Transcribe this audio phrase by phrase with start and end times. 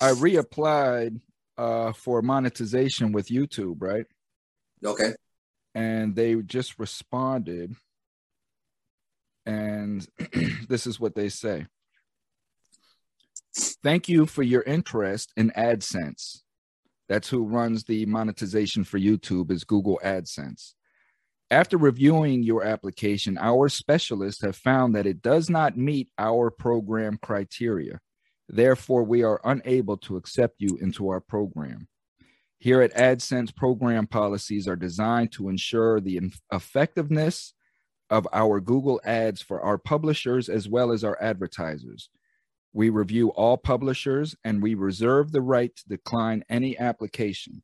[0.00, 1.20] I reapplied
[1.56, 4.06] uh, for monetization with YouTube, right?
[4.84, 5.14] Okay.
[5.74, 7.74] And they just responded,
[9.44, 10.06] and
[10.68, 11.66] this is what they say.
[13.82, 16.42] Thank you for your interest in AdSense.
[17.08, 20.72] That's who runs the monetization for YouTube is Google AdSense.
[21.50, 27.18] After reviewing your application, our specialists have found that it does not meet our program
[27.22, 28.00] criteria.
[28.48, 31.88] Therefore, we are unable to accept you into our program.
[32.58, 36.20] Here at AdSense, program policies are designed to ensure the
[36.52, 37.54] effectiveness
[38.08, 42.08] of our Google ads for our publishers as well as our advertisers.
[42.72, 47.62] We review all publishers and we reserve the right to decline any application.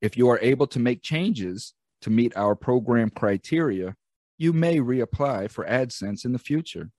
[0.00, 3.96] If you are able to make changes to meet our program criteria,
[4.38, 6.90] you may reapply for AdSense in the future.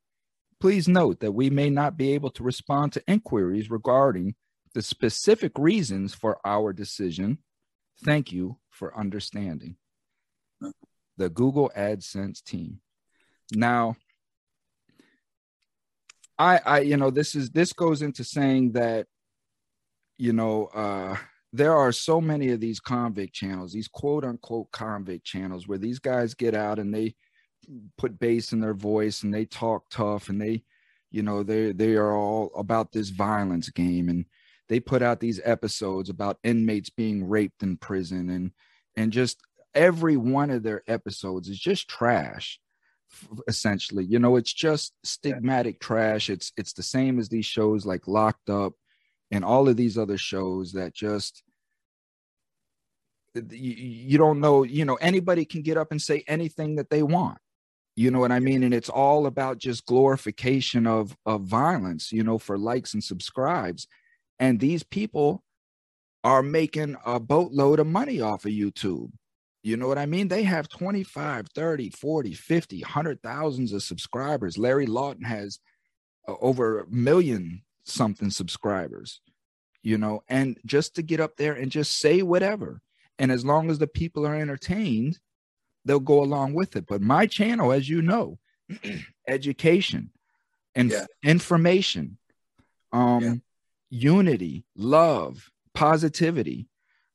[0.59, 4.35] Please note that we may not be able to respond to inquiries regarding
[4.73, 7.37] the specific reasons for our decision.
[8.03, 9.75] Thank you for understanding.
[11.17, 12.79] The Google AdSense team.
[13.53, 13.95] Now,
[16.37, 19.07] I, I, you know, this is this goes into saying that,
[20.17, 21.17] you know, uh,
[21.53, 25.99] there are so many of these convict channels, these quote unquote convict channels, where these
[25.99, 27.15] guys get out and they
[27.97, 30.63] put bass in their voice and they talk tough and they
[31.11, 34.09] you know they they are all about this violence game.
[34.09, 34.25] And
[34.69, 38.29] they put out these episodes about inmates being raped in prison.
[38.29, 38.51] And
[38.95, 39.41] and just
[39.73, 42.59] every one of their episodes is just trash
[43.47, 44.05] essentially.
[44.05, 46.29] You know it's just stigmatic trash.
[46.29, 48.73] It's it's the same as these shows like locked up
[49.31, 51.43] and all of these other shows that just
[53.35, 57.03] you, you don't know you know anybody can get up and say anything that they
[57.03, 57.37] want
[57.97, 58.63] you know what i mean?
[58.63, 63.87] And it's all about just glorification of of violence you know for likes and subscribes.
[64.39, 65.43] And these people
[66.23, 69.11] are making a boatload of money off of youtube.
[69.63, 70.29] You know what i mean?
[70.29, 74.57] They have 25 30 40 50 100 thousands of subscribers.
[74.57, 75.59] Larry lawton has
[76.27, 79.21] uh, over a million something subscribers
[79.87, 80.21] you know?
[80.27, 82.81] And just to get up there and just say whatever.
[83.17, 85.17] And as long as the people are entertained
[85.87, 86.85] they'll go along with it.
[86.87, 88.37] But my channel, as you know,
[89.27, 90.11] education
[90.75, 91.05] and yeah.
[91.23, 92.17] information,
[92.91, 93.33] um, yeah.
[93.89, 96.67] unity, love, positivity.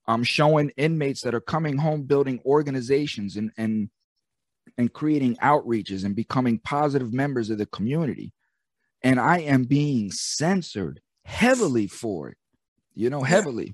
[0.07, 3.91] I'm showing inmates that are coming home building organizations and and
[4.79, 8.33] and creating outreaches and becoming positive members of the community.
[9.03, 12.39] And I am being censored heavily for it,
[12.95, 13.67] you know, heavily.
[13.67, 13.73] Yeah.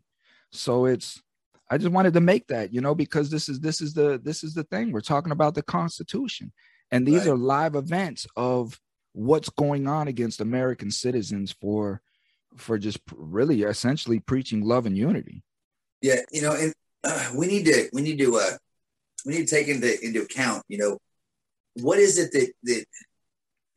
[0.53, 1.23] So it's
[1.71, 4.43] I just wanted to make that, you know, because this is this is the this
[4.43, 4.93] is the thing.
[4.93, 6.53] We're talking about the Constitution.
[6.91, 7.29] And these right.
[7.29, 8.81] are live events of
[9.13, 12.01] what's going on against American citizens for
[12.57, 15.43] for just really essentially preaching love and unity.
[16.01, 16.73] Yeah, you know, and
[17.05, 18.57] uh, we need to we need to uh
[19.27, 20.99] we need to take into into account, you know,
[21.75, 22.85] what is it that that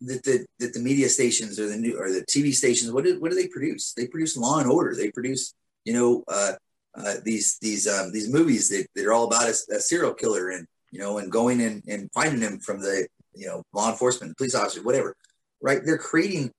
[0.02, 3.20] that the that the media stations or the new or the TV stations what do,
[3.20, 3.94] what do they produce?
[3.94, 4.96] They produce law and order.
[4.96, 5.54] They produce,
[5.84, 6.54] you know, uh
[6.96, 10.50] uh, these these um, these movies that, that are all about a, a, serial killer
[10.50, 14.36] and you know and going and, and finding him from the you know law enforcement
[14.38, 15.16] police officer whatever
[15.62, 15.82] right?
[15.84, 16.52] They're creating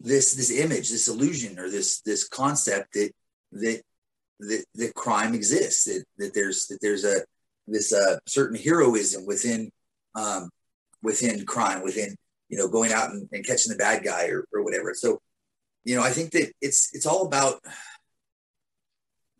[0.00, 3.12] this this image this illusion or this this concept that
[3.52, 3.82] that
[4.40, 7.20] that, that crime exists that, that there's that there's a
[7.68, 9.70] this uh, certain heroism within
[10.14, 10.50] um,
[11.02, 12.16] within crime within
[12.48, 14.94] you know going out and, and catching the bad guy or, or whatever.
[14.94, 15.20] So
[15.84, 17.60] you know i think that it's it's all about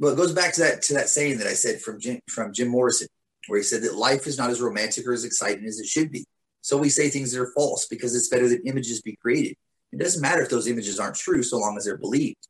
[0.03, 2.53] well, it goes back to that to that saying that I said from Jim, from
[2.53, 3.07] Jim Morrison,
[3.47, 6.11] where he said that life is not as romantic or as exciting as it should
[6.11, 6.25] be.
[6.61, 9.55] So we say things that are false because it's better that images be created.
[9.93, 12.49] It doesn't matter if those images aren't true, so long as they're believed.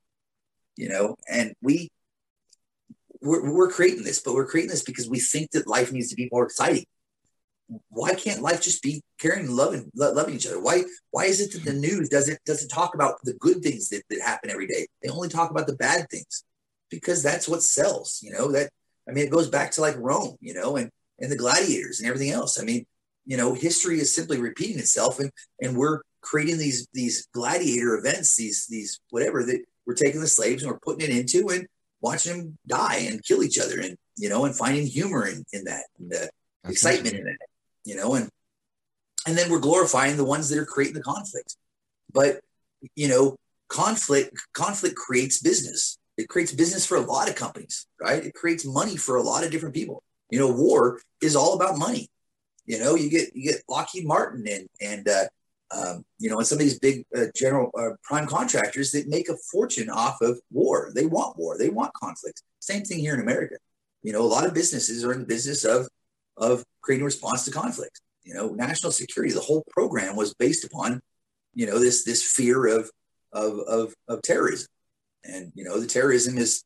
[0.77, 1.91] You know, and we
[3.21, 6.17] we're, we're creating this, but we're creating this because we think that life needs to
[6.17, 6.87] be more exciting.
[7.91, 10.59] Why can't life just be caring loving, loving each other?
[10.59, 14.05] Why why is it that the news doesn't doesn't talk about the good things that,
[14.09, 14.87] that happen every day?
[15.03, 16.45] They only talk about the bad things
[16.93, 18.71] because that's what sells, you know, that,
[19.09, 22.09] I mean, it goes back to like Rome, you know, and, and the gladiators and
[22.09, 22.61] everything else.
[22.61, 22.85] I mean,
[23.25, 25.31] you know, history is simply repeating itself and,
[25.61, 30.63] and we're creating these, these gladiator events, these, these, whatever that we're taking the slaves
[30.63, 31.67] and we're putting it into and
[32.03, 35.65] watching them die and kill each other and, you know, and finding humor in, in
[35.65, 36.29] that, and the
[36.63, 37.37] that's excitement in it,
[37.85, 38.29] you know, and,
[39.27, 41.57] and then we're glorifying the ones that are creating the conflict.
[42.13, 42.41] But,
[42.95, 43.37] you know,
[43.69, 48.25] conflict, conflict creates business it creates business for a lot of companies, right?
[48.25, 50.03] It creates money for a lot of different people.
[50.31, 52.11] You know, war is all about money.
[52.67, 55.27] You know, you get you get Lockheed Martin and and uh,
[55.73, 59.29] Um, you know, and some of these big uh, general uh, prime contractors that make
[59.31, 60.93] a fortune off of war.
[60.95, 61.57] They want war.
[61.57, 62.43] They want conflict.
[62.61, 63.57] Same thing here in America.
[64.03, 65.89] You know, a lot of businesses are in the business of
[66.37, 67.97] of creating response to conflict.
[68.29, 69.33] You know, national security.
[69.33, 71.01] The whole program was based upon,
[71.55, 72.91] you know, this this fear of
[73.33, 74.69] of of, of terrorism,
[75.25, 76.65] and you know, the terrorism is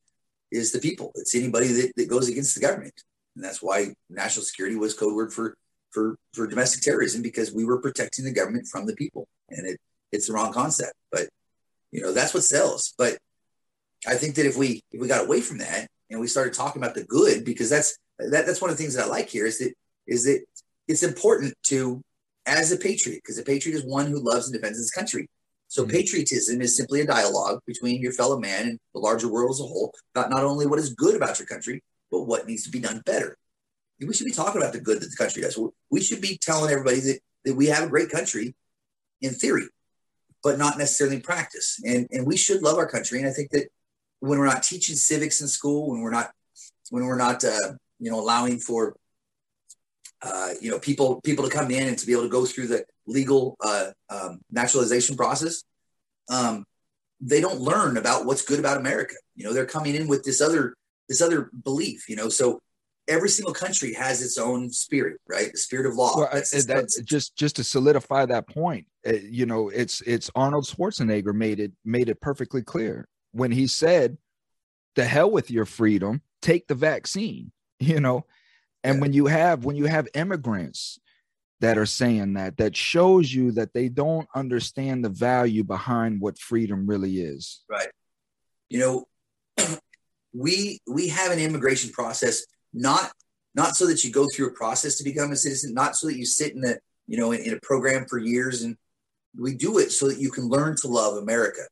[0.51, 1.13] is the people.
[1.17, 2.95] It's anybody that, that goes against the government,
[3.35, 5.57] and that's why national security was code word for
[5.91, 9.81] for for domestic terrorism because we were protecting the government from the people, and it
[10.13, 10.95] it's the wrong concept.
[11.11, 11.29] But
[11.91, 12.95] you know, that's what sells.
[12.97, 13.19] But
[14.07, 16.83] I think that if we if we got away from that and we started talking
[16.83, 19.47] about the good, because that's that, that's one of the things that I like here
[19.47, 19.73] is that
[20.07, 20.45] is that
[20.89, 22.03] it's important to
[22.47, 25.29] as a patriot because a patriot is one who loves and defends his country.
[25.69, 25.93] So mm-hmm.
[25.93, 29.65] patriotism is simply a dialogue between your fellow man and the larger world as a
[29.65, 32.81] whole about not only what is good about your country, but what needs to be
[32.81, 33.37] done better.
[33.99, 35.59] We should be talking about the good that the country does.
[35.91, 38.55] We should be telling everybody that, that we have a great country
[39.23, 39.69] in theory,
[40.43, 41.81] but not necessarily in practice.
[41.85, 43.19] And, and we should love our country.
[43.19, 43.69] And I think that
[44.21, 46.31] when we're not teaching civics in school, when we're not
[46.91, 48.97] when we're not uh, you know allowing for
[50.23, 52.69] uh, you know people people to come in and to be able to go through
[52.69, 55.63] the legal uh, um, naturalization process
[56.29, 56.65] um,
[57.21, 59.15] they don't learn about what's good about america.
[59.35, 60.75] You know they're coming in with this other
[61.09, 62.61] this other belief you know so
[63.09, 65.53] every single country has its own spirit right?
[65.53, 66.17] The spirit of law.
[66.17, 71.35] Well, that, just just to solidify that point uh, you know it's it's arnold schwarzenegger
[71.35, 74.19] made it made it perfectly clear when he said
[74.95, 76.23] the hell with your freedom.
[76.43, 78.25] Take the vaccine you know?
[78.85, 79.01] And yeah.
[79.01, 80.99] when you have when you have immigrants
[81.61, 86.39] that are saying that that shows you that they don't understand the value behind what
[86.39, 87.65] freedom really is.
[87.69, 87.89] Right.
[88.69, 89.05] You know
[90.35, 93.13] we we have an immigration process not
[93.55, 96.19] not so that you go through a process to become a citizen not so that
[96.19, 96.75] you sit in a
[97.07, 98.77] you know in, in a program for years and
[99.39, 101.63] we do it so that you can learn to love america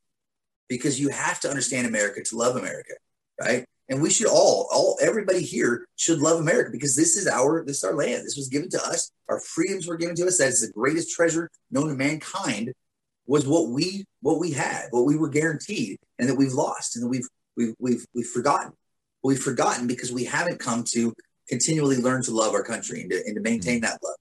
[0.68, 2.94] because you have to understand america to love america
[3.40, 7.64] right and we should all all everybody here should love america because this is our
[7.64, 8.24] this is our land.
[8.24, 9.10] This was given to us.
[9.28, 10.38] Our freedoms were given to us.
[10.38, 12.72] That is the greatest treasure known to mankind
[13.26, 17.04] was what we what we had what we were guaranteed and that we've lost and
[17.04, 18.72] that we've we've we've, we've forgotten.
[19.22, 21.14] We've forgotten because we haven't come to
[21.48, 24.16] continually learn to love our country and to, and to maintain that love.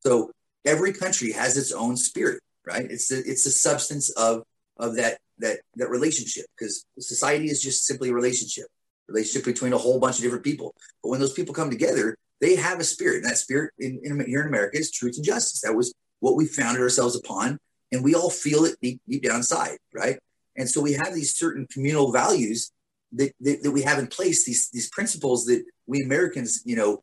[0.00, 0.32] So
[0.64, 2.86] every country has its own spirit right?
[2.90, 4.42] It's the it's the substance of
[4.76, 8.66] of that that that relationship because society is just simply a relationship
[9.08, 10.74] relationship between a whole bunch of different people.
[11.02, 14.24] But when those people come together, they have a spirit, and that spirit in, in,
[14.26, 15.60] here in America is truth and justice.
[15.62, 17.58] That was what we founded ourselves upon,
[17.92, 20.18] and we all feel it deep, deep down inside, right?
[20.56, 22.70] And so we have these certain communal values
[23.12, 27.02] that, that, that we have in place, these these principles that we Americans, you know,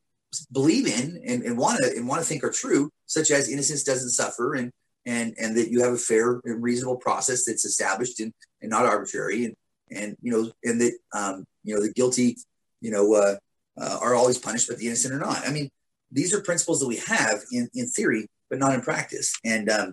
[0.51, 4.11] believe in and, want to and want to think are true, such as innocence doesn't
[4.11, 4.71] suffer and
[5.05, 8.85] and and that you have a fair and reasonable process that's established and, and not
[8.85, 9.55] arbitrary and
[9.91, 12.37] and you know and that um, you know the guilty
[12.81, 13.35] you know uh,
[13.77, 15.47] uh, are always punished but the innocent are not.
[15.47, 15.69] I mean
[16.11, 19.33] these are principles that we have in, in theory but not in practice.
[19.43, 19.91] And um,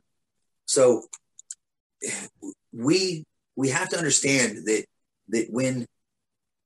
[0.66, 1.04] so
[2.72, 3.24] we
[3.56, 4.84] we have to understand that
[5.28, 5.86] that when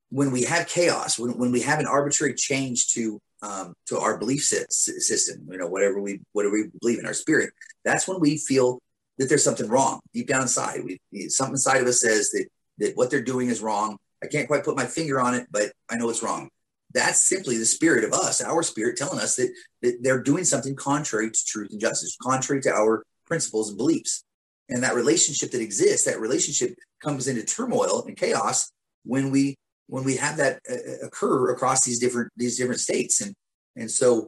[0.09, 4.17] when we have chaos when, when we have an arbitrary change to um, to our
[4.17, 7.51] belief system you know whatever we whatever we believe in our spirit
[7.83, 8.79] that's when we feel
[9.17, 10.83] that there's something wrong deep down inside.
[10.83, 12.45] We something inside of us says that
[12.79, 15.71] that what they're doing is wrong I can't quite put my finger on it, but
[15.89, 16.49] I know it's wrong.
[16.93, 20.75] That's simply the spirit of us, our spirit telling us that, that they're doing something
[20.75, 24.23] contrary to truth and justice, contrary to our principles and beliefs.
[24.69, 28.71] And that relationship that exists, that relationship comes into turmoil and chaos
[29.03, 29.55] when we
[29.87, 33.21] when we have that uh, uh, occur across these different these different states.
[33.21, 33.33] And
[33.75, 34.27] and so,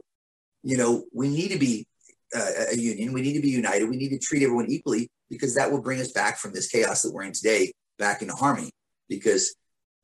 [0.62, 1.86] you know, we need to be
[2.34, 3.12] uh, a union.
[3.12, 3.88] We need to be united.
[3.88, 7.02] We need to treat everyone equally because that will bring us back from this chaos
[7.02, 8.70] that we're in today back into harmony.
[9.08, 9.54] Because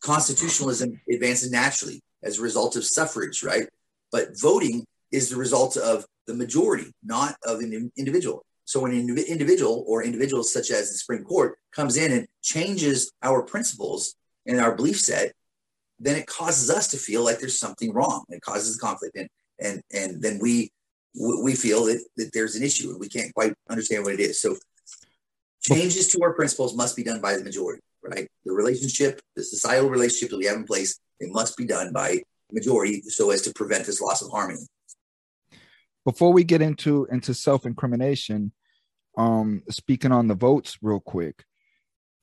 [0.03, 3.69] constitutionalism advances naturally as a result of suffrage, right?
[4.13, 8.45] But voting is the result of the majority, not of an individual.
[8.65, 13.13] So when an individual or individuals such as the Supreme Court comes in and changes
[13.23, 15.33] our principles and our belief set,
[16.01, 18.25] then it causes us to feel like there's something wrong.
[18.29, 19.29] It causes conflict, and
[19.61, 20.71] and and then we
[21.19, 24.43] we feel that, that there's an issue and we can't quite understand what it is.
[24.43, 24.57] So
[25.63, 28.29] changes to our principles must be done by the majority right?
[28.45, 32.23] The relationship, the societal relationship that we have in place, it must be done by
[32.53, 34.61] majority so as to prevent this loss of harmony.
[36.05, 38.53] Before we get into into self-incrimination,
[39.19, 41.45] um, speaking on the votes real quick,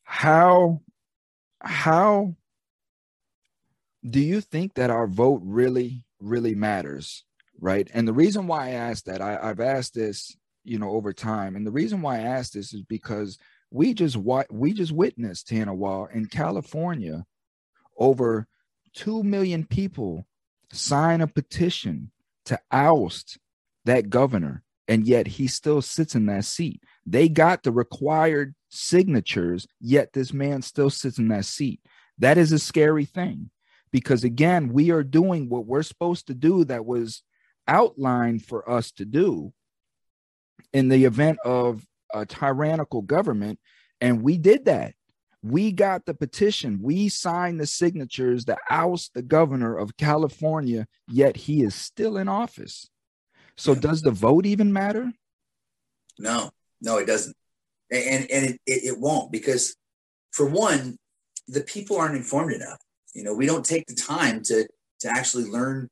[0.04, 0.82] how
[1.60, 2.36] how
[4.08, 7.24] do you think that our vote really really matters
[7.60, 11.14] right and the reason why i asked that I, i've asked this you know, over
[11.14, 11.56] time.
[11.56, 13.38] And the reason why I asked this is because
[13.74, 14.16] we just
[14.52, 17.26] we just witnessed Tana Wall in California
[17.98, 18.48] over
[18.94, 20.26] 2 million people
[20.72, 22.12] sign a petition
[22.46, 23.40] to oust
[23.86, 26.84] that governor and yet he still sits in that seat.
[27.06, 31.82] They got the required signatures yet this man still sits in that seat.
[32.20, 33.50] That is a scary thing
[33.92, 37.24] because again we are doing what we're supposed to do that was
[37.68, 39.52] outlined for us to do
[40.74, 43.60] in the event of a tyrannical government
[44.02, 44.94] and we did that.
[45.42, 46.80] We got the petition.
[46.82, 52.28] We signed the signatures to oust the governor of california yet he is still in
[52.28, 52.90] office.
[53.58, 53.80] So yeah.
[53.80, 55.12] does the vote even matter?
[56.18, 56.52] No
[56.82, 57.36] no it doesn't.
[57.92, 59.76] And and it, it, it won't because
[60.32, 60.98] for one
[61.48, 62.80] the people aren't informed enough.
[63.14, 64.68] You know we don't take the time to
[65.02, 65.90] to actually learn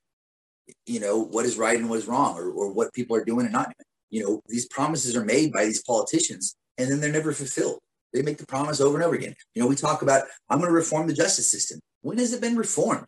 [0.85, 3.45] you know what is right and what is wrong or, or what people are doing
[3.45, 7.11] and not doing you know these promises are made by these politicians and then they're
[7.11, 7.79] never fulfilled.
[8.13, 9.35] They make the promise over and over again.
[9.55, 11.79] You know we talk about i'm going to reform the justice system.
[12.01, 13.07] When has it been reformed?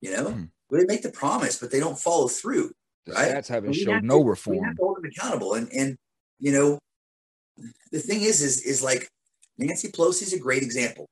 [0.00, 0.30] You know?
[0.30, 0.44] Hmm.
[0.70, 2.70] well, they make the promise but they don't follow through
[3.06, 3.28] the right?
[3.32, 5.96] that's having shown no to, reform we have to hold them accountable and and
[6.38, 6.78] you know
[7.92, 9.08] the thing is is is like
[9.58, 11.06] nancy pelosi is a great example.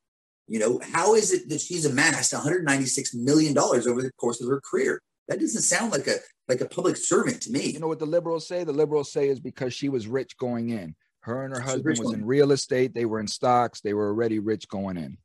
[0.49, 4.49] You know how is it that she's amassed 196 million dollars over the course of
[4.49, 5.01] her career?
[5.29, 6.17] That doesn't sound like a
[6.53, 7.71] like a public servant to me.
[7.71, 8.63] You know what the liberals say?
[8.65, 10.95] The liberals say is because she was rich going in.
[11.21, 12.95] Her and her husband was in real estate.
[12.95, 13.81] They were in stocks.
[13.81, 15.17] They were already rich going in.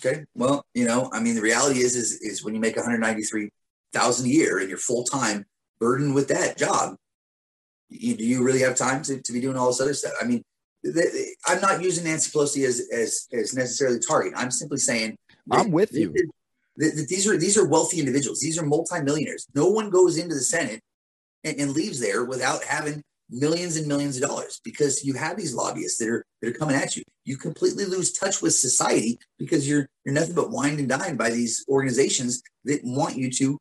[0.00, 0.24] Okay.
[0.34, 4.28] Well, you know, I mean, the reality is, is, is when you make 193,000 a
[4.28, 5.46] year and you're full time
[5.80, 6.96] burdened with that job,
[7.88, 10.12] you, do you really have time to, to be doing all this other stuff?
[10.20, 10.42] I mean,
[10.82, 14.34] the, I'm not using Nancy Pelosi as, as, as necessarily target.
[14.36, 15.16] I'm simply saying,
[15.50, 16.12] I'm with you
[16.78, 18.40] these are these are wealthy individuals.
[18.40, 19.46] These are multimillionaires.
[19.54, 20.80] No one goes into the Senate
[21.42, 25.54] and, and, leaves there without having millions and millions of dollars because you have these
[25.54, 27.02] lobbyists that are that are coming at you.
[27.24, 31.30] You completely lose touch with society because you're you're nothing but wined and dined by
[31.30, 33.58] these organizations that want you to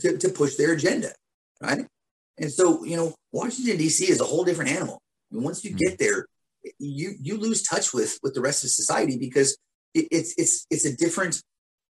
[0.00, 1.12] to, to push their agenda,
[1.62, 1.86] right?
[2.38, 4.10] And so you know Washington D.C.
[4.10, 5.02] is a whole different animal.
[5.30, 5.78] And once you hmm.
[5.86, 6.24] get there,
[6.78, 9.58] you you lose touch with with the rest of society because
[9.92, 11.42] it, it's it's it's a different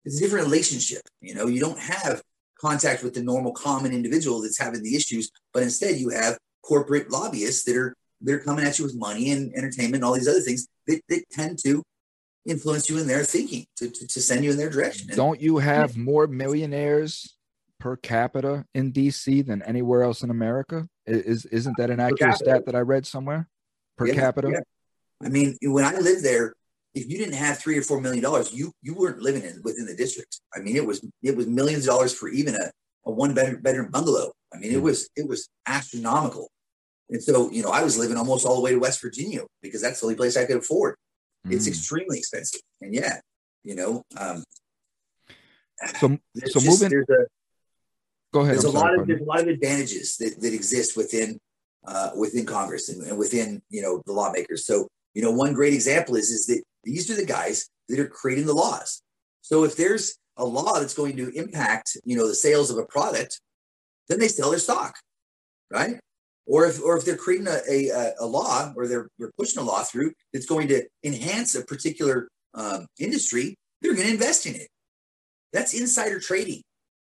[0.05, 1.03] it's a different relationship.
[1.21, 2.23] You know, you don't have
[2.61, 7.11] contact with the normal common individual that's having the issues, but instead you have corporate
[7.11, 10.41] lobbyists that are they're coming at you with money and entertainment and all these other
[10.41, 11.83] things that, that tend to
[12.47, 15.09] influence you in their thinking to, to, to send you in their direction.
[15.15, 17.37] Don't you have more millionaires
[17.81, 20.87] per capita in DC than anywhere else in America?
[21.07, 23.49] Is isn't that an accurate stat that I read somewhere?
[23.99, 24.51] Per yeah, capita?
[24.53, 24.61] Yeah.
[25.23, 26.55] I mean, when I lived there,
[26.95, 29.87] if you didn't have three or four million dollars, you you weren't living in within
[29.87, 30.41] the district.
[30.55, 32.71] I mean, it was it was millions of dollars for even a,
[33.07, 34.33] a one bedroom bedroom bungalow.
[34.53, 34.85] I mean, it hmm.
[34.85, 36.51] was it was astronomical.
[37.11, 39.83] And so, you know, I was living almost all the way to West Virginia because
[39.83, 40.97] that's the only place I could afford.
[41.47, 41.53] Mm.
[41.53, 41.71] It's hmm.
[41.71, 42.63] extremely expensive.
[42.81, 43.21] And yeah,
[43.63, 44.43] you know, um,
[46.01, 46.09] so
[46.47, 46.89] so just, moving.
[46.89, 47.27] There's a,
[48.33, 48.55] Go ahead.
[48.55, 51.39] There's I'm a sorry, lot of there's a lot of advantages that, that exist within
[51.87, 54.67] uh, within Congress and, and within you know the lawmakers.
[54.67, 58.09] So you know, one great example is is that these are the guys that are
[58.09, 59.03] creating the laws.
[59.43, 62.85] So if there's a law that's going to impact, you know, the sales of a
[62.87, 63.41] product,
[64.09, 64.95] then they sell their stock,
[65.71, 65.99] right?
[66.47, 69.65] Or if, or if they're creating a, a, a law or they're, they're pushing a
[69.65, 74.55] law through that's going to enhance a particular um, industry, they're going to invest in
[74.55, 74.69] it.
[75.53, 76.63] That's insider trading.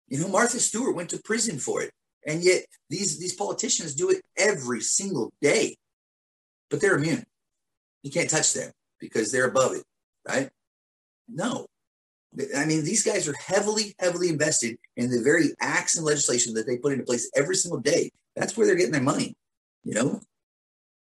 [0.08, 1.92] You know, Martha Stewart went to prison for it.
[2.25, 5.75] And yet these, these politicians do it every single day,
[6.70, 7.24] but they're immune.
[8.04, 9.84] You can't touch them because they're above it,
[10.27, 10.50] right?
[11.27, 11.65] No.
[12.55, 16.65] I mean, these guys are heavily, heavily invested in the very acts and legislation that
[16.65, 18.12] they put into place every single day.
[18.38, 19.36] That's where they're getting their money,
[19.84, 20.22] you know?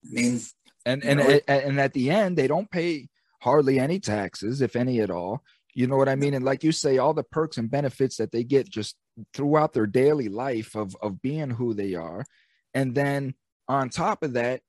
[0.06, 0.40] I mean,
[0.86, 3.08] and and know, and at the end, they don't pay
[3.42, 5.42] hardly any taxes, if any at all.
[5.74, 6.32] You know what I mean?
[6.32, 8.96] And like you say, all the perks and benefits that they get just
[9.34, 12.24] throughout their daily life of of being who they are,
[12.72, 13.34] and then
[13.68, 14.62] on top of that,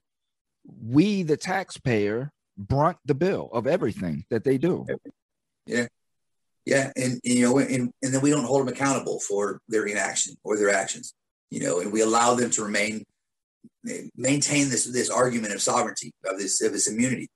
[0.83, 4.85] we, the taxpayer, brunt the bill of everything that they do.
[5.65, 5.87] Yeah.
[6.65, 6.91] Yeah.
[6.95, 10.57] And, you know, and, and then we don't hold them accountable for their inaction or
[10.57, 11.13] their actions,
[11.49, 13.03] you know, and we allow them to remain,
[14.15, 17.29] maintain this, this argument of sovereignty, of this, of this immunity,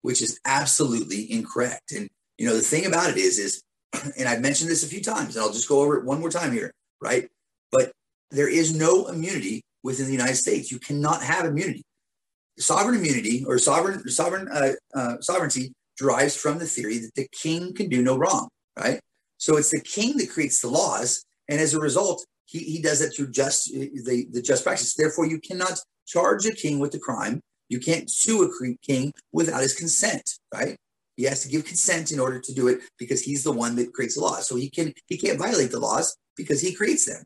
[0.00, 1.92] which is absolutely incorrect.
[1.92, 3.62] And, you know, the thing about it is, is,
[4.18, 6.30] and I've mentioned this a few times, and I'll just go over it one more
[6.30, 7.28] time here, right?
[7.70, 7.92] But
[8.30, 10.72] there is no immunity within the United States.
[10.72, 11.84] You cannot have immunity
[12.58, 17.74] sovereign immunity or sovereign sovereign uh, uh, sovereignty derives from the theory that the king
[17.74, 19.00] can do no wrong, right?
[19.38, 23.00] So it's the king that creates the laws, and as a result, he, he does
[23.00, 24.94] it through just the, the just practice.
[24.94, 27.40] Therefore, you cannot charge a king with the crime.
[27.68, 30.76] You can't sue a king without his consent, right?
[31.16, 33.92] He has to give consent in order to do it because he's the one that
[33.92, 34.48] creates the laws.
[34.48, 37.22] So he can he can't violate the laws because he creates them.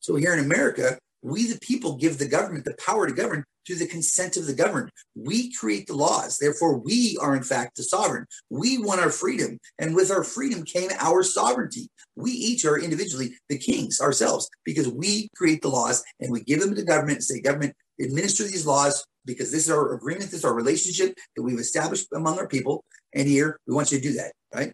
[0.00, 3.76] So here in America, we the people give the government the power to govern through
[3.76, 4.90] the consent of the governed.
[5.14, 6.38] We create the laws.
[6.38, 8.26] Therefore, we are in fact the sovereign.
[8.48, 9.58] We want our freedom.
[9.78, 11.88] And with our freedom came our sovereignty.
[12.16, 16.60] We each are individually the kings ourselves because we create the laws and we give
[16.60, 20.40] them to government and say, government, administer these laws because this is our agreement, this
[20.40, 22.84] is our relationship that we've established among our people.
[23.14, 24.72] And here we want you to do that, right?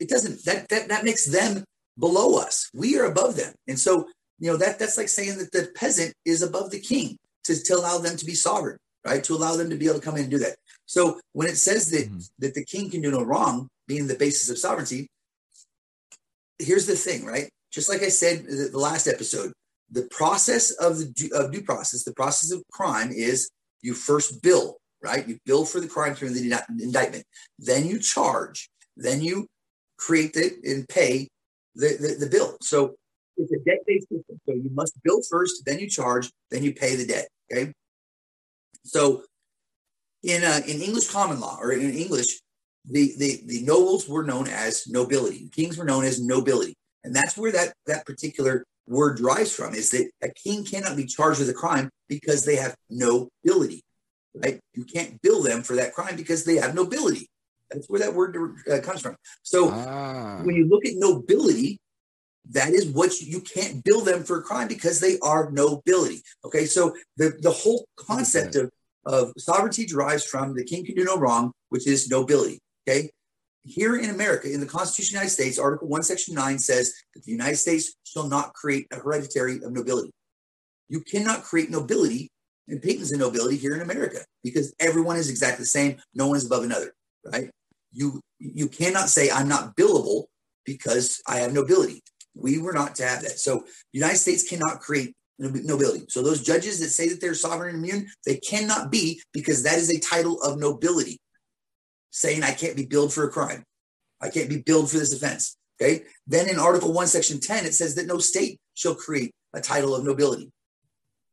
[0.00, 1.64] It doesn't that that that makes them
[1.98, 2.68] below us.
[2.74, 3.54] We are above them.
[3.68, 4.08] And so,
[4.42, 7.76] you know, that that's like saying that the peasant is above the king to, to
[7.76, 9.22] allow them to be sovereign, right?
[9.22, 10.56] To allow them to be able to come in and do that.
[10.84, 12.18] So when it says that mm-hmm.
[12.40, 15.06] that the king can do no wrong, being the basis of sovereignty,
[16.58, 17.48] here's the thing, right?
[17.70, 19.52] Just like I said the, the last episode,
[19.92, 23.48] the process of the due, of due process, the process of crime is
[23.80, 25.26] you first bill, right?
[25.28, 27.24] You bill for the crime through the indictment,
[27.60, 29.46] then you charge, then you
[29.98, 31.28] create the and pay
[31.76, 32.56] the, the, the bill.
[32.60, 32.96] So
[33.36, 34.31] it's a debt-based system.
[34.46, 37.28] So you must bill first, then you charge, then you pay the debt.
[37.50, 37.72] Okay.
[38.84, 39.22] So
[40.22, 42.40] in uh, in English common law or in English,
[42.84, 45.48] the, the the nobles were known as nobility.
[45.52, 49.74] Kings were known as nobility, and that's where that that particular word derives from.
[49.74, 53.82] Is that a king cannot be charged with a crime because they have nobility.
[54.34, 54.60] Right?
[54.74, 57.28] You can't bill them for that crime because they have nobility.
[57.70, 58.36] That's where that word
[58.70, 59.16] uh, comes from.
[59.42, 60.40] So ah.
[60.42, 61.78] when you look at nobility,
[62.50, 66.22] that is what you, you, can't bill them for a crime because they are nobility.
[66.44, 68.70] Okay, so the, the whole concept of,
[69.06, 72.58] of sovereignty derives from the king can do no wrong, which is nobility.
[72.88, 73.10] Okay,
[73.64, 76.92] here in America, in the Constitution of the United States, Article 1, Section 9 says
[77.14, 80.10] that the United States shall not create a hereditary of nobility.
[80.88, 82.30] You cannot create nobility
[82.68, 85.96] and patents of nobility here in America because everyone is exactly the same.
[86.14, 86.92] No one is above another,
[87.24, 87.50] right?
[87.92, 90.24] You you cannot say I'm not billable
[90.64, 92.02] because I have nobility.
[92.34, 93.38] We were not to have that.
[93.38, 96.04] So the United States cannot create nobility.
[96.08, 99.78] So those judges that say that they're sovereign and immune, they cannot be because that
[99.78, 101.20] is a title of nobility.
[102.10, 103.64] Saying I can't be billed for a crime.
[104.20, 105.56] I can't be billed for this offense.
[105.80, 106.04] Okay.
[106.26, 109.94] Then in Article 1, Section 10, it says that no state shall create a title
[109.94, 110.52] of nobility.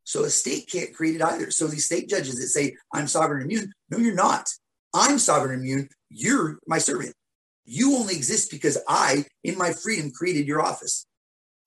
[0.06, 1.52] So a state can't create it either.
[1.52, 4.50] So these state judges that say, I'm sovereign and immune, no, you're not.
[4.94, 5.90] I'm sovereign and immune.
[6.10, 7.14] You're my servant.
[7.72, 11.06] You only exist because I, in my freedom, created your office.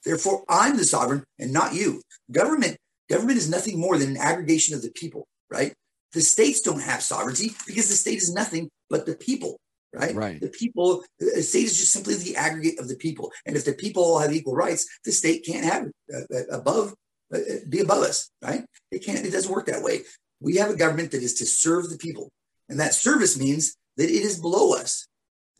[0.04, 2.02] Therefore, I'm the sovereign and not you.
[2.32, 2.76] Government,
[3.08, 5.72] government is nothing more than an aggregation of the people, right?
[6.12, 9.60] The states don't have sovereignty because the state is nothing but the people,
[9.94, 10.12] right?
[10.12, 10.40] Right.
[10.40, 13.30] The people, the state is just simply the aggregate of the people.
[13.46, 16.94] And if the people all have equal rights, the state can't have uh, uh above,
[17.32, 17.38] uh,
[17.68, 18.64] be above us, right?
[18.90, 20.00] It can't, it doesn't work that way.
[20.40, 22.32] We have a government that is to serve the people.
[22.68, 25.06] And that service means that it is below us.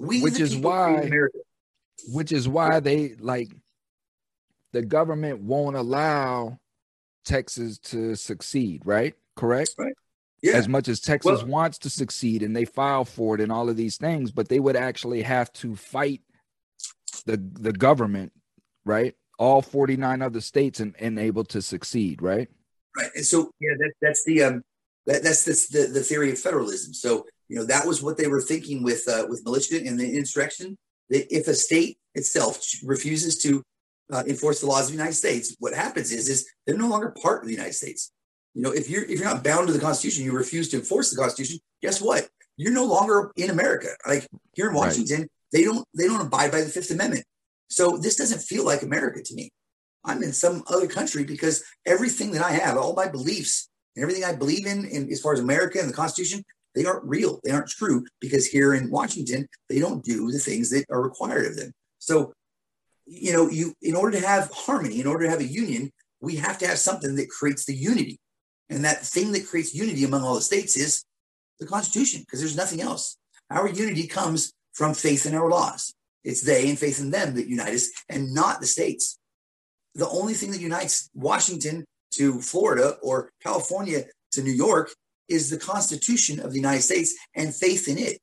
[0.03, 1.09] We which is why
[2.09, 3.53] which is why they like
[4.73, 6.59] the government won't allow
[7.25, 9.15] Texas to succeed, right?
[9.37, 9.71] Correct?
[9.79, 9.95] Right.
[10.43, 10.55] Yeah.
[10.55, 13.69] As much as Texas well, wants to succeed and they file for it and all
[13.69, 16.21] of these things, but they would actually have to fight
[17.25, 18.33] the the government,
[18.85, 19.15] right?
[19.39, 22.49] All 49 other states and, and able to succeed, right?
[22.97, 23.11] Right.
[23.15, 24.65] And so yeah, that, that's the um
[25.07, 26.93] that, that's this, the, the theory of federalism.
[26.93, 30.17] So you know that was what they were thinking with uh, with militia and the
[30.17, 30.79] insurrection.
[31.11, 33.63] That if a state itself refuses to
[34.11, 37.15] uh, enforce the laws of the United States, what happens is is they're no longer
[37.23, 38.11] part of the United States.
[38.55, 41.11] You know, if you're if you're not bound to the Constitution, you refuse to enforce
[41.11, 41.61] the Constitution.
[41.83, 42.27] Guess what?
[42.57, 43.89] You're no longer in America.
[44.09, 45.31] Like here in Washington, right.
[45.53, 47.27] they don't they don't abide by the Fifth Amendment.
[47.69, 49.51] So this doesn't feel like America to me.
[50.07, 54.25] I'm in some other country because everything that I have, all my beliefs and everything
[54.25, 56.43] I believe in, in as far as America and the Constitution,
[56.75, 57.41] they aren't real.
[57.45, 61.47] They aren't true because here in Washington, they don't do the things that are required
[61.47, 61.73] of them.
[61.99, 62.33] So,
[63.07, 66.37] you know, you in order to have harmony, in order to have a union, we
[66.37, 68.19] have to have something that creates the unity.
[68.71, 71.05] And that thing that creates unity among all the states is
[71.61, 73.19] the Constitution, because there's nothing else.
[73.51, 75.93] Our unity comes from faith in our laws.
[76.25, 79.19] It's they and faith in them that unite us and not the states.
[79.95, 84.95] The only thing that unites Washington to Florida or California to New York
[85.29, 88.19] is the Constitution of the United States and faith in it.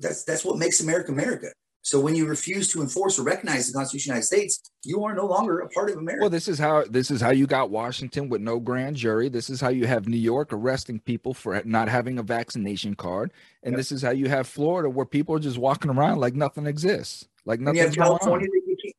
[0.00, 1.48] That's that's what makes America America.
[1.84, 5.04] So when you refuse to enforce or recognize the Constitution of the United States, you
[5.04, 6.22] are no longer a part of America.
[6.22, 9.28] Well, this is how this is how you got Washington with no grand jury.
[9.28, 13.32] This is how you have New York arresting people for not having a vaccination card,
[13.62, 13.76] and yep.
[13.76, 17.28] this is how you have Florida where people are just walking around like nothing exists,
[17.44, 17.76] like nothing.
[17.76, 18.48] You have California.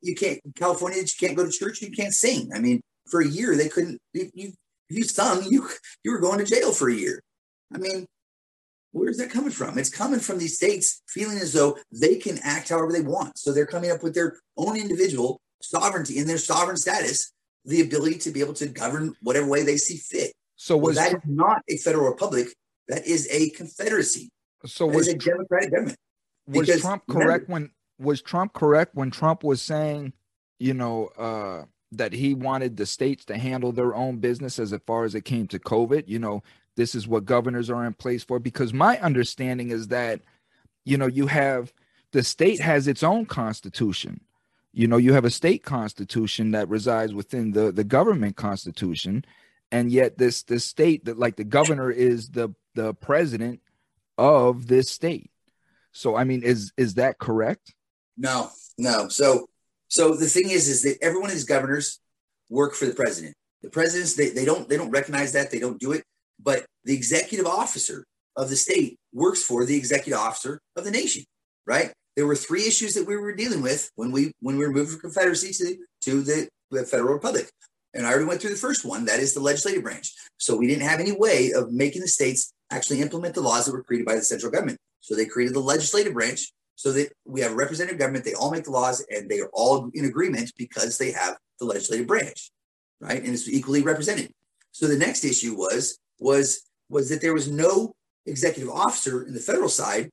[0.00, 0.98] you can't California.
[1.00, 1.82] You can't go to church.
[1.82, 2.50] You can't sing.
[2.54, 4.00] I mean, for a year they couldn't.
[4.12, 4.52] You, you
[4.88, 5.68] if you sung, you
[6.04, 7.22] you were going to jail for a year.
[7.74, 8.06] I mean,
[8.92, 9.78] where's that coming from?
[9.78, 13.38] It's coming from these states feeling as though they can act however they want.
[13.38, 17.32] So they're coming up with their own individual sovereignty in their sovereign status,
[17.64, 20.32] the ability to be able to govern whatever way they see fit.
[20.56, 22.48] So was well, that is not a federal republic.
[22.88, 24.30] That is a confederacy.
[24.64, 25.98] So that was a democratic government.
[26.46, 30.12] Was because Trump correct remember, when was Trump correct when Trump was saying,
[30.58, 35.04] you know, uh, that he wanted the states to handle their own business as far
[35.04, 36.04] as it came to COVID?
[36.06, 36.42] You know,
[36.76, 38.38] this is what governors are in place for.
[38.38, 40.20] Because my understanding is that,
[40.84, 41.72] you know, you have
[42.12, 44.20] the state has its own constitution.
[44.72, 49.24] You know, you have a state constitution that resides within the the government constitution,
[49.72, 53.60] and yet this this state that like the governor is the the president
[54.18, 55.30] of this state.
[55.92, 57.74] So I mean, is is that correct?
[58.18, 59.08] No, no.
[59.08, 59.48] So
[59.88, 62.00] so the thing is, is that every one of these governors
[62.50, 63.34] work for the president.
[63.62, 66.04] The presidents they, they don't they don't recognize that they don't do it,
[66.42, 68.04] but the executive officer
[68.36, 71.24] of the state works for the executive officer of the nation,
[71.66, 71.92] right?
[72.14, 74.92] There were three issues that we were dealing with when we when we were moving
[74.92, 77.50] from confederacy to to the, the federal republic.
[77.94, 80.12] And I already went through the first one, that is the legislative branch.
[80.36, 83.72] So we didn't have any way of making the states actually implement the laws that
[83.72, 84.78] were created by the central government.
[85.00, 88.24] So they created the legislative branch so that we have a representative government.
[88.24, 91.64] They all make the laws and they are all in agreement because they have the
[91.64, 92.50] legislative branch,
[93.00, 93.22] right?
[93.22, 94.30] And it's equally represented.
[94.72, 97.92] So the next issue was was was that there was no
[98.26, 100.10] executive officer in the federal side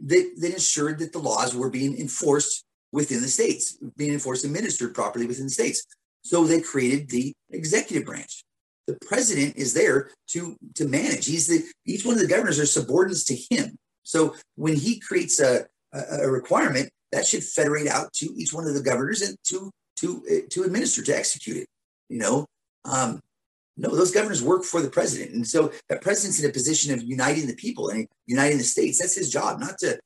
[0.00, 4.54] that, that ensured that the laws were being enforced within the states, being enforced and
[4.54, 5.86] administered properly within the states.
[6.22, 8.44] So they created the executive branch.
[8.86, 11.26] The president is there to to manage.
[11.26, 13.78] He's the each one of the governors are subordinates to him.
[14.02, 18.74] So when he creates a, a, requirement, that should federate out to each one of
[18.74, 21.66] the governors and to to uh, to administer to execute it.
[22.08, 22.46] You know,
[22.84, 23.20] um,
[23.76, 27.02] no, those governors work for the president, and so that president's in a position of
[27.02, 28.98] uniting the people and uniting the states.
[28.98, 29.98] That's his job, not to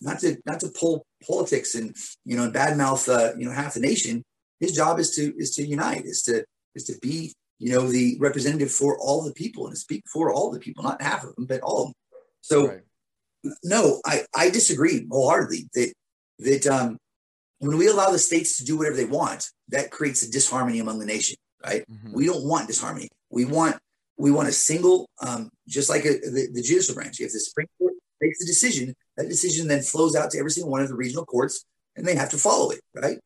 [0.00, 1.94] not to not to pull politics and
[2.24, 4.22] you know and badmouth uh, you know half the nation.
[4.60, 6.44] His job is to is to unite, is to
[6.74, 10.32] is to be you know the representative for all the people and to speak for
[10.32, 11.94] all the people, not half of them, but all of them.
[12.40, 12.80] So right
[13.62, 15.92] no, I, I disagree wholeheartedly that
[16.38, 16.98] that um,
[17.58, 20.98] when we allow the states to do whatever they want, that creates a disharmony among
[20.98, 21.36] the nation.
[21.64, 21.84] Right?
[21.90, 22.12] Mm-hmm.
[22.12, 23.08] We don't want disharmony.
[23.30, 23.76] We want
[24.18, 27.20] we want a single, um, just like a, the, the judicial branch.
[27.20, 30.70] If the Supreme Court makes a decision, that decision then flows out to every single
[30.70, 31.64] one of the regional courts,
[31.96, 32.80] and they have to follow it.
[32.94, 33.18] Right?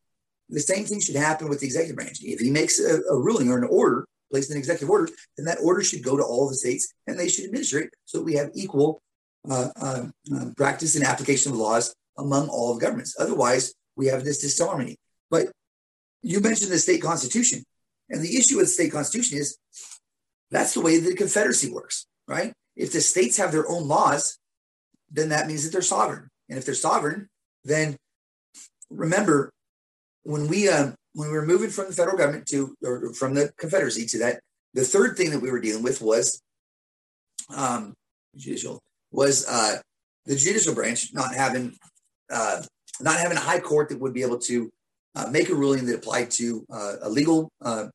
[0.49, 2.19] The same thing should happen with the executive branch.
[2.21, 5.59] If he makes a, a ruling or an order, placed an executive order, then that
[5.61, 8.33] order should go to all the states, and they should administer it so that we
[8.35, 9.01] have equal
[9.49, 10.03] uh, uh,
[10.35, 13.15] uh, practice and application of laws among all of governments.
[13.19, 14.97] Otherwise, we have this disharmony.
[15.29, 15.51] But
[16.21, 17.63] you mentioned the state constitution,
[18.09, 19.57] and the issue with the state constitution is
[20.51, 22.53] that's the way the Confederacy works, right?
[22.75, 24.37] If the states have their own laws,
[25.09, 26.29] then that means that they're sovereign.
[26.49, 27.29] And if they're sovereign,
[27.63, 27.95] then
[28.89, 29.51] remember
[30.23, 33.51] when we uh, when we were moving from the federal government to or from the
[33.57, 34.41] Confederacy to that,
[34.73, 36.41] the third thing that we were dealing with was
[37.55, 37.93] um,
[38.35, 39.77] judicial was uh,
[40.25, 41.75] the judicial branch not having
[42.31, 42.61] uh,
[42.99, 44.71] not having a high court that would be able to
[45.15, 47.87] uh, make a ruling that applied to uh, a legal uh,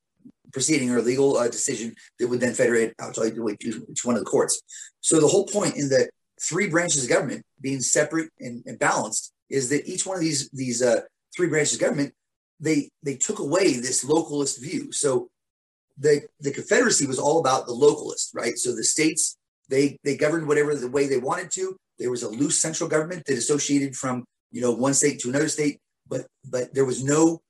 [0.53, 4.21] proceeding or a legal uh, decision that would then federate out to each one of
[4.21, 4.61] the courts.
[5.01, 6.09] So the whole point in the
[6.43, 10.51] three branches of government being separate and, and balanced is that each one of these
[10.51, 10.83] these
[11.35, 12.13] three branches of government
[12.61, 14.93] they they took away this localist view.
[14.93, 15.29] So
[15.99, 18.59] the the Confederacy was all about the localist, right?
[18.59, 19.36] So the states
[19.69, 21.77] they they governed whatever the way they wanted to.
[21.99, 25.49] There was a loose central government that associated from you know one state to another
[25.49, 27.41] state, but but there was no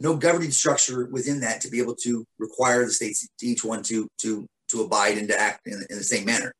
[0.00, 4.08] no governing structure within that to be able to require the states each one to
[4.18, 6.52] to to abide and to act in, in the same manner.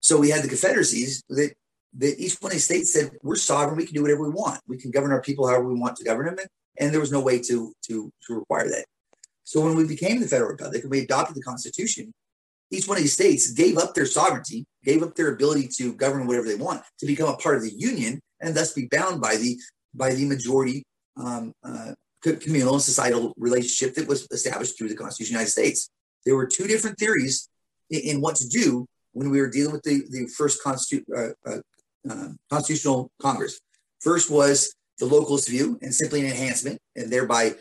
[0.00, 1.52] So we had the confederacies that
[1.98, 4.60] that each one of these states said we're sovereign, we can do whatever we want,
[4.68, 6.46] we can govern our people however we want to govern them,
[6.78, 8.84] and there was no way to to to require that.
[9.44, 12.12] So when we became the federal republic and we adopted the Constitution,
[12.70, 16.26] each one of these states gave up their sovereignty, gave up their ability to govern
[16.26, 19.36] whatever they want to become a part of the union and thus be bound by
[19.36, 19.58] the
[19.94, 20.84] by the majority
[21.16, 25.50] um, uh, communal and societal relationship that was established through the Constitution of the United
[25.50, 25.90] States.
[26.26, 27.48] There were two different theories
[27.90, 31.50] in, in what to do when we were dealing with the, the first constitu- uh,
[31.50, 31.60] uh,
[32.08, 33.60] uh constitutional Congress.
[34.00, 37.54] First was the localist view and simply an enhancement, and thereby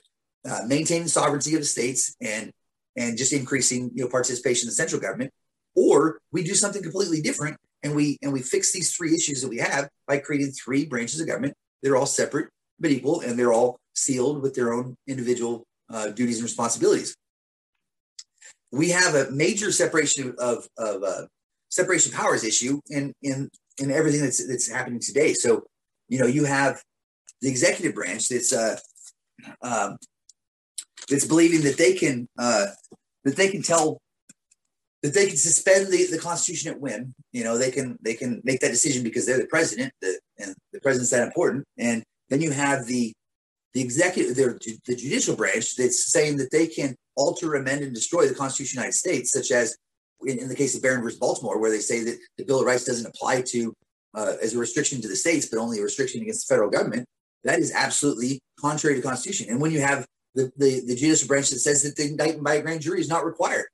[0.49, 2.51] uh, maintaining sovereignty of the states and
[2.97, 5.31] and just increasing you know participation in the central government
[5.75, 9.49] or we do something completely different and we and we fix these three issues that
[9.49, 13.53] we have by creating three branches of government they're all separate but equal and they're
[13.53, 17.15] all sealed with their own individual uh, duties and responsibilities.
[18.71, 21.21] We have a major separation of, of uh,
[21.69, 25.33] separation of powers issue in in in everything that's that's happening today.
[25.33, 25.63] So,
[26.09, 26.81] you know, you have
[27.41, 28.77] the executive branch that's uh,
[29.61, 29.97] um,
[31.09, 32.67] that's believing that they can uh,
[33.23, 33.99] that they can tell
[35.03, 37.13] that they can suspend the, the Constitution at whim.
[37.31, 40.55] You know, they can they can make that decision because they're the president, the, and
[40.73, 41.65] the president's that important.
[41.77, 43.13] And then you have the
[43.73, 48.27] the executive, the, the judicial branch that's saying that they can alter, amend, and destroy
[48.27, 49.77] the Constitution of the United States, such as
[50.25, 52.65] in, in the case of Barron versus Baltimore, where they say that the Bill of
[52.65, 53.73] Rights doesn't apply to
[54.15, 57.05] uh, as a restriction to the states, but only a restriction against the federal government.
[57.43, 59.47] That is absolutely contrary to the Constitution.
[59.49, 60.05] And when you have
[60.37, 63.09] the, the, the judicial branch that says that the indictment by a grand jury is
[63.09, 63.65] not required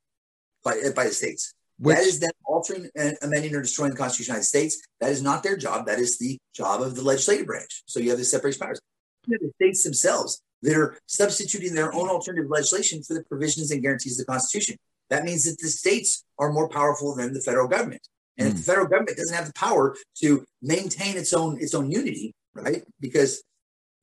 [0.63, 1.53] by, by the states.
[1.77, 4.87] Which, that is them altering, and amending, or destroying the Constitution of the United States.
[5.01, 5.87] That is not their job.
[5.87, 7.83] That is the job of the legislative branch.
[7.85, 8.79] So you have the separation powers.
[9.27, 13.71] You have the states themselves that are substituting their own alternative legislation for the provisions
[13.71, 14.77] and guarantees of the Constitution.
[15.09, 18.07] That means that the states are more powerful than the federal government.
[18.37, 18.51] And mm.
[18.51, 18.57] if hmm.
[18.59, 22.83] the federal government doesn't have the power to maintain its own its own unity, right?
[23.01, 23.43] Because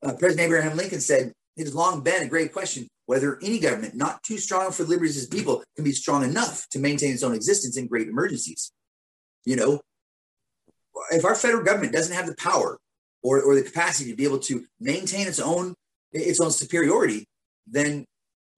[0.03, 3.95] uh, President Abraham Lincoln said, "It has long been a great question whether any government
[3.95, 7.23] not too strong for the liberties as people can be strong enough to maintain its
[7.23, 8.71] own existence in great emergencies."
[9.45, 9.81] You know,
[11.11, 12.77] if our federal government doesn't have the power
[13.23, 15.75] or, or the capacity to be able to maintain its own
[16.11, 17.25] its own superiority,
[17.67, 18.05] then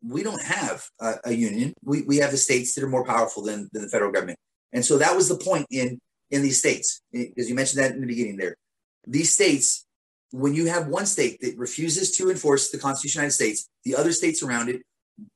[0.05, 1.73] we don't have a, a, union.
[1.83, 4.39] We, we have the states that are more powerful than, than the federal government.
[4.73, 5.99] And so that was the point in,
[6.31, 8.55] in these states, because you mentioned that in the beginning there.
[9.05, 9.85] These states,
[10.33, 13.69] when you have one state that refuses to enforce the Constitution of the United States,
[13.83, 14.81] the other states around it,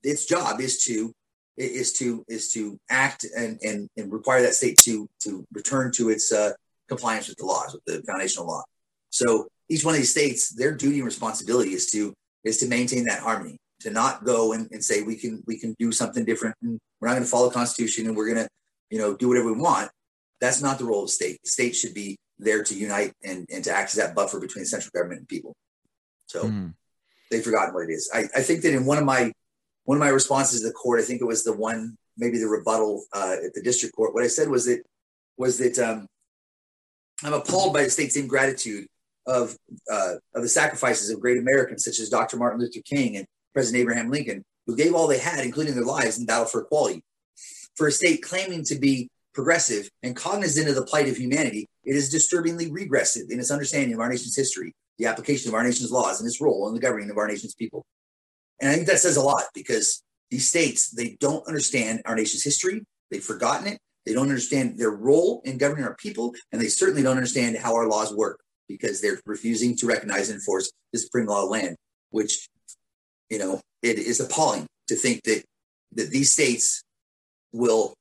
[0.02, 1.14] its job is to
[1.56, 6.10] is to is to act and and, and require that state to to return to
[6.10, 6.52] its uh,
[6.90, 8.64] compliance with the laws, with the foundational law.
[9.12, 12.12] So each one of these states, their duty and responsibility is to
[12.44, 15.76] is to maintain that harmony, to not go and, and say we can we can
[15.78, 18.50] do something different and we're not going to follow the Constitution and we're going to
[18.90, 19.92] you know do whatever we want.
[20.42, 21.38] That's not the role of the state.
[21.44, 24.66] The state should be there to unite and, and to act as that buffer between
[24.66, 25.56] central government and people.
[26.28, 26.74] So mm.
[27.32, 28.10] they've forgotten what it is.
[28.14, 29.32] I, I think that in one of my
[29.86, 32.48] one of my responses to the court, I think it was the one maybe the
[32.48, 34.14] rebuttal uh, at the district court.
[34.14, 34.84] What I said was that
[35.38, 36.08] was that um,
[37.24, 38.88] I'm appalled by the state's ingratitude
[39.26, 39.56] of
[39.92, 42.38] uh, of the sacrifices of great Americans such as Dr.
[42.38, 46.20] Martin Luther King and President Abraham Lincoln, who gave all they had, including their lives,
[46.20, 47.04] in battle for equality.
[47.76, 51.96] For a state claiming to be progressive and cognizant of the plight of humanity, it
[51.96, 55.92] is disturbingly regressive in its understanding of our nation's history, the application of our nation's
[55.92, 57.86] laws, and its role in the governing of our nation's people.
[58.60, 62.44] And I think that says a lot because these states, they don't understand our nation's
[62.44, 62.82] history.
[63.12, 63.78] They've forgotten it.
[64.08, 67.76] They don't understand their role in governing our people, and they certainly don't understand how
[67.76, 71.76] our laws work because they're refusing to recognize and enforce the Supreme Law of land,
[72.10, 72.50] which,
[73.30, 75.44] you know, it is appalling to think that
[75.94, 76.82] that these states
[77.54, 77.94] will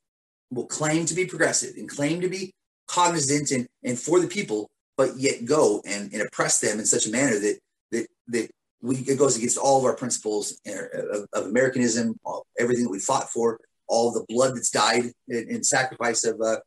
[0.50, 2.52] will claim to be progressive and claim to be
[2.86, 7.06] cognizant and, and for the people, but yet go and, and oppress them in such
[7.06, 7.58] a manner that
[7.92, 8.50] that that
[8.82, 12.18] we it goes against all of our principles of, of Americanism,
[12.58, 16.58] everything that we fought for, all the blood that's died in, in sacrifice of uh,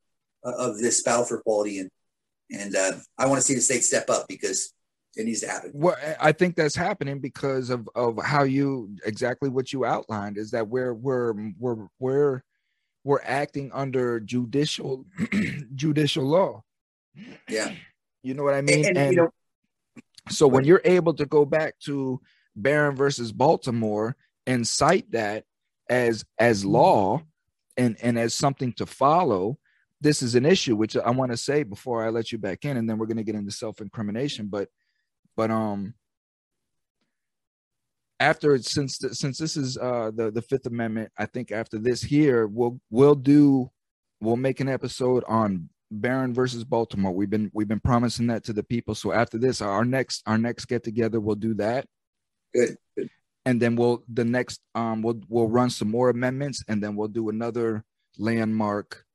[0.44, 1.90] of this battle for equality and
[2.52, 4.74] and uh, I want to see the state step up because
[5.16, 5.72] it needs to happen.
[5.74, 10.52] Well, I think that's happening because of of how you exactly what you outlined is
[10.52, 12.42] that we're we're we're we're
[13.10, 15.04] we're acting under judicial
[15.74, 16.64] judicial law.
[17.50, 17.74] Yeah,
[18.22, 18.86] you know what I mean.
[18.86, 19.30] And, and, and you know,
[20.30, 22.22] so when you're able to go back to
[22.56, 25.46] Barron versus Baltimore and cite that
[25.90, 27.24] as as law
[27.78, 29.58] and and as something to follow
[30.02, 32.78] this is an issue which I want to say before I let you back in,
[32.78, 34.48] and then we're going to get into self incrimination.
[34.48, 34.70] But,
[35.36, 35.94] but um,
[38.20, 42.48] after since since this is uh the the Fifth Amendment, I think after this here
[42.48, 43.72] we'll we'll do
[44.22, 47.12] we'll make an episode on Barron versus Baltimore.
[47.12, 48.96] We've been we've been promising that to the people.
[48.96, 51.88] So after this, our next our next get together, we'll do that.
[52.54, 52.78] Good.
[53.46, 57.08] And then we'll the next um we'll we'll run some more amendments, and then we'll
[57.08, 57.84] do another
[58.18, 59.06] landmark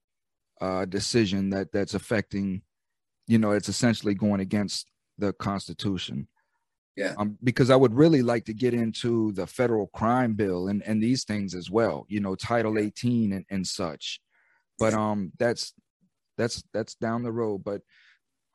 [0.61, 2.63] uh, decision that that's affecting,
[3.27, 6.27] you know, it's essentially going against the Constitution.
[6.97, 7.15] Yeah.
[7.19, 11.03] Um, because I would really like to get into the federal crime bill and, and
[11.03, 14.21] these things as well, you know, Title 18 and, and such.
[14.79, 15.73] But um that's
[16.37, 17.65] that's that's down the road.
[17.65, 17.83] But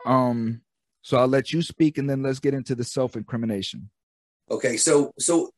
[0.06, 0.62] um
[1.02, 3.89] so I'll let you speak and then let's get into the self-incrimination.
[4.52, 5.49] Okay, so so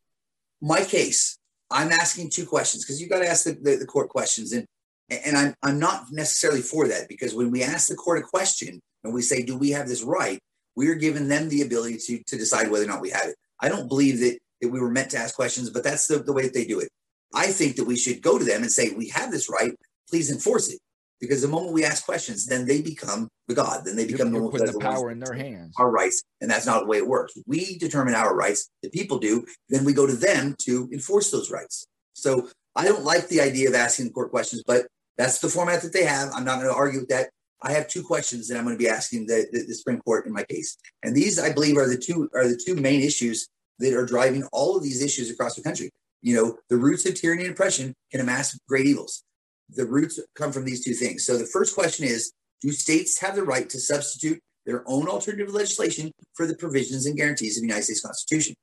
[0.61, 1.37] my case,
[1.69, 4.53] I'm asking two questions because you got to ask the, the, the, court questions.
[4.53, 4.65] And
[5.09, 8.79] and I'm, I'm not necessarily for that because when we ask the court a question
[9.03, 10.39] and we say, do we have this right?
[10.75, 13.35] We're giving them the ability to, to decide whether or not we have it.
[13.59, 16.33] I don't believe that, that we were meant to ask questions, but that's the, the
[16.33, 16.89] way that they do it.
[17.33, 19.73] I think that we should go to them and say, we have this right,
[20.09, 20.79] please enforce it.
[21.19, 23.85] Because the moment we ask questions, then they become the God.
[23.85, 25.75] Then they become You're the, putting the the power in their hands.
[25.77, 27.33] Our rights, and that's not the way it works.
[27.45, 28.69] We determine our rights.
[28.81, 29.45] The people do.
[29.69, 31.85] Then we go to them to enforce those rights.
[32.13, 35.83] So I don't like the idea of asking the court questions, but that's the format
[35.83, 36.31] that they have.
[36.33, 37.29] I'm not going to argue with that.
[37.63, 40.25] I have two questions that I'm going to be asking the, the, the Supreme Court
[40.25, 43.47] in my case, and these I believe are the two are the two main issues
[43.79, 45.91] that are driving all of these issues across the country.
[46.21, 49.23] You know, the roots of tyranny and oppression can amass great evils.
[49.69, 51.25] The roots come from these two things.
[51.25, 55.53] So the first question is Do states have the right to substitute their own alternative
[55.53, 58.55] legislation for the provisions and guarantees of the United States Constitution?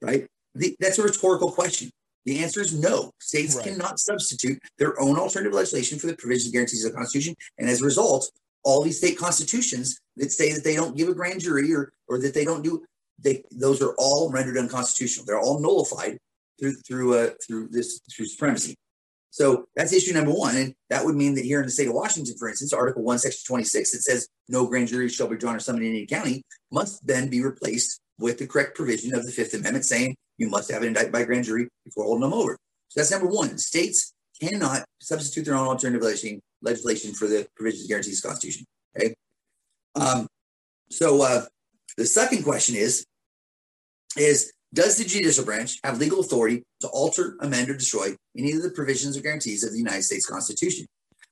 [0.00, 0.26] Right?
[0.54, 1.90] The, that's a rhetorical question.
[2.24, 3.10] The answer is no.
[3.20, 3.66] States right.
[3.66, 7.34] cannot substitute their own alternative legislation for the provisions and guarantees of the Constitution.
[7.58, 8.30] And as a result,
[8.64, 12.18] all these state constitutions that say that they don't give a grand jury or, or
[12.20, 12.82] that they don't do,
[13.18, 15.26] they, those are all rendered unconstitutional.
[15.26, 16.18] They're all nullified
[16.58, 18.74] through through uh, through this through supremacy.
[19.30, 21.94] So that's issue number one, and that would mean that here in the state of
[21.94, 25.56] Washington, for instance, Article One, Section twenty-six, that says no grand jury shall be drawn
[25.56, 29.32] or summoned in any county, must then be replaced with the correct provision of the
[29.32, 32.56] Fifth Amendment, saying you must have it indicted by grand jury before holding them over.
[32.88, 33.58] So that's number one.
[33.58, 36.02] States cannot substitute their own alternative
[36.62, 38.64] legislation, for the provisions guarantees the Constitution.
[38.96, 39.14] Okay.
[39.94, 40.26] Um,
[40.90, 41.44] so uh,
[41.96, 43.04] the second question is,
[44.16, 48.62] is does the judicial branch have legal authority to alter, amend, or destroy any of
[48.62, 50.86] the provisions or guarantees of the United States Constitution?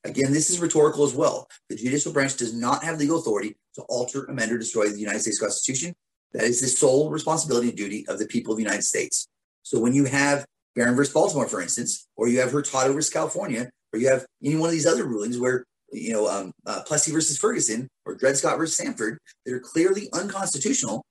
[0.05, 1.49] Again, this is rhetorical as well.
[1.69, 5.21] The judicial branch does not have legal authority to alter, amend, or destroy the United
[5.21, 5.95] States Constitution.
[6.33, 9.29] That is the sole responsibility and duty of the people of the United States.
[9.63, 13.71] So when you have Barron versus Baltimore, for instance, or you have Hurtado versus California,
[13.93, 17.13] or you have any one of these other rulings where, you know, um, uh, Plessy
[17.13, 21.05] versus Ferguson or Dred Scott versus Sanford that are clearly unconstitutional,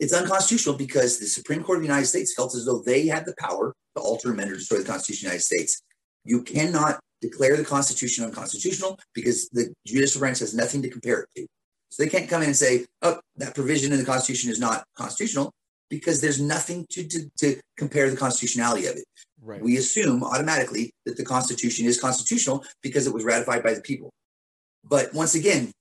[0.00, 3.26] it's unconstitutional because the Supreme Court of the United States felt as though they had
[3.26, 5.82] the power to alter, amend, or destroy the Constitution of the United States.
[6.24, 11.28] You cannot declare the Constitution unconstitutional because the judicial branch has nothing to compare it
[11.36, 11.46] to.
[11.90, 14.84] So they can't come in and say, oh, that provision in the Constitution is not
[14.96, 15.52] constitutional
[15.88, 19.04] because there's nothing to, to, to compare the constitutionality of it.
[19.42, 19.60] Right.
[19.60, 24.10] We assume automatically that the Constitution is constitutional because it was ratified by the people.
[24.84, 25.72] But once again,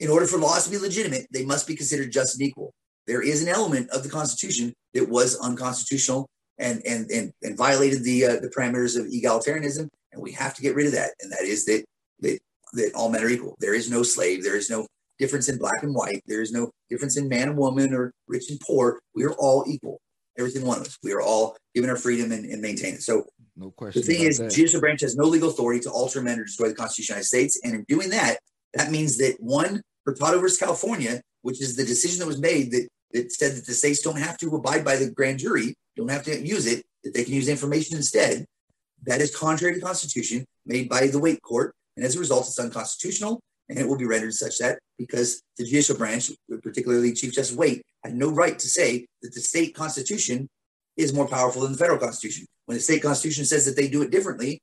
[0.00, 2.72] in order for laws to be legitimate, they must be considered just and equal
[3.06, 8.04] there is an element of the Constitution that was unconstitutional and and and, and violated
[8.04, 11.12] the uh, the parameters of egalitarianism, and we have to get rid of that.
[11.20, 11.84] And that is that
[12.20, 12.38] that
[12.74, 13.56] that all men are equal.
[13.58, 14.44] There is no slave.
[14.44, 14.86] There is no
[15.22, 16.22] difference in black and white.
[16.26, 19.00] There is no difference in man and woman or rich and poor.
[19.14, 20.00] We are all equal.
[20.38, 20.98] Every single one of us.
[21.02, 23.02] We are all given our freedom and, and maintain it.
[23.02, 23.24] So
[23.56, 24.00] no question.
[24.00, 24.50] The thing is, that.
[24.50, 27.36] judicial branch has no legal authority to alter, amend, or destroy the Constitution of the
[27.36, 27.60] United States.
[27.64, 28.38] And in doing that,
[28.74, 32.88] that means that one, Hurtado versus California which is the decision that was made that,
[33.12, 36.22] that said that the states don't have to abide by the grand jury, don't have
[36.24, 38.46] to use it, that they can use information instead.
[39.04, 41.74] That is contrary to the Constitution made by the Waite Court.
[41.96, 45.64] And as a result, it's unconstitutional and it will be rendered such that because the
[45.64, 46.30] judicial branch,
[46.62, 50.48] particularly Chief Justice Waite, had no right to say that the state constitution
[50.96, 52.46] is more powerful than the federal constitution.
[52.66, 54.60] When the state constitution says that they do it differently,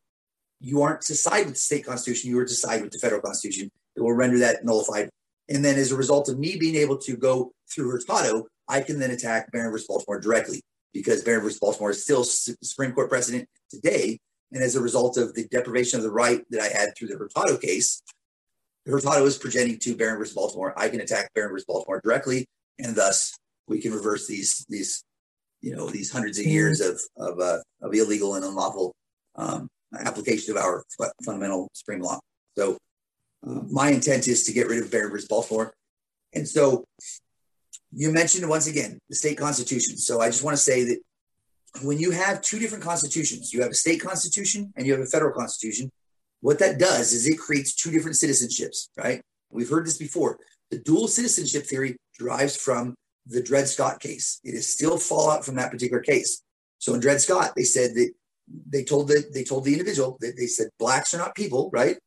[0.60, 3.22] you aren't to side with the state constitution, you are to side with the federal
[3.22, 3.72] constitution.
[3.96, 5.10] It will render that nullified
[5.50, 9.00] and then as a result of me being able to go through Hurtado, I can
[9.00, 10.62] then attack Barron versus Baltimore directly
[10.94, 14.20] because Barron versus Baltimore is still Supreme Court precedent today.
[14.52, 17.18] And as a result of the deprivation of the right that I had through the
[17.18, 18.02] Hurtado case,
[18.90, 20.74] Hurtado is presenting to Barron versus Baltimore.
[20.78, 22.48] I can attack Barron versus Baltimore directly,
[22.80, 23.38] and thus
[23.68, 25.04] we can reverse these these
[25.62, 28.94] you know these hundreds of years of of, uh, of illegal and unlawful
[29.36, 30.84] um, application of our
[31.24, 32.20] fundamental supreme law.
[32.58, 32.78] So
[33.46, 35.74] uh, my intent is to get rid of Barron versus Baltimore.
[36.34, 36.86] And so
[37.92, 39.98] you mentioned once again the state constitution.
[39.98, 41.00] So I just want to say that
[41.82, 45.06] when you have two different constitutions, you have a state constitution and you have a
[45.06, 45.92] federal constitution.
[46.42, 49.22] What that does is it creates two different citizenships, right?
[49.52, 50.40] We've heard this before.
[50.72, 54.40] The dual citizenship theory derives from the Dred Scott case.
[54.44, 56.42] It is still fallout from that particular case.
[56.78, 58.12] So in Dred Scott, they said that
[58.68, 61.98] they told the they told the individual that they said blacks are not people, right?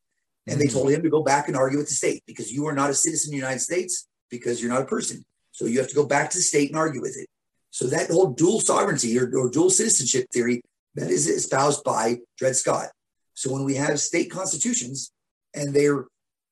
[0.47, 0.77] And they mm-hmm.
[0.77, 2.93] told him to go back and argue with the state because you are not a
[2.93, 5.23] citizen of the United States because you're not a person.
[5.51, 7.27] So you have to go back to the state and argue with it.
[7.69, 10.61] So that whole dual sovereignty or, or dual citizenship theory
[10.95, 12.89] that is espoused by Dred Scott.
[13.33, 15.11] So when we have state constitutions
[15.53, 16.05] and they're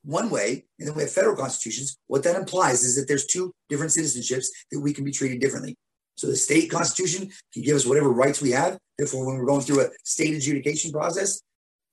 [0.04, 3.52] one way, and then we have federal constitutions, what that implies is that there's two
[3.70, 5.76] different citizenships that we can be treated differently.
[6.16, 8.78] So the state constitution can give us whatever rights we have.
[8.98, 11.42] Therefore, when we're going through a state adjudication process,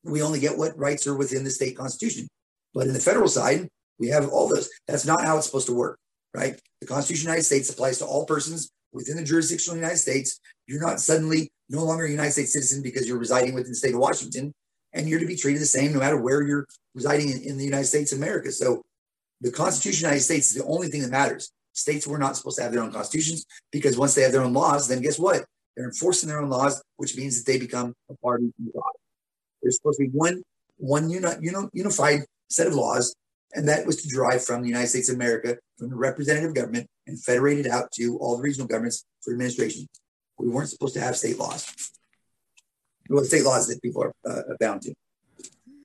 [0.05, 2.29] we only get what rights are within the state constitution.
[2.75, 3.69] But in the federal side,
[3.99, 4.69] we have all those.
[4.87, 5.99] That's not how it's supposed to work,
[6.35, 6.59] right?
[6.81, 9.81] The Constitution of the United States applies to all persons within the jurisdiction of the
[9.81, 10.41] United States.
[10.67, 13.95] You're not suddenly no longer a United States citizen because you're residing within the state
[13.95, 14.53] of Washington,
[14.93, 17.65] and you're to be treated the same no matter where you're residing in, in the
[17.65, 18.51] United States of America.
[18.51, 18.85] So
[19.41, 21.53] the Constitution of the United States is the only thing that matters.
[21.73, 24.53] States were not supposed to have their own constitutions because once they have their own
[24.53, 25.45] laws, then guess what?
[25.77, 28.93] They're enforcing their own laws, which means that they become a party to God.
[29.63, 30.43] There's supposed to be one
[30.79, 33.15] one uni, uni, unified set of laws,
[33.53, 36.87] and that was to derive from the United States of America, from the representative government,
[37.07, 39.87] and federated out to all the regional governments for administration.
[40.39, 41.93] We weren't supposed to have state laws.
[43.09, 44.95] Well, state laws that people are uh, bound to.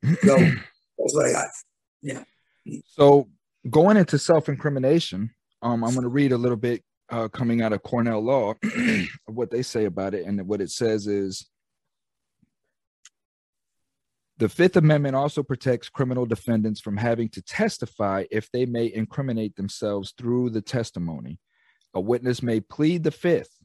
[0.24, 1.48] So that's what I got.
[2.02, 2.24] Yeah.
[2.88, 3.30] So
[3.70, 5.30] going into self-incrimination,
[5.62, 8.54] um, I'm going to read a little bit uh, coming out of Cornell Law
[9.28, 11.48] what they say about it, and what it says is
[14.38, 19.56] the Fifth Amendment also protects criminal defendants from having to testify if they may incriminate
[19.56, 21.40] themselves through the testimony.
[21.94, 23.58] A witness may plead the Fifth,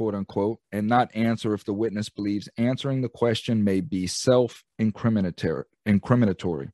[0.00, 4.64] quote unquote, and not answer if the witness believes answering the question may be self
[4.80, 6.70] incriminatory.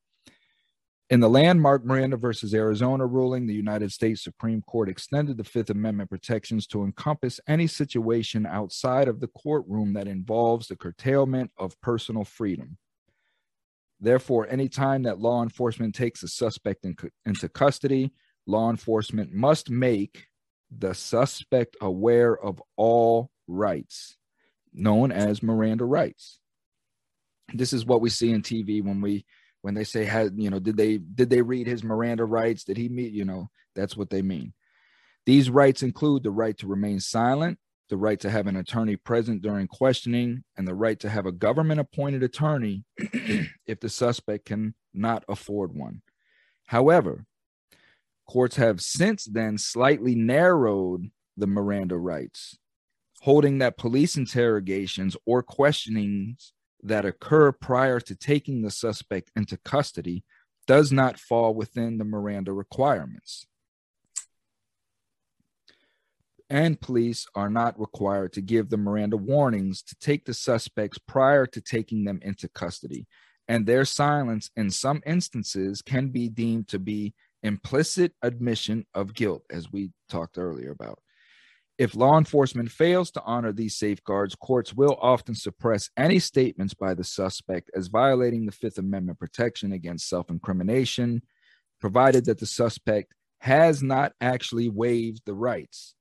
[1.11, 5.71] In the landmark Miranda versus Arizona ruling, the United States Supreme Court extended the Fifth
[5.71, 11.81] Amendment protections to encompass any situation outside of the courtroom that involves the curtailment of
[11.81, 12.79] personal freedom.
[13.99, 18.13] Therefore, any time that law enforcement takes a suspect in, into custody,
[18.47, 20.29] law enforcement must make
[20.71, 24.17] the suspect aware of all rights,
[24.73, 26.39] known as Miranda rights.
[27.53, 29.25] This is what we see in TV when we
[29.63, 32.65] when they say had you know did they did they read his Miranda rights?
[32.65, 34.53] Did he meet you know that's what they mean.
[35.27, 37.59] These rights include the right to remain silent,
[37.91, 41.33] the right to have an attorney present during questioning, and the right to have a
[41.33, 46.03] government appointed attorney if the suspect can not afford one.
[46.67, 47.27] However,
[48.27, 52.59] courts have since then slightly narrowed the Miranda rights,
[53.21, 56.53] holding that police interrogations or questionings
[56.83, 60.25] that occur prior to taking the suspect into custody
[60.67, 63.47] does not fall within the Miranda requirements
[66.51, 71.47] and police are not required to give the Miranda warnings to take the suspects prior
[71.47, 73.07] to taking them into custody.
[73.49, 77.15] And their silence, in some instances, can be deemed to be
[77.47, 80.99] implicit admission of guilt, as we talked earlier about.
[81.79, 86.95] If law enforcement fails to honor these safeguards, courts will often suppress any statements by
[86.95, 91.23] the suspect as violating the Fifth Amendment protection against self incrimination,
[91.81, 95.95] provided that the suspect has not actually waived the rights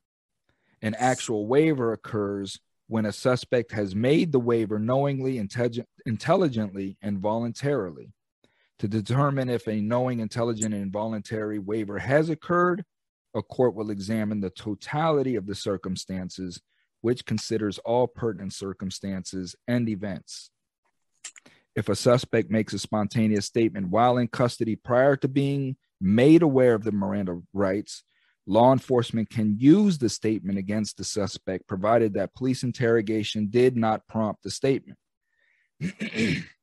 [0.85, 5.39] an actual waiver occurs when a suspect has made the waiver knowingly,
[6.05, 8.13] intelligently, and voluntarily.
[8.79, 12.83] To determine if a knowing, intelligent, and involuntary waiver has occurred,
[13.33, 16.61] a court will examine the totality of the circumstances,
[17.01, 20.51] which considers all pertinent circumstances and events.
[21.75, 26.73] If a suspect makes a spontaneous statement while in custody prior to being made aware
[26.73, 28.03] of the Miranda rights,
[28.45, 34.07] law enforcement can use the statement against the suspect provided that police interrogation did not
[34.07, 34.97] prompt the statement.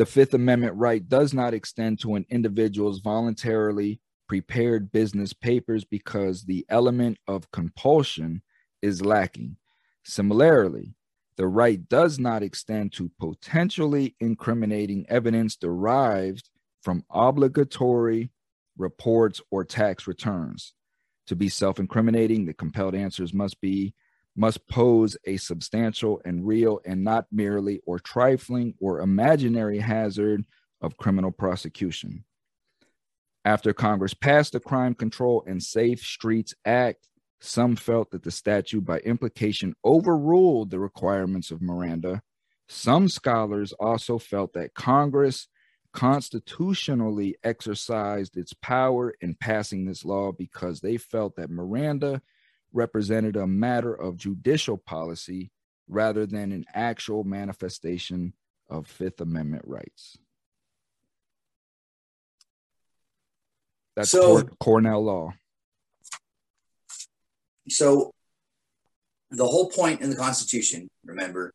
[0.00, 6.44] the Fifth Amendment right does not extend to an individual's voluntarily prepared business papers because
[6.44, 8.40] the element of compulsion
[8.80, 9.58] is lacking.
[10.02, 10.94] Similarly,
[11.36, 16.48] the right does not extend to potentially incriminating evidence derived
[16.80, 18.30] from obligatory
[18.78, 20.72] reports, or tax returns.
[21.26, 23.92] To be self incriminating, the compelled answers must be
[24.36, 30.44] must pose a substantial and real and not merely or trifling or imaginary hazard
[30.80, 32.24] of criminal prosecution.
[33.44, 37.08] After Congress passed the Crime Control and Safe Streets Act,
[37.40, 42.22] some felt that the statute, by implication, overruled the requirements of Miranda.
[42.68, 45.48] Some scholars also felt that Congress
[45.92, 52.20] constitutionally exercised its power in passing this law because they felt that Miranda
[52.72, 55.50] represented a matter of judicial policy
[55.88, 58.32] rather than an actual manifestation
[58.68, 60.16] of Fifth Amendment rights.
[63.96, 65.34] That's so, Cornell law.
[67.68, 68.12] So,
[69.30, 71.52] the whole point in the Constitution, remember,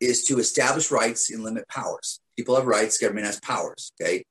[0.00, 2.20] is to establish rights and limit powers.
[2.36, 3.92] People have rights, government has powers.
[4.00, 4.24] Okay.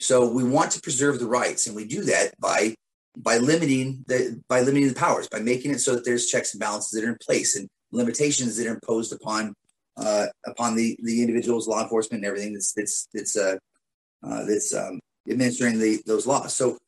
[0.00, 2.74] So we want to preserve the rights, and we do that by
[3.20, 6.60] by limiting the by limiting the powers, by making it so that there's checks and
[6.60, 9.54] balances that are in place and limitations that are imposed upon
[9.96, 13.56] uh, upon the the individuals, law enforcement, and everything that's that's that's uh,
[14.22, 16.54] uh, that's um, administering the those laws.
[16.54, 16.78] So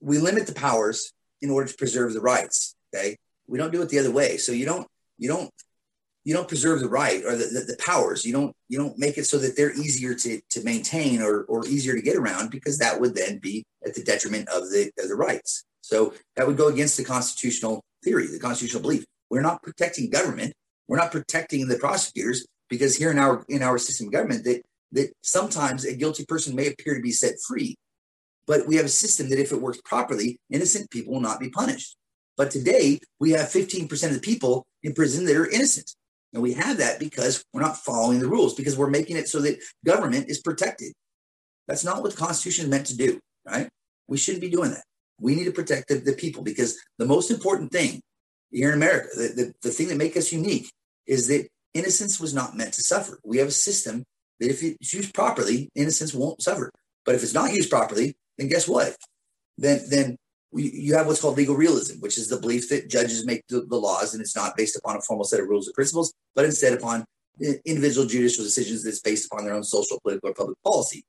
[0.00, 2.74] we limit the powers in order to preserve the rights.
[2.94, 3.16] Okay,
[3.46, 4.36] we don't do it the other way.
[4.36, 4.86] So you don't
[5.16, 5.50] you don't
[6.24, 8.24] you don't preserve the right or the, the, the, powers.
[8.24, 11.66] You don't you don't make it so that they're easier to, to maintain or, or
[11.66, 15.08] easier to get around because that would then be at the detriment of the of
[15.08, 15.64] the rights.
[15.80, 19.04] So that would go against the constitutional theory, the constitutional belief.
[19.30, 20.52] We're not protecting government.
[20.88, 24.62] We're not protecting the prosecutors because here in our in our system of government that
[24.92, 27.76] that sometimes a guilty person may appear to be set free,
[28.46, 31.48] but we have a system that if it works properly, innocent people will not be
[31.48, 31.96] punished.
[32.36, 35.94] But today we have 15% of the people in prison that are innocent.
[36.32, 39.40] And we have that because we're not following the rules, because we're making it so
[39.40, 40.92] that government is protected.
[41.66, 43.68] That's not what the Constitution is meant to do, right?
[44.08, 44.84] We shouldn't be doing that.
[45.20, 48.00] We need to protect the, the people because the most important thing
[48.50, 50.70] here in America, the, the, the thing that makes us unique
[51.06, 53.18] is that innocence was not meant to suffer.
[53.24, 54.04] We have a system
[54.38, 56.70] that if it's used properly, innocence won't suffer.
[57.04, 58.96] But if it's not used properly, then guess what?
[59.58, 60.16] Then then
[60.52, 64.14] you have what's called legal realism, which is the belief that judges make the, laws
[64.14, 67.04] and it's not based upon a formal set of rules or principles, but instead upon
[67.46, 71.04] uh, individual judicial decisions that's based upon their own social, political, or public policy.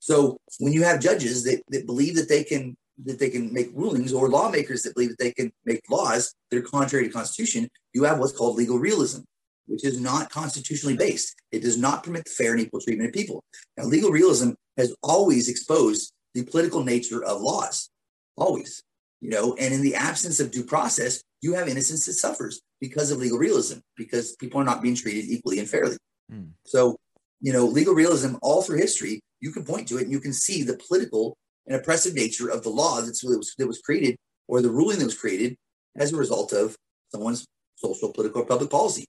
[0.00, 3.70] So when you have judges that, that believe that they can that they can make
[3.74, 7.68] rulings or lawmakers that believe that they can make laws that are contrary to constitution,
[7.92, 9.22] you have what's called legal realism,
[9.66, 11.34] which is not constitutionally based.
[11.50, 13.42] It does not permit the fair and equal treatment of people.
[13.76, 17.90] Now, legal realism has always exposed the political nature of laws
[18.36, 18.82] always
[19.20, 23.10] you know and in the absence of due process you have innocence that suffers because
[23.10, 25.96] of legal realism because people are not being treated equally and fairly.
[26.32, 26.50] Mm.
[26.64, 26.96] so
[27.40, 30.32] you know legal realism all through history you can point to it and you can
[30.32, 34.16] see the political and oppressive nature of the law that was, that was created
[34.48, 35.56] or the ruling that was created
[35.96, 36.76] as a result of
[37.12, 39.04] someone's social political or public policy.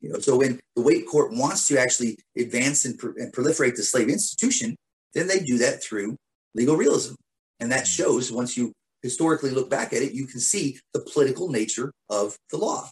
[0.00, 3.82] You know so when the Waite court wants to actually advance and, and proliferate the
[3.82, 4.76] slave institution
[5.14, 6.16] then they do that through
[6.54, 7.14] legal realism
[7.60, 11.48] and that shows once you historically look back at it, you can see the political
[11.48, 12.88] nature of the law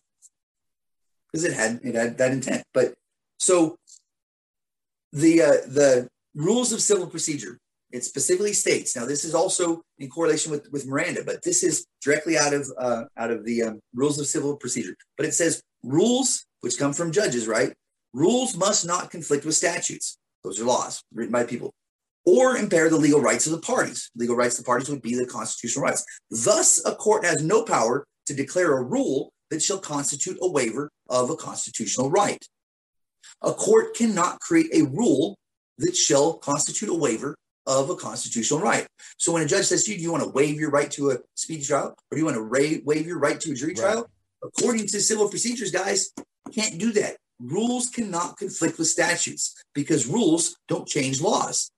[1.30, 2.62] because it had it had that intent.
[2.72, 2.94] But
[3.38, 3.76] so
[5.12, 7.58] the uh, the rules of civil procedure
[7.90, 11.86] it specifically states now this is also in correlation with with Miranda, but this is
[12.02, 14.94] directly out of uh, out of the um, rules of civil procedure.
[15.16, 17.72] But it says rules which come from judges, right?
[18.12, 20.18] Rules must not conflict with statutes.
[20.44, 21.72] Those are laws written by people
[22.28, 24.10] or impair the legal rights of the parties.
[24.14, 26.04] Legal rights of the parties would be the constitutional rights.
[26.30, 30.90] Thus, a court has no power to declare a rule that shall constitute a waiver
[31.08, 32.44] of a constitutional right.
[33.42, 35.38] A court cannot create a rule
[35.78, 37.34] that shall constitute a waiver
[37.66, 38.86] of a constitutional right.
[39.16, 41.12] So when a judge says to you, do you want to waive your right to
[41.12, 43.72] a speedy trial or do you want to ra- waive your right to a jury
[43.72, 44.06] trial?
[44.42, 46.12] According to civil procedures, guys,
[46.52, 47.16] can't do that.
[47.40, 51.70] Rules cannot conflict with statutes because rules don't change laws.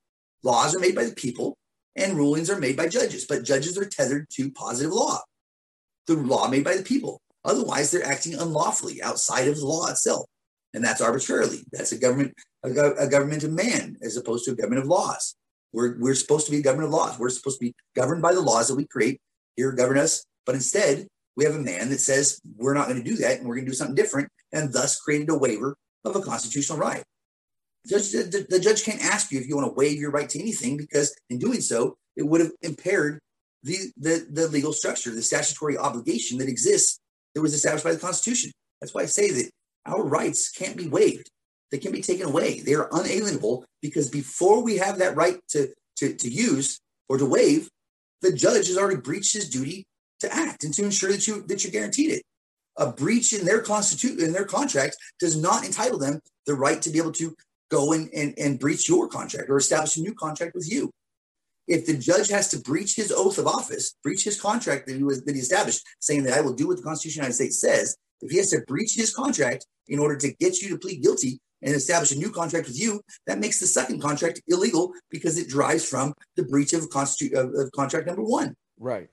[0.43, 1.57] Laws are made by the people
[1.97, 5.21] and rulings are made by judges, but judges are tethered to positive law,
[6.07, 7.21] the law made by the people.
[7.45, 10.27] Otherwise, they're acting unlawfully outside of the law itself.
[10.73, 11.65] And that's arbitrarily.
[11.73, 15.35] That's a government, a, a government of man as opposed to a government of laws.
[15.73, 17.19] We're, we're supposed to be a government of laws.
[17.19, 19.21] We're supposed to be governed by the laws that we create
[19.57, 20.25] here, govern us.
[20.47, 23.49] But instead, we have a man that says we're not going to do that and
[23.49, 27.03] we're going to do something different, and thus created a waiver of a constitutional right.
[27.89, 30.39] Judge, the, the, judge can't ask you if you want to waive your right to
[30.39, 33.19] anything because in doing so, it would have impaired
[33.63, 37.01] the, the, the legal structure, the statutory obligation that exists
[37.35, 38.53] that was established by the Constitution.
[38.81, 39.51] That's why I say that
[39.87, 41.31] our rights can't be waived.
[41.71, 42.61] They can be taken away.
[42.61, 47.27] They are unalienable because before we have that right to, to, to use or to
[47.27, 47.69] waive,
[48.23, 49.87] the judge has already breached his duty
[50.21, 52.23] to act and to ensure that you that you're guaranteed it.
[52.77, 56.91] A breach in their constitution in their contract does not entitle them the right to
[56.91, 57.35] be able to
[57.71, 60.91] go and, and, and breach your contract or establish a new contract with you.
[61.67, 65.05] If the judge has to breach his oath of office, breach his contract that he
[65.05, 67.53] was that he established, saying that I will do what the Constitution of the United
[67.55, 70.79] States says, if he has to breach his contract in order to get you to
[70.79, 74.93] plead guilty and establish a new contract with you, that makes the second contract illegal
[75.11, 78.55] because it derives from the breach of, constitu- of, of contract number one.
[78.79, 79.09] Right.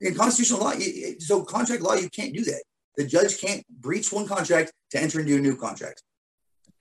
[0.00, 0.74] In constitutional law,
[1.18, 2.62] so contract law, you can't do that.
[2.96, 6.02] The judge can't breach one contract to enter into a new contract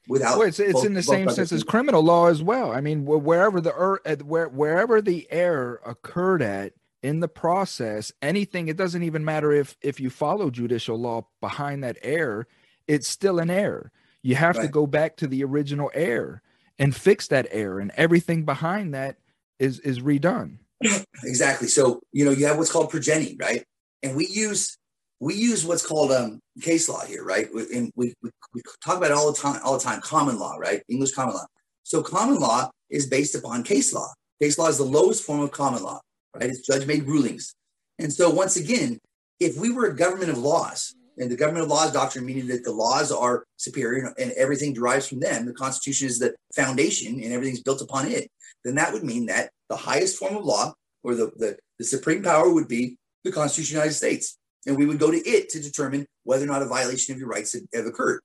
[0.09, 0.37] without.
[0.37, 2.71] Well, it's it's both, in the same sense as criminal law as well.
[2.71, 8.67] I mean, wherever the er, where wherever the error occurred at in the process, anything.
[8.67, 12.47] It doesn't even matter if if you follow judicial law behind that error,
[12.87, 13.91] it's still an error.
[14.21, 14.65] You have right.
[14.65, 16.41] to go back to the original error
[16.77, 19.17] and fix that error, and everything behind that
[19.59, 20.57] is is redone.
[21.25, 21.67] Exactly.
[21.67, 23.65] So you know you have what's called progeny, right?
[24.01, 24.77] And we use
[25.19, 27.49] we use what's called um, case law here, right?
[27.51, 30.55] And we, we, we talk about it all the time, all the time, common law,
[30.57, 30.81] right?
[30.87, 31.45] English common law.
[31.83, 34.13] So common law is based upon case law.
[34.41, 35.99] Case law is the lowest form of common law,
[36.35, 36.49] right?
[36.49, 37.53] It's judge made rulings.
[37.97, 38.99] And so once again,
[39.39, 42.63] if we were a government of laws, and the government of laws doctrine meaning that
[42.63, 47.33] the laws are superior and everything derives from them, the Constitution is the foundation and
[47.33, 48.31] everything's built upon it,
[48.63, 52.23] then that would mean that the highest form of law or the, the, the supreme
[52.23, 54.37] power would be the Constitution of the United States.
[54.65, 57.29] And we would go to it to determine whether or not a violation of your
[57.29, 58.21] rights have, have occurred.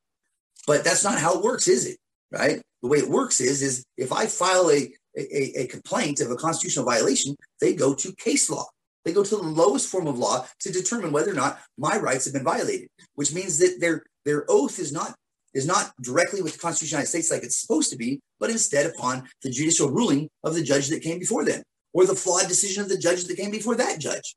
[0.67, 1.99] But that's not how it works, is it?
[2.31, 2.61] Right?
[2.83, 6.37] The way it works is, is if I file a, a, a complaint of a
[6.37, 8.67] constitutional violation, they go to case law.
[9.05, 12.25] They go to the lowest form of law to determine whether or not my rights
[12.25, 15.15] have been violated, which means that their their oath is not
[15.53, 18.21] is not directly with the Constitution of the United States like it's supposed to be,
[18.41, 21.63] but instead upon the judicial ruling of the judge that came before them,
[21.93, 24.35] or the flawed decision of the judge that came before that judge.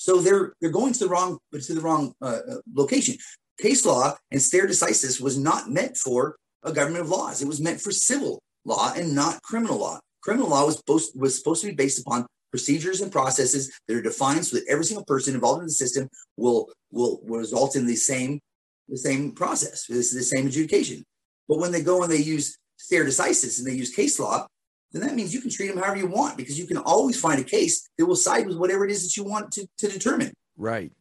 [0.00, 3.16] So they're they're going to the wrong to the wrong uh, uh location.
[3.60, 7.42] Case law and stare decisis was not meant for a government of laws.
[7.42, 10.00] It was meant for civil law and not criminal law.
[10.22, 14.00] Criminal law was supposed was supposed to be based upon procedures and processes that are
[14.00, 17.86] defined so that every single person involved in the system will will, will result in
[17.86, 18.40] the same
[18.88, 19.84] the same process.
[19.86, 21.04] This is the same adjudication.
[21.46, 24.46] But when they go and they use stare decisis and they use case law,
[24.92, 27.40] then that means you can treat them however you want because you can always find
[27.40, 30.32] a case that will side with whatever it is that you want to, to determine.
[30.56, 30.92] Right.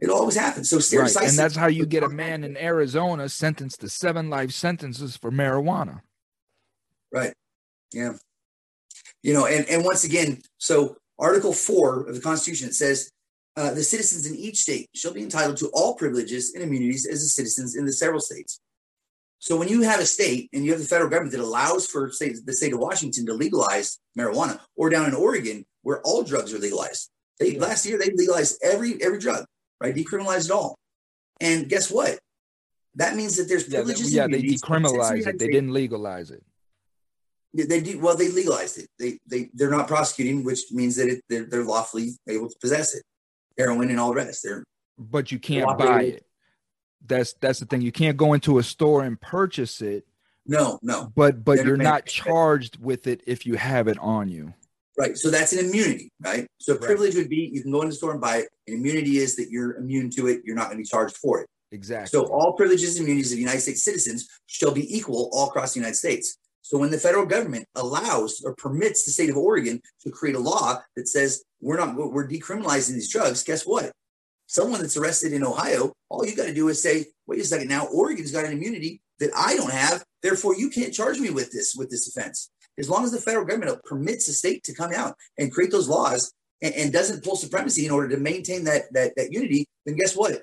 [0.00, 0.70] It always happens.
[0.70, 1.16] So stare right.
[1.16, 5.30] And that's how you get a man in Arizona sentenced to seven life sentences for
[5.30, 6.00] marijuana.
[7.12, 7.32] Right.
[7.92, 8.14] Yeah
[9.22, 13.10] you know and, and once again so article 4 of the constitution says
[13.56, 17.22] uh, the citizens in each state shall be entitled to all privileges and immunities as
[17.22, 18.60] the citizens in the several states
[19.38, 22.10] so when you have a state and you have the federal government that allows for
[22.10, 26.52] say, the state of washington to legalize marijuana or down in oregon where all drugs
[26.52, 27.60] are legalized they yeah.
[27.60, 29.44] last year they legalized every every drug
[29.80, 30.76] right decriminalized it all
[31.40, 32.18] and guess what
[32.94, 36.42] that means that there's privileges yeah, they, yeah, they decriminalized it they didn't legalize it
[37.54, 38.16] they do well.
[38.16, 38.88] They legalized it.
[38.98, 42.94] They they they're not prosecuting, which means that it, they're, they're lawfully able to possess
[42.94, 43.02] it,
[43.56, 44.42] heroin and all the rest.
[44.44, 44.64] They're
[44.98, 46.26] but you can't buy it.
[47.06, 47.82] That's that's the thing.
[47.82, 50.06] You can't go into a store and purchase it.
[50.46, 51.12] No, no.
[51.14, 54.54] But but they're you're not charged with it if you have it on you.
[54.98, 55.16] Right.
[55.16, 56.48] So that's an immunity, right?
[56.58, 56.82] So right.
[56.82, 58.48] privilege would be you can go in the store and buy it.
[58.66, 60.40] And immunity is that you're immune to it.
[60.44, 61.48] You're not going to be charged for it.
[61.70, 62.08] Exactly.
[62.08, 65.80] So all privileges and immunities of United States citizens shall be equal all across the
[65.80, 66.38] United States.
[66.62, 70.40] So when the federal government allows or permits the state of Oregon to create a
[70.40, 73.92] law that says we're not we're decriminalizing these drugs, guess what?
[74.48, 77.68] Someone that's arrested in Ohio, all you got to do is say, wait a second,
[77.68, 81.52] now Oregon's got an immunity that I don't have, therefore you can't charge me with
[81.52, 82.50] this with this offense.
[82.78, 85.88] As long as the federal government permits the state to come out and create those
[85.88, 86.32] laws
[86.62, 90.16] and, and doesn't pull supremacy in order to maintain that, that that unity, then guess
[90.16, 90.40] what?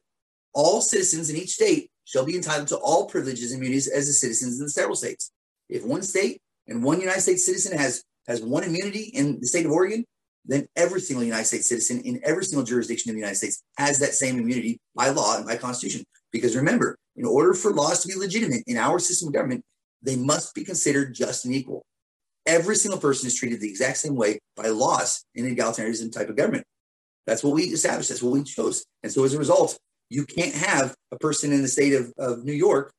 [0.54, 4.14] All citizens in each state shall be entitled to all privileges and immunities as the
[4.14, 5.32] citizens in the several states.
[5.68, 9.66] If one state and one United States citizen has has one immunity in the state
[9.66, 10.06] of Oregon,
[10.46, 14.00] then every single United States citizen in every single jurisdiction in the United States has
[14.00, 16.06] that same immunity by law and by constitution.
[16.32, 19.64] Because remember, in order for laws to be legitimate in our system of government,
[20.02, 21.84] they must be considered just and equal.
[22.46, 26.30] Every single person is treated the exact same way by laws in an egalitarianism type
[26.30, 26.66] of government.
[27.26, 28.10] That's what we established.
[28.10, 28.86] That's what we chose.
[29.02, 29.80] And so as a result,
[30.10, 32.94] you can't have a person in the state of, of New York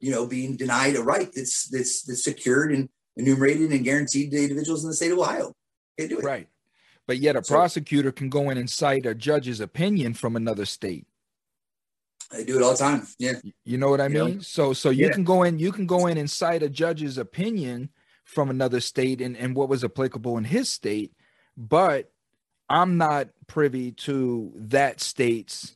[0.00, 4.42] you know, being denied a right that's that's that's secured and enumerated and guaranteed to
[4.42, 5.52] individuals in the state of Ohio.
[5.98, 6.24] Can't do it.
[6.24, 6.48] Right.
[7.08, 10.66] But yet a so, prosecutor can go in and cite a judge's opinion from another
[10.66, 11.06] state.
[12.30, 13.06] They do it all the time.
[13.18, 13.32] Yeah.
[13.64, 14.34] You know what I you mean?
[14.36, 14.40] Know?
[14.42, 15.12] So so you yeah.
[15.12, 17.88] can go in, you can go in and cite a judge's opinion
[18.24, 21.14] from another state and, and what was applicable in his state,
[21.56, 22.12] but
[22.68, 25.74] I'm not privy to that state's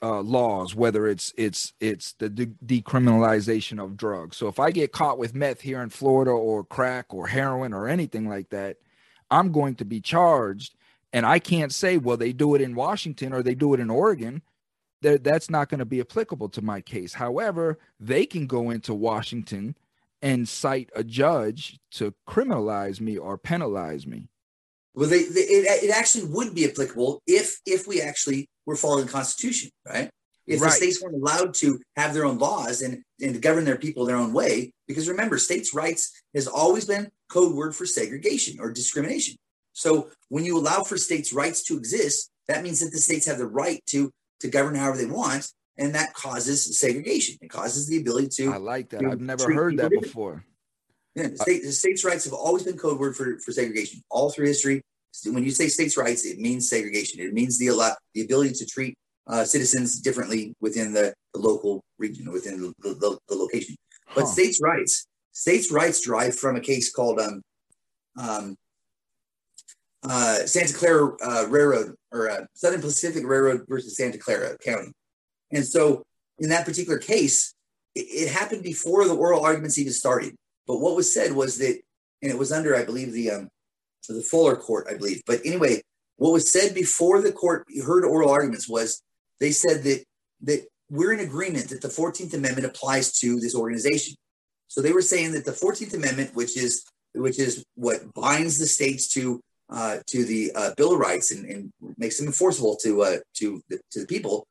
[0.00, 4.36] uh, laws, whether it's it's it's the de- decriminalization of drugs.
[4.36, 7.88] So if I get caught with meth here in Florida or crack or heroin or
[7.88, 8.76] anything like that,
[9.32, 10.76] I'm going to be charged,
[11.12, 13.90] and I can't say, well, they do it in Washington or they do it in
[13.90, 14.42] Oregon.
[15.00, 17.14] That that's not going to be applicable to my case.
[17.14, 19.74] However, they can go into Washington
[20.20, 24.28] and cite a judge to criminalize me or penalize me.
[24.94, 29.06] Well, they, they, it, it actually would be applicable if if we actually were following
[29.06, 30.10] the Constitution, right?
[30.46, 30.68] If right.
[30.68, 34.16] the states weren't allowed to have their own laws and, and govern their people their
[34.16, 39.36] own way, because remember, states' rights has always been code word for segregation or discrimination.
[39.72, 43.38] So when you allow for states' rights to exist, that means that the states have
[43.38, 47.36] the right to to govern however they want, and that causes segregation.
[47.40, 48.52] It causes the ability to.
[48.52, 49.04] I like that.
[49.04, 50.44] I've never heard that before.
[51.14, 54.30] Yeah, the, state, the states' rights have always been code word for, for segregation all
[54.30, 54.82] through history.
[55.26, 57.20] When you say states' rights, it means segregation.
[57.20, 57.68] It means the
[58.14, 58.96] the ability to treat
[59.26, 63.76] uh, citizens differently within the, the local region, within the, the, the location.
[64.14, 64.26] But huh.
[64.26, 67.42] states' rights, states' rights derive from a case called um,
[68.18, 68.56] um,
[70.02, 74.92] uh, Santa Clara uh, Railroad or uh, Southern Pacific Railroad versus Santa Clara County.
[75.52, 76.02] And so
[76.38, 77.54] in that particular case,
[77.94, 80.34] it, it, happened before the oral arguments even started.
[80.66, 81.80] But what was said was that,
[82.22, 83.48] and it was under, I believe, the um,
[84.08, 85.22] the Fuller Court, I believe.
[85.26, 85.82] But anyway,
[86.16, 89.02] what was said before the court heard oral arguments was
[89.42, 90.04] they said that
[90.42, 94.14] that we're in agreement that the 14th Amendment applies to this organization.
[94.68, 96.84] So they were saying that the 14th Amendment, which is
[97.14, 101.44] which is what binds the states to uh, to the uh, Bill of Rights and,
[101.46, 104.46] and, makes them enforceable to uh, to the, to the people.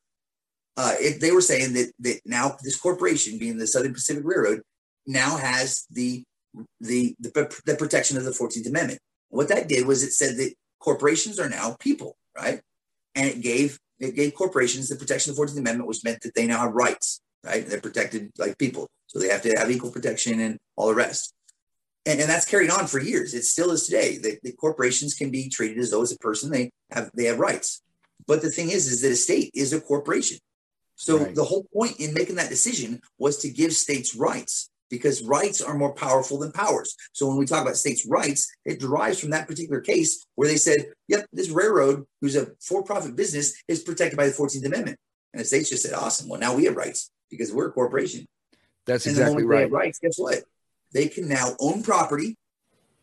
[0.75, 4.61] Uh, it, they were saying that that now this corporation, being the Southern Pacific Railroad,
[5.07, 6.23] now has the
[6.81, 8.99] the the, the protection of the Fourteenth Amendment.
[9.29, 12.59] What that did was it said that corporations are now people, right?
[13.15, 16.35] And it gave it gave corporations the protection of the Fourteenth Amendment, which meant that
[16.35, 17.65] they now have rights, right?
[17.65, 21.33] They're protected like people, so they have to have equal protection and all the rest
[22.05, 23.33] and, and that's carried on for years.
[23.33, 24.17] It still is today.
[24.17, 27.39] The, the, corporations can be treated as though as a person they have they have
[27.39, 27.81] rights.
[28.27, 30.37] But the thing is, is that a state is a corporation.
[30.95, 31.35] So right.
[31.35, 35.75] the whole point in making that decision was to give states rights because rights are
[35.75, 36.95] more powerful than powers.
[37.13, 40.57] So when we talk about states' rights, it derives from that particular case where they
[40.57, 44.99] said, "Yep, this railroad, who's a for-profit business, is protected by the Fourteenth Amendment,"
[45.33, 46.29] and the states just said, "Awesome.
[46.29, 48.27] Well, now we have rights because we're a corporation."
[48.85, 49.71] That's and exactly right.
[49.71, 49.99] rights.
[49.99, 50.43] Guess what?
[50.93, 52.37] they can now own property,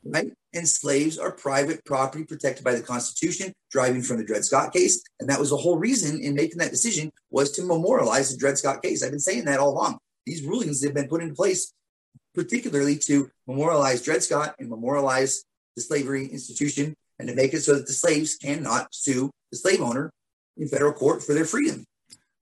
[0.04, 0.32] right?
[0.54, 5.02] And slaves are private property protected by the Constitution, driving from the Dred Scott case.
[5.20, 8.58] And that was the whole reason in making that decision was to memorialize the Dred
[8.58, 9.02] Scott case.
[9.02, 9.98] I've been saying that all along.
[10.26, 11.72] These rulings have been put into place
[12.38, 15.44] particularly to memorialize Dred Scott and memorialize
[15.76, 19.80] the slavery institution and to make it so that the slaves cannot sue the slave
[19.80, 20.10] owner
[20.56, 21.84] in federal court for their freedom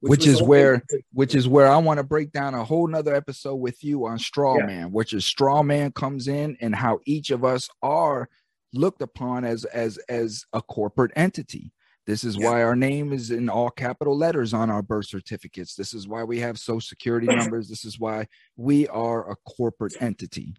[0.01, 0.83] which, which is where
[1.13, 4.19] which is where I want to break down a whole nother episode with you on
[4.19, 4.67] straw yeah.
[4.67, 8.29] man, which is straw man comes in and how each of us are
[8.75, 11.73] looked upon as as as a corporate entity.
[12.07, 12.51] This is yeah.
[12.51, 15.75] why our name is in all capital letters on our birth certificates.
[15.75, 17.69] This is why we have social security numbers.
[17.69, 20.55] This is why we are a corporate entity.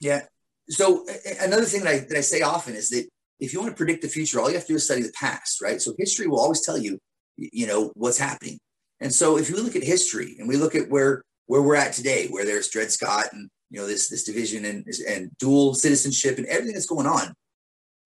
[0.00, 0.22] Yeah.
[0.68, 1.04] So
[1.40, 3.08] another thing that I, that I say often is that
[3.40, 5.12] if you want to predict the future, all you have to do is study the
[5.12, 5.80] past, right?
[5.80, 6.98] So history will always tell you
[7.38, 8.58] you know what's happening
[9.00, 11.92] and so if you look at history and we look at where where we're at
[11.92, 16.38] today where there's dred scott and you know this this division and and dual citizenship
[16.38, 17.32] and everything that's going on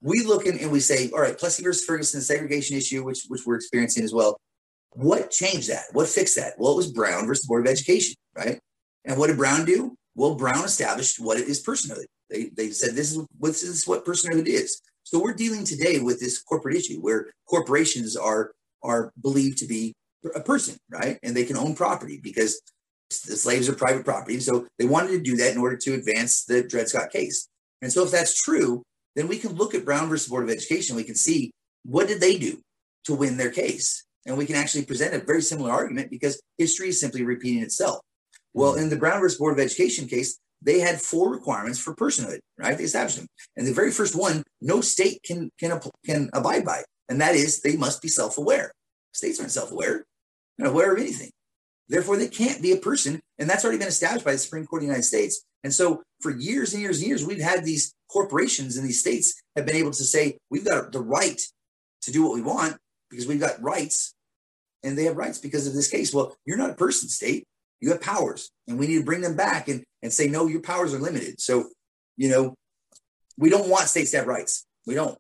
[0.03, 3.43] we look in and we say all right plessy versus ferguson segregation issue which which
[3.47, 4.37] we're experiencing as well.
[4.95, 5.85] What changed that?
[5.93, 6.55] What fixed that?
[6.59, 8.59] Well it was brown versus board of education right?
[9.05, 9.97] And what did brown do?
[10.15, 12.05] Well brown established what it is personhood.
[12.31, 14.81] They, they said this is what this is what personhood is.
[15.05, 19.95] So we're dealing today with this corporate issue where corporations are are believed to be
[20.35, 21.19] a person, right?
[21.23, 22.61] And they can own property because
[23.11, 24.41] the slaves are private property.
[24.41, 27.49] So they wanted to do that in order to advance the Dred Scott case.
[27.83, 28.83] And so if that's true,
[29.15, 30.97] then we can look at Brown versus Board of Education.
[30.97, 31.53] We can see
[31.85, 32.61] what did they do
[33.05, 34.05] to win their case.
[34.27, 38.01] And we can actually present a very similar argument because history is simply repeating itself.
[38.55, 42.39] Well, in the Brown versus Board of Education case, they had four requirements for personhood,
[42.57, 42.79] right?
[42.79, 43.27] They established them.
[43.57, 47.61] And the very first one, no state can can, can abide by and that is
[47.61, 48.73] they must be self-aware.
[49.13, 50.05] States aren't self-aware,
[50.57, 51.31] they're not aware of anything.
[51.89, 54.81] Therefore, they can't be a person, and that's already been established by the Supreme Court
[54.81, 55.45] of the United States.
[55.65, 59.41] And so, for years and years and years, we've had these corporations in these states
[59.57, 61.41] have been able to say we've got the right
[62.03, 62.77] to do what we want
[63.11, 64.15] because we've got rights,
[64.83, 66.13] and they have rights because of this case.
[66.13, 67.45] Well, you're not a person, state.
[67.81, 70.63] You have powers, and we need to bring them back and and say no, your
[70.63, 71.41] powers are limited.
[71.41, 71.69] So,
[72.17, 72.55] you know,
[73.37, 74.67] we don't want states to have rights.
[74.87, 75.17] We don't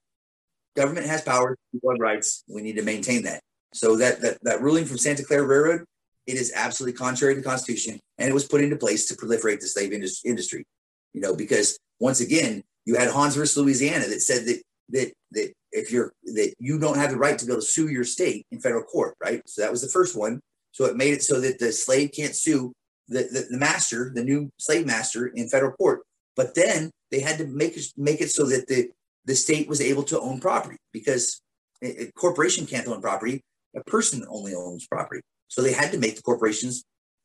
[0.77, 2.45] government has power, people have rights.
[2.49, 3.43] We need to maintain that.
[3.75, 5.85] So that, that that ruling from Santa Clara Railroad,
[6.27, 9.61] it is absolutely contrary to the Constitution, and it was put into place to proliferate
[9.61, 10.65] the slave industry.
[11.13, 15.53] You know, because once again, you had Hans versus Louisiana that said that that that
[15.73, 18.47] if you're that you don't have the right to be able to sue your state
[18.51, 19.43] in federal court, right?
[19.47, 20.41] So that was the first one.
[20.73, 22.73] So it made it so that the slave can't sue
[23.09, 26.01] the, the, the master, the new slave master in federal court.
[26.35, 28.91] But then they had to make it make it so that the
[29.25, 31.41] the state was able to own property because
[31.83, 33.41] a, corporation can't own property.
[33.77, 35.23] A person only owns property.
[35.53, 36.83] So they had to make the corporation's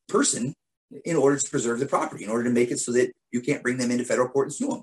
[0.10, 0.54] person
[1.06, 3.64] in order to preserve the property, in order to make it so that you can't
[3.64, 4.82] bring them into federal court and sue them.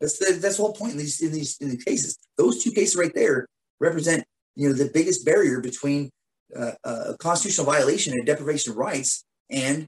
[0.00, 2.16] That's the, that's the whole point in these, in these in these cases.
[2.38, 3.46] Those two cases right there
[3.80, 4.24] represent
[4.56, 6.08] you know the biggest barrier between
[6.56, 9.86] uh, a constitutional violation and deprivation of rights and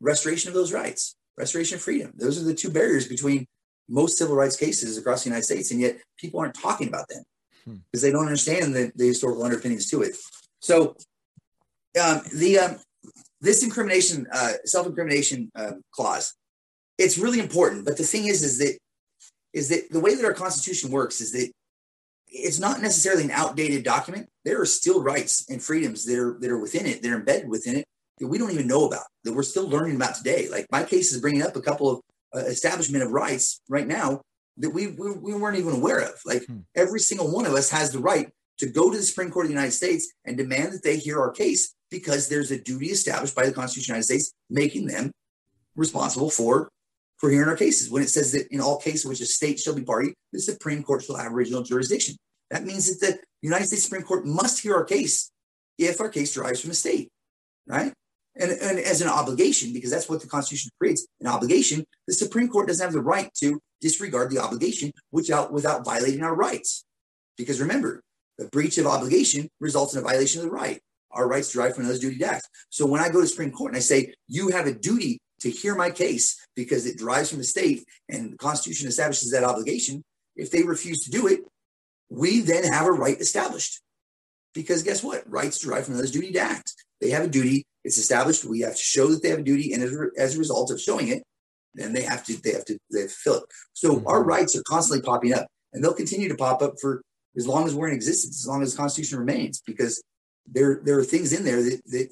[0.00, 2.12] restoration of those rights, restoration of freedom.
[2.16, 3.46] Those are the two barriers between
[3.88, 7.22] most civil rights cases across the United States, and yet people aren't talking about them
[7.64, 7.76] hmm.
[7.92, 10.16] because they don't understand the, the, historical underpinnings to it.
[10.60, 10.96] So,
[11.98, 12.76] um, the um,
[13.40, 16.34] this incrimination, uh, self incrimination uh, clause,
[16.98, 17.84] it's really important.
[17.84, 18.78] But the thing is, is that
[19.52, 21.50] is that the way that our Constitution works is that
[22.28, 24.28] it's not necessarily an outdated document.
[24.44, 27.48] There are still rights and freedoms that are that are within it, that are embedded
[27.48, 27.84] within it
[28.18, 30.48] that we don't even know about, that we're still learning about today.
[30.48, 32.00] Like my case is bringing up a couple of
[32.34, 34.22] uh, establishment of rights right now
[34.58, 36.14] that we, we, we weren't even aware of.
[36.24, 36.60] Like hmm.
[36.74, 39.48] every single one of us has the right to go to the Supreme Court of
[39.48, 43.34] the United States and demand that they hear our case because there's a duty established
[43.34, 45.12] by the Constitution of the United States making them
[45.74, 46.68] responsible for
[47.18, 47.90] for hearing our cases.
[47.90, 50.82] When it says that in all cases which a state shall be party, the Supreme
[50.82, 52.16] Court shall have original jurisdiction.
[52.50, 55.30] That means that the United States Supreme Court must hear our case
[55.78, 57.10] if our case derives from a state,
[57.66, 57.92] right?
[58.38, 62.48] And, and as an obligation, because that's what the Constitution creates an obligation, the Supreme
[62.48, 66.84] Court doesn't have the right to disregard the obligation without, without violating our rights.
[67.38, 68.02] Because remember,
[68.38, 70.80] the breach of obligation results in a violation of the right.
[71.16, 72.48] Our rights derive from those duty to act.
[72.70, 75.50] So when I go to Supreme Court and I say, you have a duty to
[75.50, 80.02] hear my case because it derives from the state and the Constitution establishes that obligation,
[80.36, 81.40] if they refuse to do it,
[82.08, 83.80] we then have a right established.
[84.54, 85.28] Because guess what?
[85.28, 86.72] Rights derive from those duty to act.
[87.00, 87.64] They have a duty.
[87.84, 88.44] It's established.
[88.44, 90.70] We have to show that they have a duty, and as a, as a result
[90.70, 91.22] of showing it,
[91.74, 93.44] then they have to they have to they have to fill it.
[93.74, 94.06] So mm-hmm.
[94.06, 97.02] our rights are constantly popping up, and they'll continue to pop up for
[97.36, 100.02] as long as we're in existence, as long as the Constitution remains, because
[100.50, 102.08] there there are things in there that that,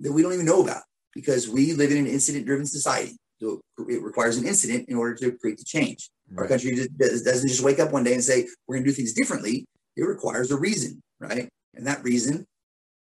[0.00, 0.82] that we don't even know about
[1.14, 3.16] because we live in an incident driven society.
[3.40, 6.10] So it requires an incident in order to create the change.
[6.30, 6.42] Right.
[6.42, 9.14] Our country doesn't just wake up one day and say we're going to do things
[9.14, 9.64] differently.
[9.96, 11.48] It requires a reason, right?
[11.74, 12.46] And that reason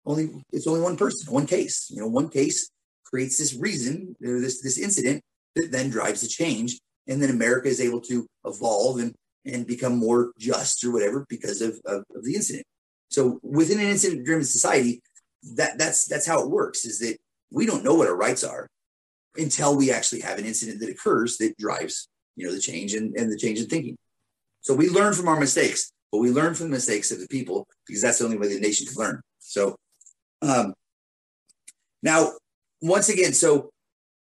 [0.05, 1.89] only it's only one person, one case.
[1.89, 2.69] You know, one case
[3.05, 5.21] creates this reason, or this this incident
[5.55, 9.13] that then drives the change, and then America is able to evolve and
[9.45, 12.65] and become more just or whatever because of, of, of the incident.
[13.13, 15.01] So within an incident-driven society,
[15.55, 16.83] that that's that's how it works.
[16.83, 17.17] Is that
[17.51, 18.67] we don't know what our rights are
[19.35, 23.15] until we actually have an incident that occurs that drives you know the change and,
[23.15, 23.97] and the change in thinking.
[24.61, 27.67] So we learn from our mistakes, but we learn from the mistakes of the people
[27.85, 29.21] because that's the only way the nation can learn.
[29.39, 29.75] So
[30.41, 30.73] um,
[32.01, 32.31] now,
[32.81, 33.69] once again, so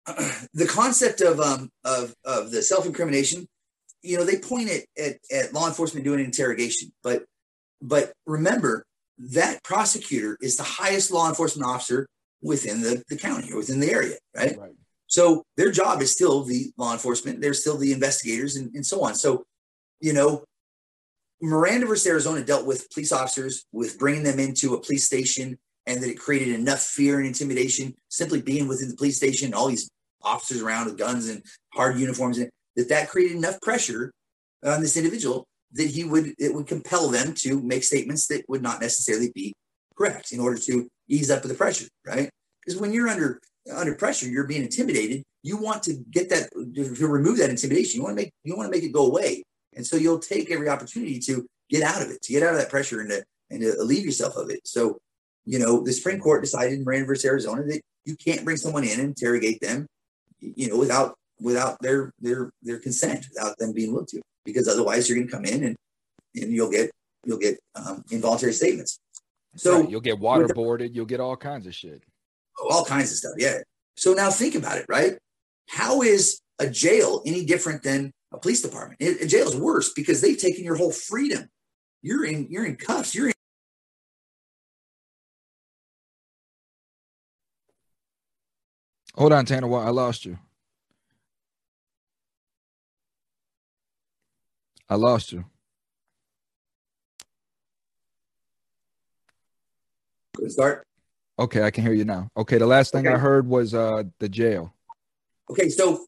[0.08, 3.48] uh, the concept of um, of of the self incrimination,
[4.02, 7.24] you know, they point it at, at law enforcement doing an interrogation, but
[7.84, 8.86] but remember
[9.20, 12.08] that prosecutor is the highest law enforcement officer
[12.42, 14.58] within the, the county or within the area, right?
[14.58, 14.72] right?
[15.08, 19.04] So their job is still the law enforcement, they're still the investigators and, and so
[19.04, 19.16] on.
[19.16, 19.44] So,
[20.00, 20.44] you know,
[21.42, 26.02] Miranda versus Arizona dealt with police officers with bringing them into a police station and
[26.02, 29.90] that it created enough fear and intimidation simply being within the police station, all these
[30.22, 34.14] officers around with guns and hard uniforms, and that that created enough pressure
[34.64, 38.62] on this individual that he would it would compel them to make statements that would
[38.62, 39.54] not necessarily be
[39.98, 42.30] correct in order to ease up the pressure, right?
[42.62, 43.40] Because when you're under
[43.72, 45.24] under pressure, you're being intimidated.
[45.42, 47.98] You want to get that to remove that intimidation.
[47.98, 49.44] You want to make you want to make it go away,
[49.76, 52.60] and so you'll take every opportunity to get out of it, to get out of
[52.60, 54.62] that pressure, and to and to relieve yourself of it.
[54.66, 55.00] So
[55.46, 58.84] you know, the Supreme Court decided in Miranda versus Arizona that you can't bring someone
[58.84, 59.88] in and interrogate them,
[60.40, 65.08] you know, without without their their their consent, without them being willing to, because otherwise
[65.08, 65.76] you're going to come in and
[66.36, 66.92] and you'll get
[67.26, 69.00] you'll get um, involuntary statements.
[69.56, 69.90] So right.
[69.90, 72.04] you'll get waterboarded, you'll get all kinds of shit,
[72.70, 73.34] all kinds of stuff.
[73.38, 73.60] Yeah.
[73.96, 75.18] So now think about it, right?
[75.70, 79.00] How is a jail any different than a police department?
[79.02, 81.48] A jail is worse because they've taken your whole freedom.
[82.02, 83.14] You're in you're in cuffs.
[83.14, 83.34] You're in
[89.16, 89.72] Hold on, Tanner.
[89.78, 90.40] I lost you.
[94.90, 95.46] I lost you.
[100.36, 100.86] Good start.
[101.40, 102.30] Okay, I can hear you now.
[102.38, 103.16] Okay, the last thing okay.
[103.16, 104.74] I heard was uh the jail.
[105.50, 106.06] Okay, so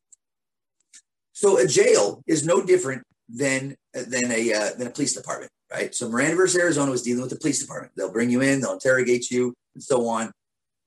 [1.33, 5.93] so a jail is no different than than a uh, than a police department, right?
[5.93, 7.93] So Miranda versus Arizona was dealing with the police department.
[7.95, 10.31] They'll bring you in, they'll interrogate you, and so on.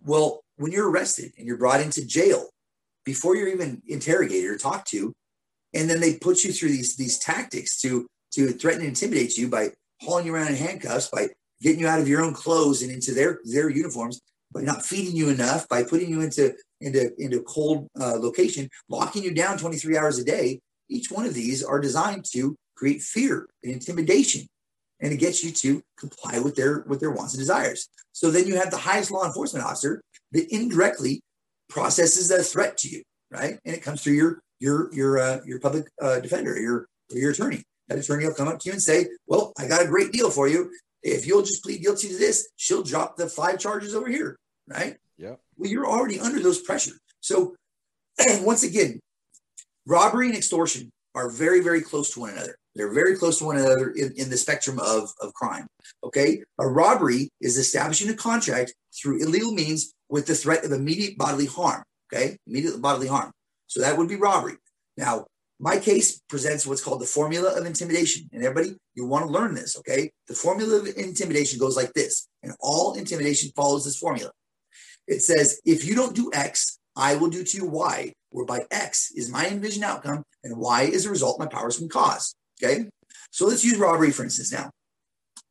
[0.03, 2.49] Well, when you're arrested and you're brought into jail
[3.05, 5.13] before you're even interrogated or talked to,
[5.75, 9.49] and then they put you through these these tactics to to threaten and intimidate you
[9.49, 11.29] by hauling you around in handcuffs, by
[11.61, 14.21] getting you out of your own clothes and into their their uniforms,
[14.53, 18.69] by not feeding you enough, by putting you into into into a cold uh, location,
[18.89, 20.61] locking you down 23 hours a day.
[20.91, 24.49] Each one of these are designed to create fear and intimidation
[25.01, 27.89] and it gets you to comply with their with their wants and desires.
[28.13, 30.03] So then you have the highest law enforcement officer
[30.33, 31.21] that indirectly
[31.69, 33.59] processes a threat to you, right?
[33.65, 37.63] And it comes through your your your uh, your public uh, defender, your your attorney.
[37.89, 40.31] That attorney will come up to you and say, "Well, I got a great deal
[40.31, 40.71] for you.
[41.03, 44.37] If you'll just plead guilty to this, she'll drop the five charges over here."
[44.67, 44.97] Right?
[45.17, 45.37] Yeah.
[45.57, 46.99] Well, you're already under those pressure.
[47.21, 47.55] So
[48.43, 49.01] once again,
[49.87, 53.57] robbery and extortion are very very close to one another They're very close to one
[53.57, 55.67] another in, in the spectrum of, of crime.
[56.05, 56.43] Okay.
[56.59, 61.47] A robbery is establishing a contract through illegal means with the threat of immediate bodily
[61.47, 61.83] harm.
[62.13, 62.37] Okay.
[62.47, 63.33] Immediate bodily harm.
[63.69, 64.57] So that would be robbery.
[64.97, 65.27] Now,
[65.61, 68.29] my case presents what's called the formula of intimidation.
[68.33, 69.77] And everybody, you want to learn this.
[69.79, 70.11] Okay.
[70.27, 74.31] The formula of intimidation goes like this, and all intimidation follows this formula.
[75.07, 79.13] It says, if you don't do X, I will do to you Y, whereby X
[79.15, 82.35] is my envisioned outcome and Y is a result my powers can cause.
[82.63, 82.89] Okay.
[83.31, 84.71] So let's use robbery, for instance, now.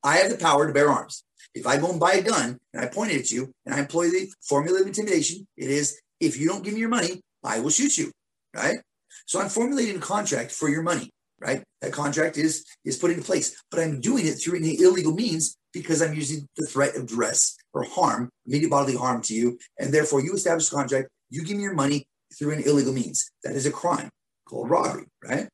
[0.03, 1.23] I have the power to bear arms.
[1.55, 3.79] If I go and buy a gun and I point it at you and I
[3.79, 7.59] employ the formula of intimidation, it is if you don't give me your money, I
[7.59, 8.11] will shoot you.
[8.53, 8.77] Right.
[9.25, 11.09] So I'm formulating a contract for your money.
[11.39, 11.63] Right.
[11.81, 15.57] That contract is is put into place, but I'm doing it through any illegal means
[15.71, 19.59] because I'm using the threat of duress or harm, immediate bodily harm to you.
[19.77, 22.05] And therefore you establish a contract, you give me your money
[22.37, 23.29] through an illegal means.
[23.43, 24.09] That is a crime
[24.49, 25.47] called robbery, right?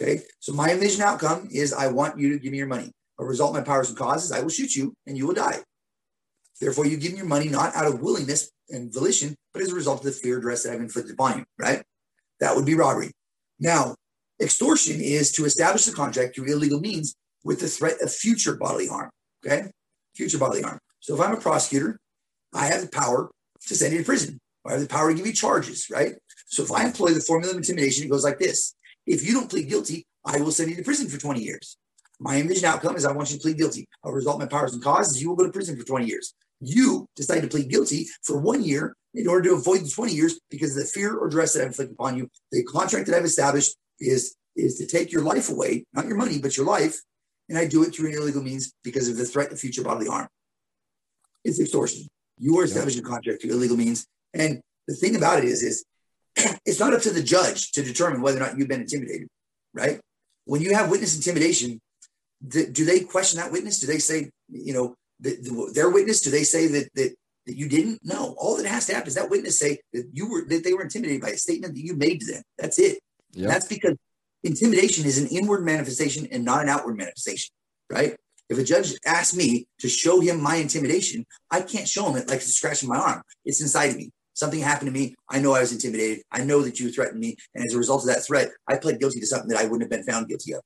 [0.00, 0.22] Okay.
[0.40, 2.92] So my envisioned outcome is I want you to give me your money.
[3.18, 5.60] A result my powers and causes, I will shoot you and you will die.
[6.60, 9.74] Therefore, you give me your money not out of willingness and volition, but as a
[9.74, 11.82] result of the fear, dress that I've inflicted upon you, right?
[12.40, 13.12] That would be robbery.
[13.58, 13.94] Now,
[14.38, 18.86] extortion is to establish the contract through illegal means with the threat of future bodily
[18.86, 19.10] harm.
[19.44, 19.70] Okay.
[20.14, 20.78] Future bodily harm.
[21.00, 21.98] So if I'm a prosecutor,
[22.52, 23.30] I have the power
[23.66, 24.38] to send you to prison.
[24.66, 26.14] I have the power to give you charges, right?
[26.48, 28.74] So if I employ the formula of intimidation, it goes like this
[29.06, 31.78] if you don't plead guilty, I will send you to prison for 20 years.
[32.18, 33.86] My envisioned outcome is I want you to plead guilty.
[34.04, 36.34] A result my powers and causes, you will go to prison for 20 years.
[36.60, 40.38] You decide to plead guilty for one year in order to avoid the 20 years
[40.50, 42.28] because of the fear or duress that I've inflicted upon you.
[42.52, 46.38] The contract that I've established is, is to take your life away, not your money,
[46.38, 47.00] but your life.
[47.48, 50.08] And I do it through an illegal means because of the threat of future bodily
[50.08, 50.28] harm.
[51.44, 52.08] It's extortion.
[52.38, 54.06] You are establishing a contract through illegal means.
[54.34, 55.84] And the thing about it is, is
[56.66, 59.28] it's not up to the judge to determine whether or not you've been intimidated,
[59.72, 60.00] right?
[60.44, 61.80] When you have witness intimidation,
[62.46, 63.80] do they question that witness?
[63.80, 66.20] Do they say, you know, the, the, their witness?
[66.20, 67.14] Do they say that, that
[67.46, 68.00] that you didn't?
[68.02, 68.34] No.
[68.38, 70.82] All that has to happen is that witness say that you were that they were
[70.82, 72.42] intimidated by a statement that you made to them.
[72.58, 72.98] That's it.
[73.32, 73.48] Yep.
[73.48, 73.96] That's because
[74.42, 77.50] intimidation is an inward manifestation and not an outward manifestation,
[77.90, 78.16] right?
[78.48, 82.28] If a judge asks me to show him my intimidation, I can't show him it
[82.28, 83.22] like it's scratching my arm.
[83.44, 84.10] It's inside of me.
[84.34, 85.14] Something happened to me.
[85.28, 86.22] I know I was intimidated.
[86.30, 87.36] I know that you threatened me.
[87.54, 89.82] And as a result of that threat, I pled guilty to something that I wouldn't
[89.82, 90.60] have been found guilty of.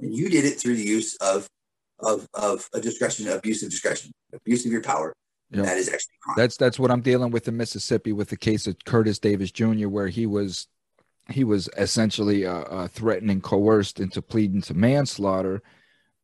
[0.00, 1.46] And you did it through the use of
[2.00, 5.12] of of a discretion, abuse of discretion, abuse of your power.
[5.50, 5.64] Yep.
[5.64, 6.34] That is actually crime.
[6.36, 9.88] That's that's what I'm dealing with in Mississippi with the case of Curtis Davis Jr.,
[9.88, 10.66] where he was
[11.28, 15.62] he was essentially uh, uh, threatened and coerced into pleading to manslaughter.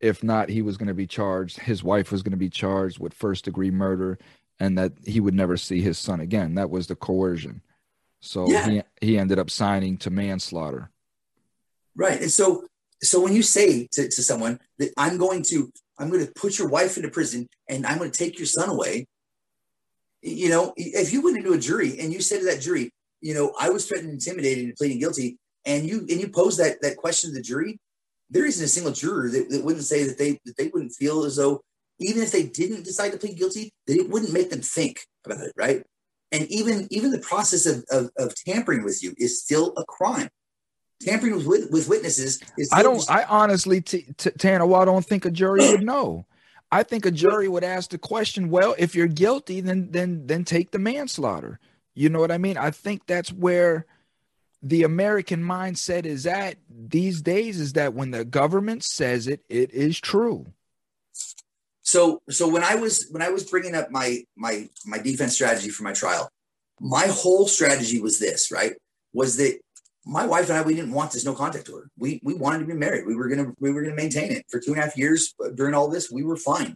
[0.00, 1.60] If not, he was going to be charged.
[1.60, 4.18] His wife was going to be charged with first degree murder
[4.58, 6.54] and that he would never see his son again.
[6.54, 7.62] That was the coercion.
[8.20, 8.68] So yeah.
[8.68, 10.90] he he ended up signing to manslaughter.
[11.94, 12.20] Right.
[12.20, 12.64] And so
[13.02, 16.58] so when you say to, to someone that I'm going to I'm going to put
[16.58, 19.06] your wife into prison and I'm going to take your son away,
[20.22, 22.90] you know, if you went into a jury and you said to that jury,
[23.20, 26.80] you know, I was threatened, intimidated, and pleading guilty, and you and you pose that
[26.82, 27.78] that question to the jury,
[28.30, 31.24] there isn't a single juror that, that wouldn't say that they that they wouldn't feel
[31.24, 31.60] as though
[32.00, 35.44] even if they didn't decide to plead guilty, that it wouldn't make them think about
[35.44, 35.84] it, right?
[36.32, 40.28] And even even the process of, of, of tampering with you is still a crime.
[41.04, 42.70] Tampering with with witnesses is.
[42.72, 43.04] I don't.
[43.10, 46.26] I honestly, t- t- don't think a jury would know.
[46.70, 48.48] I think a jury would ask the question.
[48.48, 51.60] Well, if you're guilty, then then then take the manslaughter.
[51.94, 52.56] You know what I mean?
[52.56, 53.86] I think that's where
[54.62, 57.60] the American mindset is at these days.
[57.60, 60.46] Is that when the government says it, it is true.
[61.82, 65.68] So so when I was when I was bringing up my my my defense strategy
[65.68, 66.30] for my trial,
[66.80, 68.72] my whole strategy was this, right?
[69.12, 69.60] Was that
[70.04, 71.88] my wife and I we didn't want this no contact order.
[71.98, 73.06] We we wanted to be married.
[73.06, 75.34] We were gonna we were gonna maintain it for two and a half years.
[75.42, 76.74] Uh, during all this, we were fine.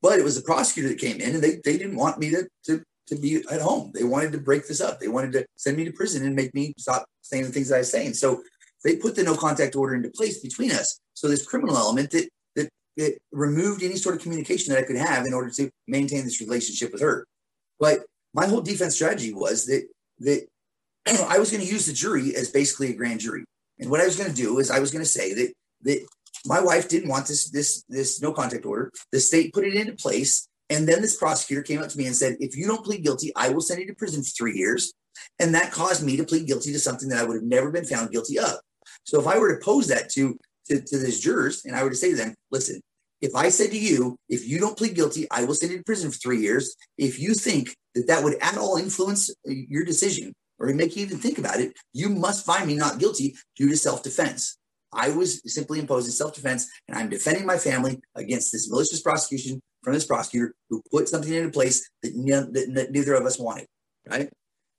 [0.00, 2.48] But it was the prosecutor that came in, and they they didn't want me to
[2.66, 3.90] to to be at home.
[3.94, 4.98] They wanted to break this up.
[4.98, 7.76] They wanted to send me to prison and make me stop saying the things that
[7.76, 8.14] I was saying.
[8.14, 8.42] So
[8.84, 11.00] they put the no contact order into place between us.
[11.14, 14.96] So this criminal element that that it removed any sort of communication that I could
[14.96, 17.26] have in order to maintain this relationship with her.
[17.78, 18.00] But
[18.32, 19.86] my whole defense strategy was that
[20.20, 20.46] that
[21.28, 23.44] I was going to use the jury as basically a grand jury.
[23.78, 26.06] And what I was going to do is I was going to say that that
[26.46, 28.90] my wife didn't want this this this no contact order.
[29.10, 32.16] The state put it into place, and then this prosecutor came up to me and
[32.16, 34.92] said, "If you don't plead guilty, I will send you to prison for three years."
[35.38, 37.84] And that caused me to plead guilty to something that I would have never been
[37.84, 38.54] found guilty of.
[39.04, 40.38] So if I were to pose that to
[40.68, 42.80] to, to these jurors and I were to say to them, listen,
[43.20, 45.84] if I said to you, if you don't plead guilty, I will send you to
[45.84, 46.74] prison for three years.
[46.98, 51.18] If you think that that would at all influence your decision or make you even
[51.18, 54.58] think about it, you must find me not guilty due to self defense.
[54.92, 59.60] I was simply imposing self defense and I'm defending my family against this malicious prosecution
[59.82, 62.12] from this prosecutor who put something into place that,
[62.74, 63.66] that neither of us wanted.
[64.08, 64.28] Right.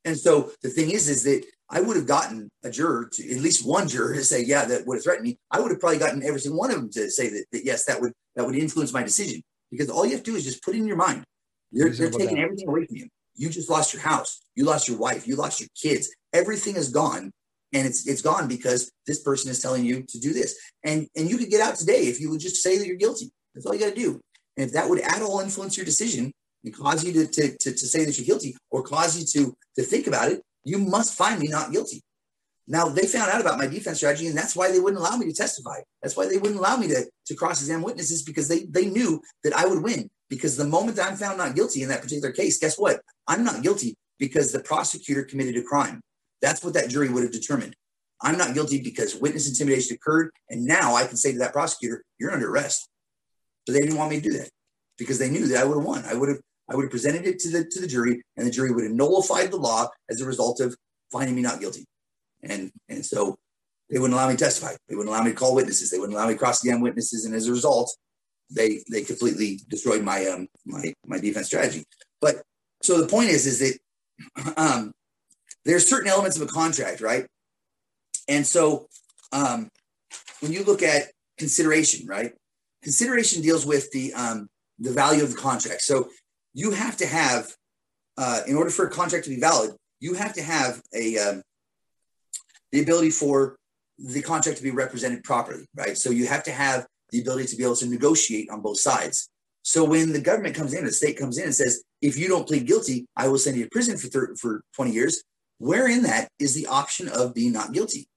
[0.06, 3.42] And so the thing is, is that I would have gotten a juror to at
[3.42, 5.38] least one juror to say, yeah, that would have threatened me.
[5.50, 7.86] I would have probably gotten every single one of them to say that, that yes,
[7.86, 9.42] that would that would influence my decision.
[9.72, 11.24] Because all you have to do is just put it in your mind.
[11.72, 13.08] They're, they're taking everything away from you.
[13.36, 14.42] You just lost your house.
[14.56, 15.28] You lost your wife.
[15.28, 16.10] You lost your kids.
[16.34, 17.32] Everything is gone.
[17.74, 20.56] And it's it's gone because this person is telling you to do this.
[20.84, 23.32] And and you could get out today if you would just say that you're guilty.
[23.54, 24.22] That's all you got to do.
[24.58, 26.32] And if that would at all influence your decision
[26.64, 29.56] and cause you to, to, to, to say that you're guilty or cause you to,
[29.76, 32.02] to think about it, you must find me not guilty.
[32.68, 35.26] Now they found out about my defense strategy, and that's why they wouldn't allow me
[35.26, 35.80] to testify.
[36.02, 39.54] That's why they wouldn't allow me to, to cross-examine witnesses because they they knew that
[39.54, 40.10] I would win.
[40.30, 43.02] Because the moment that I'm found not guilty in that particular case, guess what?
[43.28, 46.02] I'm not guilty because the prosecutor committed a crime.
[46.42, 47.76] That's what that jury would have determined.
[48.22, 52.04] I'm not guilty because witness intimidation occurred, and now I can say to that prosecutor,
[52.20, 52.88] "You're under arrest."
[53.66, 54.50] So they didn't want me to do that
[54.98, 56.06] because they knew that I would have won.
[56.06, 58.52] I would have I would have presented it to the to the jury, and the
[58.52, 60.76] jury would have nullified the law as a result of
[61.12, 61.86] finding me not guilty.
[62.42, 63.38] And and so
[63.90, 64.76] they wouldn't allow me to testify.
[64.88, 65.92] They wouldn't allow me to call witnesses.
[65.92, 67.26] They wouldn't allow me to cross-examine witnesses.
[67.26, 67.96] And as a result,
[68.50, 71.84] they they completely destroyed my um my my defense strategy.
[72.22, 72.44] But
[72.84, 74.92] so the point is is that um
[75.66, 77.26] there's certain elements of a contract, right?
[78.28, 78.88] And so
[79.32, 79.70] um
[80.42, 82.34] when you look at consideration, right?
[82.84, 85.82] Consideration deals with the um the value of the contract.
[85.82, 86.10] So
[86.54, 87.56] you have to have,
[88.18, 91.42] uh, in order for a contract to be valid, you have to have a um,
[92.72, 93.56] the ability for
[93.98, 95.98] the contract to be represented properly, right?
[95.98, 99.30] So you have to have the ability to be able to negotiate on both sides.
[99.62, 102.46] So when the government comes in, the state comes in and says, if you don't
[102.46, 105.24] plead guilty, I will send you to prison for 30, for 20 years.
[105.58, 108.08] Where in that is the option of being not guilty?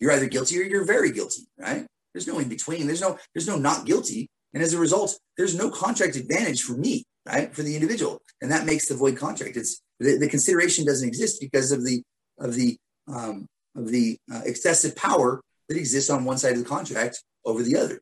[0.00, 1.86] You're either guilty or you're very guilty, right?
[2.12, 2.86] There's no in between.
[2.86, 4.28] There's no there's no not guilty.
[4.52, 8.50] And as a result, there's no contract advantage for me right, for the individual, and
[8.50, 9.56] that makes the void contract.
[9.56, 12.02] It's the, the consideration doesn't exist because of the
[12.38, 12.76] of the
[13.08, 13.46] um,
[13.76, 17.76] of the uh, excessive power that exists on one side of the contract over the
[17.76, 18.00] other.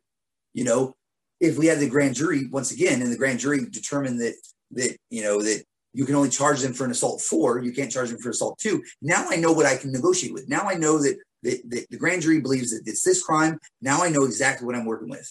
[0.55, 0.95] You know,
[1.41, 4.35] if we had the grand jury once again, and the grand jury determined that
[4.73, 5.65] that you know that
[5.95, 8.59] you can only charge them for an assault four, you can't charge them for assault
[8.59, 8.83] two.
[9.01, 10.49] Now I know what I can negotiate with.
[10.49, 13.59] Now I know that, that, that the grand jury believes that it's this crime.
[13.83, 15.31] Now I know exactly what I'm working with.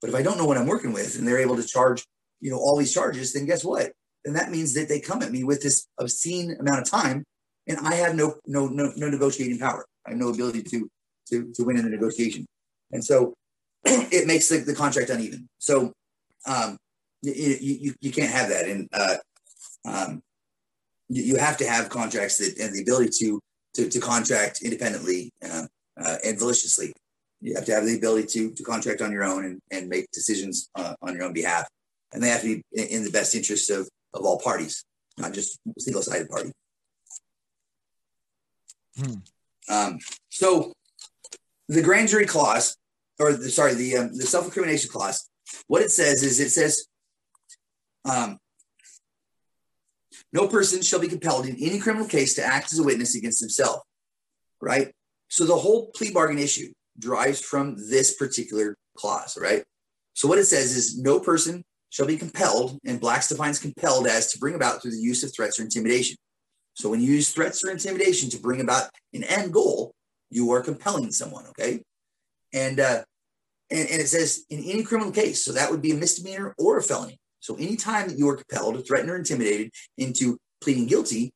[0.00, 2.04] But if I don't know what I'm working with, and they're able to charge
[2.40, 3.92] you know, all these charges, then guess what?
[4.24, 7.24] Then that means that they come at me with this obscene amount of time,
[7.66, 9.86] and I have no no no, no negotiating power.
[10.06, 10.90] I have no ability to
[11.30, 12.46] to to win in the negotiation,
[12.92, 13.34] and so
[13.84, 15.48] it makes the, the contract uneven.
[15.58, 15.92] So
[16.46, 16.76] um,
[17.22, 19.16] you, you you can't have that, and uh,
[19.84, 20.22] um,
[21.08, 23.40] you, you have to have contracts that and the ability to
[23.74, 25.66] to, to contract independently uh,
[26.00, 26.92] uh, and maliciously.
[27.42, 30.10] You have to have the ability to to contract on your own and, and make
[30.12, 31.66] decisions uh, on your own behalf
[32.12, 34.84] and they have to be in the best interest of, of all parties,
[35.18, 36.52] not just single sided party.
[38.98, 39.14] Hmm.
[39.68, 39.98] Um,
[40.30, 40.72] so
[41.68, 42.76] the grand jury clause,
[43.18, 45.28] or the, sorry, the um, the self incrimination clause,
[45.68, 46.86] what it says is it says,
[48.04, 48.38] um,
[50.32, 53.40] no person shall be compelled in any criminal case to act as a witness against
[53.40, 53.82] himself.
[54.60, 54.92] Right.
[55.28, 59.38] So the whole plea bargain issue derives from this particular clause.
[59.40, 59.64] Right.
[60.14, 64.30] So what it says is no person shall be compelled, and Blacks defines compelled as
[64.32, 66.16] to bring about through the use of threats or intimidation.
[66.74, 69.92] So when you use threats or intimidation to bring about an end goal,
[70.30, 71.80] you are compelling someone, okay?
[72.52, 73.02] And uh,
[73.70, 76.78] and, and it says in any criminal case, so that would be a misdemeanor or
[76.78, 77.18] a felony.
[77.40, 81.32] So anytime that you are compelled, threatened, or intimidated into pleading guilty,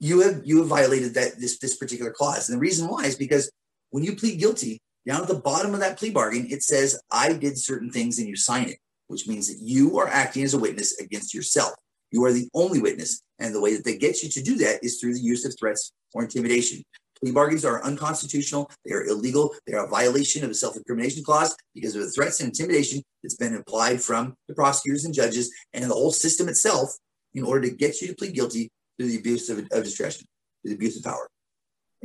[0.00, 2.48] you have you have violated that this this particular clause.
[2.48, 3.50] And the reason why is because
[3.90, 7.32] when you plead guilty, down at the bottom of that plea bargain, it says, I
[7.32, 8.78] did certain things and you sign it
[9.08, 11.72] which means that you are acting as a witness against yourself.
[12.12, 13.22] You are the only witness.
[13.38, 15.54] And the way that they get you to do that is through the use of
[15.58, 16.82] threats or intimidation.
[17.20, 18.70] Plea bargains are unconstitutional.
[18.84, 19.54] They are illegal.
[19.66, 23.02] They are a violation of the self incrimination clause because of the threats and intimidation
[23.22, 26.96] that's been applied from the prosecutors and judges and the whole system itself
[27.34, 30.26] in order to get you to plead guilty to the abuse of, of discretion,
[30.62, 31.28] to the abuse of power.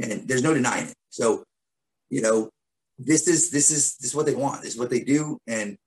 [0.01, 0.95] And there's no denying it.
[1.09, 1.43] So,
[2.09, 2.49] you know,
[2.97, 4.61] this is this is this is what they want.
[4.61, 5.37] This is what they do.
[5.47, 5.77] And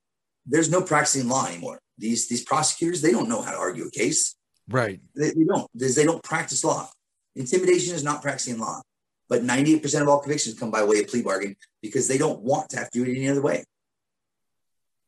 [0.45, 1.79] there's no practicing law anymore.
[1.97, 4.35] These these prosecutors they don't know how to argue a case.
[4.69, 4.99] Right.
[5.15, 5.67] They, they don't.
[5.73, 6.89] They don't practice law.
[7.35, 8.81] Intimidation is not practicing law.
[9.29, 12.69] But 98% of all convictions come by way of plea bargain because they don't want
[12.69, 13.65] to have to do it any other way.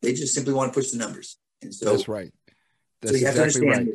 [0.01, 1.37] They just simply want to push the numbers.
[1.61, 2.33] And so that's right.
[3.01, 3.87] That's so exactly right.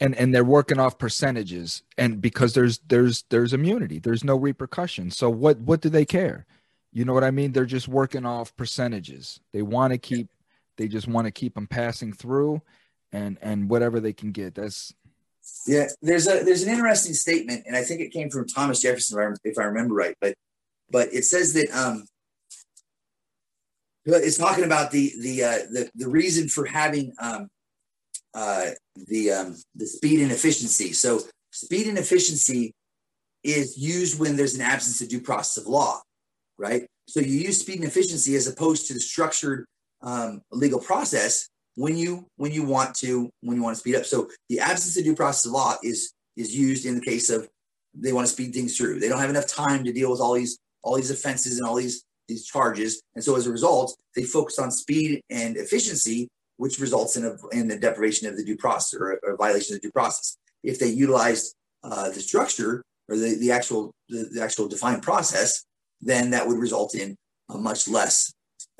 [0.00, 5.10] And and they're working off percentages, and because there's there's there's immunity, there's no repercussion.
[5.12, 6.46] So what what do they care?
[6.92, 7.52] You know what I mean?
[7.52, 9.40] They're just working off percentages.
[9.52, 10.28] They want to keep,
[10.76, 12.62] they just want to keep them passing through,
[13.12, 14.54] and and whatever they can get.
[14.54, 14.92] That's
[15.66, 15.86] yeah.
[16.00, 19.58] There's a there's an interesting statement, and I think it came from Thomas Jefferson, if
[19.58, 20.14] I, remember right.
[20.20, 20.34] But
[20.90, 22.04] but it says that um,
[24.04, 27.48] it's talking about the the uh, the the reason for having um,
[28.34, 28.70] uh,
[29.08, 30.92] the um, the speed and efficiency.
[30.92, 31.20] So
[31.50, 32.72] speed and efficiency
[33.42, 36.00] is used when there's an absence of due process of law,
[36.58, 36.86] right?
[37.08, 39.66] So you use speed and efficiency as opposed to the structured
[40.02, 44.04] um, legal process when you when you want to when you want to speed up.
[44.04, 47.48] So the absence of due process of law is is used in the case of
[47.94, 49.00] they want to speed things through.
[49.00, 51.76] They don't have enough time to deal with all these all these offenses and all
[51.76, 56.78] these these charges, and so as a result, they focus on speed and efficiency, which
[56.78, 60.36] results in a in the deprivation of the due process or violation of due process.
[60.62, 65.64] If they utilized uh, the structure or the, the actual the, the, actual defined process,
[66.00, 67.16] then that would result in
[67.50, 68.32] a much less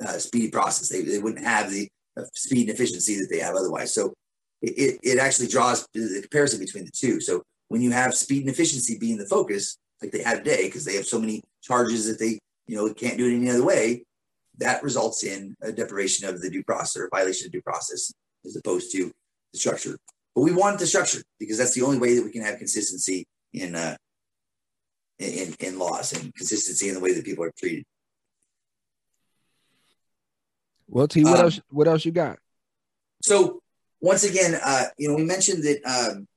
[0.03, 0.87] uh, speedy process.
[0.87, 1.89] They, they wouldn't have the
[2.33, 3.93] speed and efficiency that they have otherwise.
[3.93, 4.13] So
[4.61, 7.19] it, it actually draws the comparison between the two.
[7.19, 10.85] So when you have speed and efficiency being the focus, like they have today, because
[10.85, 14.03] they have so many charges that they you know can't do it any other way,
[14.57, 18.11] that results in a deprivation of the due process or violation of due process
[18.45, 19.11] as opposed to
[19.51, 19.97] the structure.
[20.35, 23.25] But we want the structure because that's the only way that we can have consistency
[23.53, 23.95] in uh,
[25.19, 27.83] in, in laws and consistency in the way that people are treated.
[30.87, 31.61] Well, T, what um, else?
[31.69, 32.37] What else you got?
[33.21, 33.61] So
[34.01, 36.27] once again, uh, you know, we mentioned that um,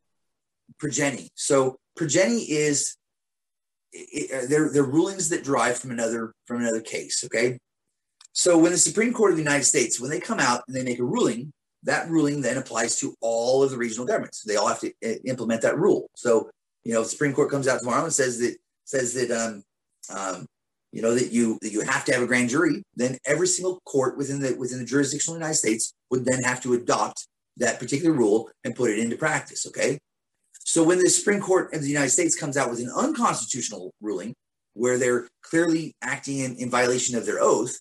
[0.79, 1.31] progeny.
[1.35, 2.97] So progeny is
[3.93, 7.25] it, they're, they're rulings that derive from another from another case.
[7.25, 7.59] Okay,
[8.33, 10.85] so when the Supreme Court of the United States, when they come out and they
[10.85, 11.53] make a ruling,
[11.83, 14.43] that ruling then applies to all of the regional governments.
[14.43, 16.11] They all have to uh, implement that rule.
[16.15, 16.51] So
[16.85, 19.65] you know, the Supreme Court comes out tomorrow and says that says that um,
[20.17, 20.47] um,
[20.93, 23.81] you know that you that you have to have a grand jury, then every single
[23.85, 27.27] court within the within the jurisdiction of the United States would then have to adopt
[27.59, 29.67] that particular rule and put it into practice.
[29.67, 29.99] Okay.
[30.61, 34.35] So when the Supreme Court of the United States comes out with an unconstitutional ruling
[34.75, 37.79] where they're clearly acting in, in violation of their oath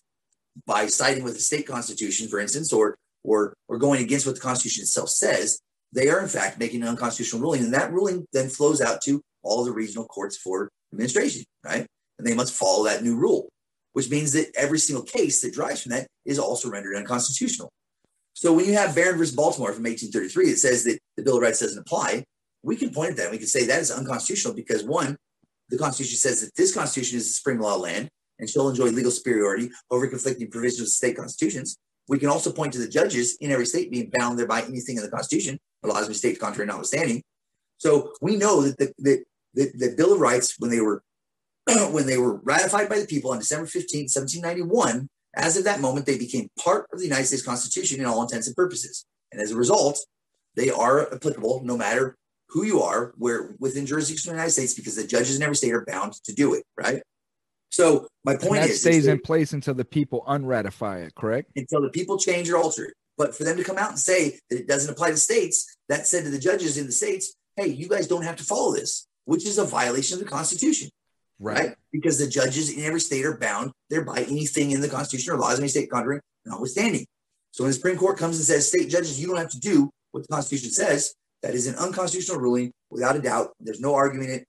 [0.66, 4.40] by siding with the state constitution, for instance, or or or going against what the
[4.40, 5.60] Constitution itself says,
[5.92, 9.20] they are in fact making an unconstitutional ruling, and that ruling then flows out to
[9.42, 11.86] all the regional courts for administration, right?
[12.18, 13.48] And they must follow that new rule,
[13.92, 17.70] which means that every single case that derives from that is also rendered unconstitutional.
[18.32, 21.42] So when you have Barron versus Baltimore from 1833 that says that the Bill of
[21.42, 22.24] Rights doesn't apply,
[22.62, 23.22] we can point at that.
[23.24, 25.16] and We can say that is unconstitutional because one,
[25.70, 28.86] the Constitution says that this Constitution is the supreme law of land and shall enjoy
[28.86, 31.78] legal superiority over conflicting provisions of state constitutions.
[32.08, 35.02] We can also point to the judges in every state being bound thereby anything in
[35.02, 37.22] the Constitution, the laws of the state contrary notwithstanding.
[37.78, 39.24] So we know that the,
[39.54, 41.02] the, the Bill of Rights, when they were
[41.90, 46.06] when they were ratified by the people on December 15, 1791, as of that moment,
[46.06, 49.04] they became part of the United States Constitution in all intents and purposes.
[49.32, 49.98] And as a result,
[50.54, 52.16] they are applicable no matter
[52.48, 55.56] who you are, where within jurisdiction of the United States, because the judges in every
[55.56, 57.02] state are bound to do it, right?
[57.70, 61.50] So my point is, stays is in place until the people unratify it, correct?
[61.56, 62.94] Until the people change or alter it.
[63.18, 66.06] But for them to come out and say that it doesn't apply to states, that
[66.06, 69.08] said to the judges in the states, hey, you guys don't have to follow this
[69.26, 70.88] which is a violation of the Constitution.
[71.38, 71.58] Right.
[71.58, 71.76] right.
[71.92, 75.54] Because the judges in every state are bound thereby anything in the Constitution or laws
[75.54, 77.06] of any state contrary, notwithstanding.
[77.50, 79.90] So when the Supreme Court comes and says, state judges, you don't have to do
[80.12, 83.50] what the Constitution says, that is an unconstitutional ruling without a doubt.
[83.60, 84.44] There's no arguing it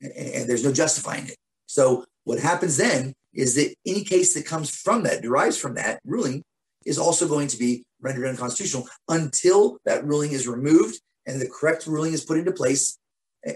[0.00, 1.36] and, and there's no justifying it.
[1.66, 6.00] So what happens then is that any case that comes from that, derives from that
[6.04, 6.42] ruling,
[6.84, 11.86] is also going to be rendered unconstitutional until that ruling is removed and the correct
[11.86, 12.98] ruling is put into place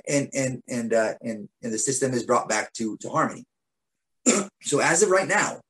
[0.09, 3.45] and and and uh, and and the system is brought back to to harmony.
[4.63, 5.61] so as of right now,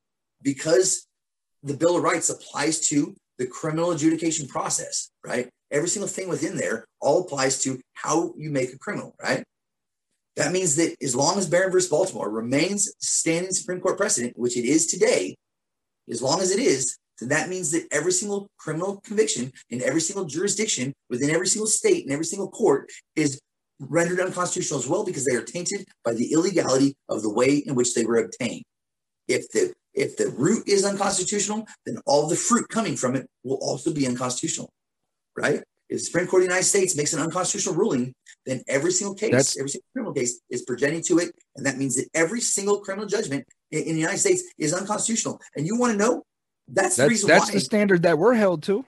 [0.41, 1.07] because
[1.63, 5.49] the Bill of Rights applies to the criminal adjudication process, right?
[5.71, 9.43] Every single thing within there all applies to how you make a criminal, right?
[10.37, 14.55] That means that as long as Barron versus Baltimore remains standing Supreme Court precedent, which
[14.55, 15.35] it is today,
[16.09, 20.01] as long as it is, then that means that every single criminal conviction in every
[20.01, 23.39] single jurisdiction within every single state and every single court is
[23.79, 27.75] rendered unconstitutional as well because they are tainted by the illegality of the way in
[27.75, 28.63] which they were obtained.
[29.27, 33.57] If the if the root is unconstitutional, then all the fruit coming from it will
[33.61, 34.71] also be unconstitutional,
[35.35, 35.63] right?
[35.89, 38.13] If the Supreme Court of the United States makes an unconstitutional ruling,
[38.45, 41.77] then every single case, That's, every single criminal case is progeny to it, and that
[41.77, 45.41] means that every single criminal judgment in, in the United States is unconstitutional.
[45.55, 46.23] And you want to know?
[46.67, 47.53] That's, that's the reason that's why.
[47.53, 48.85] the standard that we're held to.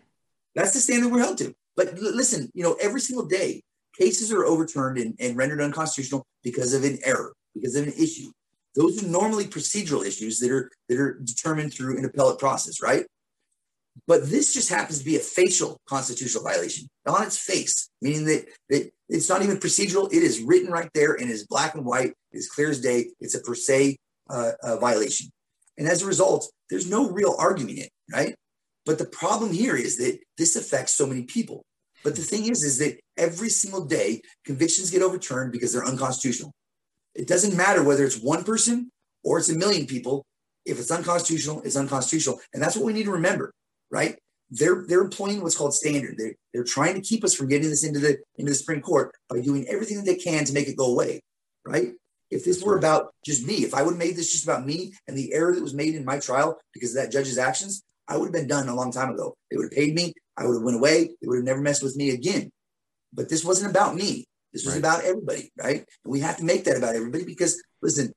[0.54, 1.56] That's the standard we're held to.
[1.76, 3.64] But listen, you know, every single day
[4.00, 8.32] cases are overturned and, and rendered unconstitutional because of an error, because of an issue.
[8.76, 13.06] Those are normally procedural issues that are that are determined through an appellate process, right?
[14.08, 18.46] But this just happens to be a facial constitutional violation on its face, meaning that,
[18.70, 20.12] that it's not even procedural.
[20.14, 22.14] It is written right there and is black and white.
[22.32, 23.10] It's clear as day.
[23.20, 23.98] It's a per se
[24.30, 25.30] uh, uh, violation.
[25.78, 28.36] And as a result, there's no real argument in it, right?
[28.86, 31.64] But the problem here is that this affects so many people.
[32.04, 36.54] But the thing is, is that every single day convictions get overturned because they're unconstitutional.
[37.16, 38.92] It doesn't matter whether it's one person
[39.24, 40.26] or it's a million people.
[40.66, 42.40] If it's unconstitutional, it's unconstitutional.
[42.54, 43.52] And that's what we need to remember,
[43.92, 44.18] right?
[44.52, 46.16] They're they're employing what's called standard.
[46.18, 49.14] They're, they're trying to keep us from getting this into the into the Supreme Court
[49.30, 51.22] by doing everything that they can to make it go away,
[51.66, 51.90] right?
[52.32, 54.94] If this were about just me, if I would have made this just about me
[55.08, 58.18] and the error that was made in my trial because of that judge's actions, I
[58.18, 59.36] would have been done a long time ago.
[59.50, 60.14] They would have paid me.
[60.36, 61.10] I would have went away.
[61.22, 62.52] They would have never messed with me again.
[63.14, 64.26] But this wasn't about me.
[64.52, 64.80] This was right.
[64.80, 65.86] about everybody, right?
[66.04, 68.12] And we have to make that about everybody because listen,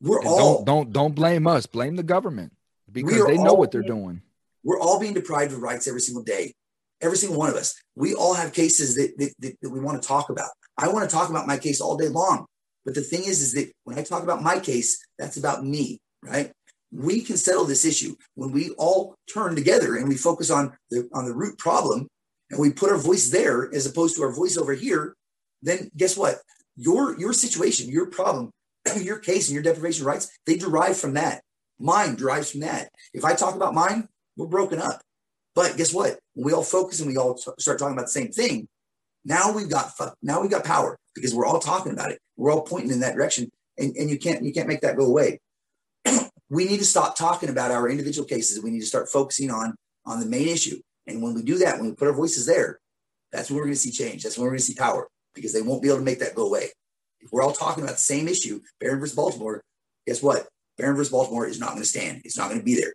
[0.00, 1.66] we're and all don't don't don't blame us.
[1.66, 2.52] Blame the government
[2.90, 4.22] because they know what they're being, doing.
[4.62, 6.54] We're all being deprived of rights every single day.
[7.00, 7.74] Every single one of us.
[7.96, 10.50] We all have cases that, that, that, that we want to talk about.
[10.78, 12.46] I want to talk about my case all day long.
[12.84, 16.00] But the thing is, is that when I talk about my case, that's about me,
[16.22, 16.52] right?
[16.92, 21.08] We can settle this issue when we all turn together and we focus on the
[21.14, 22.08] on the root problem
[22.50, 25.14] and we put our voice there as opposed to our voice over here.
[25.62, 26.36] Then guess what?
[26.76, 28.50] Your your situation, your problem,
[29.00, 31.42] your case, and your deprivation rights, they derive from that.
[31.78, 32.90] Mine derives from that.
[33.14, 35.00] If I talk about mine, we're broken up.
[35.54, 36.18] But guess what?
[36.34, 38.68] When we all focus and we all t- start talking about the same thing,
[39.24, 39.92] now we've got
[40.22, 42.20] now we've got power because we're all talking about it.
[42.36, 45.06] We're all pointing in that direction, and, and you can't you can't make that go
[45.06, 45.40] away.
[46.52, 48.62] We need to stop talking about our individual cases.
[48.62, 49.74] We need to start focusing on
[50.04, 50.78] on the main issue.
[51.06, 52.78] And when we do that, when we put our voices there,
[53.32, 54.22] that's when we're going to see change.
[54.22, 56.34] That's when we're going to see power because they won't be able to make that
[56.34, 56.68] go away.
[57.20, 59.62] If we're all talking about the same issue, Barron versus Baltimore,
[60.06, 60.46] guess what?
[60.76, 62.20] Barron versus Baltimore is not going to stand.
[62.24, 62.92] It's not going to be there.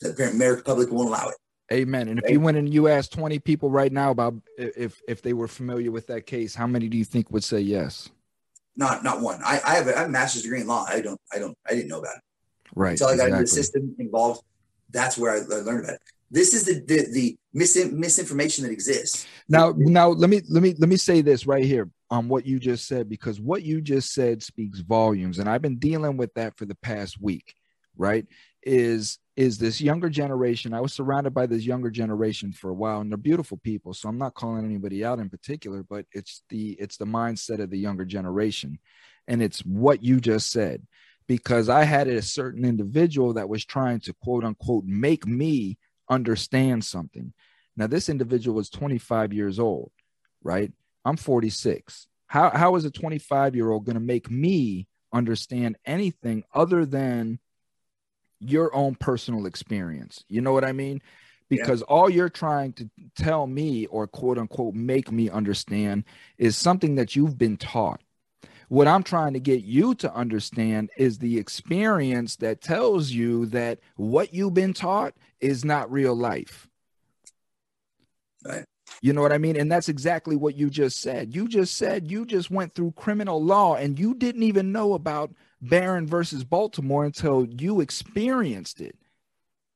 [0.00, 1.36] The American public won't allow it.
[1.72, 2.08] Amen.
[2.08, 5.34] And if you went and you asked 20 people right now about if if they
[5.34, 8.08] were familiar with that case, how many do you think would say yes?
[8.74, 9.40] Not not one.
[9.44, 10.86] I, I have a, I have a master's degree in law.
[10.88, 12.22] I don't I don't I didn't know about it.
[12.74, 12.92] Right.
[12.92, 13.38] Until I got exactly.
[13.38, 14.42] into the system involved,
[14.90, 16.02] that's where I learned about it.
[16.30, 19.26] This is the the, the mis- misinformation that exists.
[19.48, 22.58] Now now let me let me let me say this right here on what you
[22.58, 26.56] just said because what you just said speaks volumes, and I've been dealing with that
[26.56, 27.54] for the past week.
[27.96, 28.26] Right?
[28.62, 30.74] Is is this younger generation.
[30.74, 33.94] I was surrounded by this younger generation for a while, and they're beautiful people.
[33.94, 37.70] So I'm not calling anybody out in particular, but it's the it's the mindset of
[37.70, 38.80] the younger generation,
[39.28, 40.84] and it's what you just said.
[41.28, 45.78] Because I had a certain individual that was trying to quote unquote make me
[46.08, 47.32] understand something.
[47.76, 49.92] Now, this individual was 25 years old,
[50.42, 50.72] right?
[51.04, 52.08] I'm 46.
[52.26, 57.38] How, how is a 25 year old going to make me understand anything other than
[58.40, 60.24] your own personal experience.
[60.28, 61.02] You know what I mean?
[61.48, 61.94] Because yeah.
[61.94, 66.04] all you're trying to tell me or quote unquote make me understand
[66.36, 68.02] is something that you've been taught.
[68.68, 73.78] What I'm trying to get you to understand is the experience that tells you that
[73.96, 76.68] what you've been taught is not real life.
[78.44, 78.64] Right.
[79.02, 79.56] You know what I mean?
[79.56, 81.34] And that's exactly what you just said.
[81.34, 85.32] You just said you just went through criminal law and you didn't even know about
[85.60, 88.96] Barron versus Baltimore until you experienced it.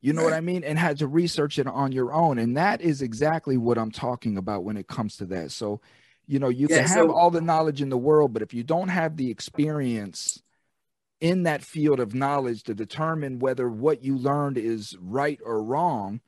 [0.01, 0.31] You know right.
[0.31, 0.65] what I mean?
[0.65, 2.39] And had to research it on your own.
[2.39, 5.53] And that is exactly what I'm talking about when it comes to that.
[5.53, 5.81] So,
[6.27, 8.63] you know, you yeah, can have all the knowledge in the world, but if you
[8.63, 10.43] don't have the experience
[11.21, 16.21] in that field of knowledge to determine whether what you learned is right or wrong,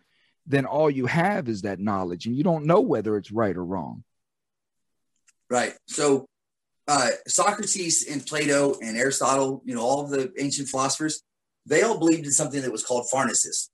[0.46, 3.64] then all you have is that knowledge and you don't know whether it's right or
[3.64, 4.04] wrong.
[5.50, 5.74] Right.
[5.88, 6.26] So
[6.86, 11.22] uh, Socrates and Plato and Aristotle, you know, all of the ancient philosophers,
[11.66, 13.68] they all believed in something that was called phronesis.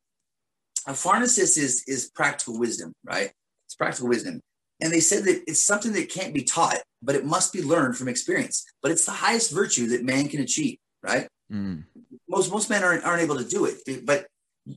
[0.87, 3.33] A phronesis is is practical wisdom, right?
[3.67, 4.41] It's practical wisdom.
[4.81, 7.97] And they said that it's something that can't be taught, but it must be learned
[7.97, 8.65] from experience.
[8.83, 11.29] But it's the highest virtue that man can achieve, right?
[11.53, 11.85] Mm.
[12.29, 14.27] Most most men aren't, aren't able to do it, but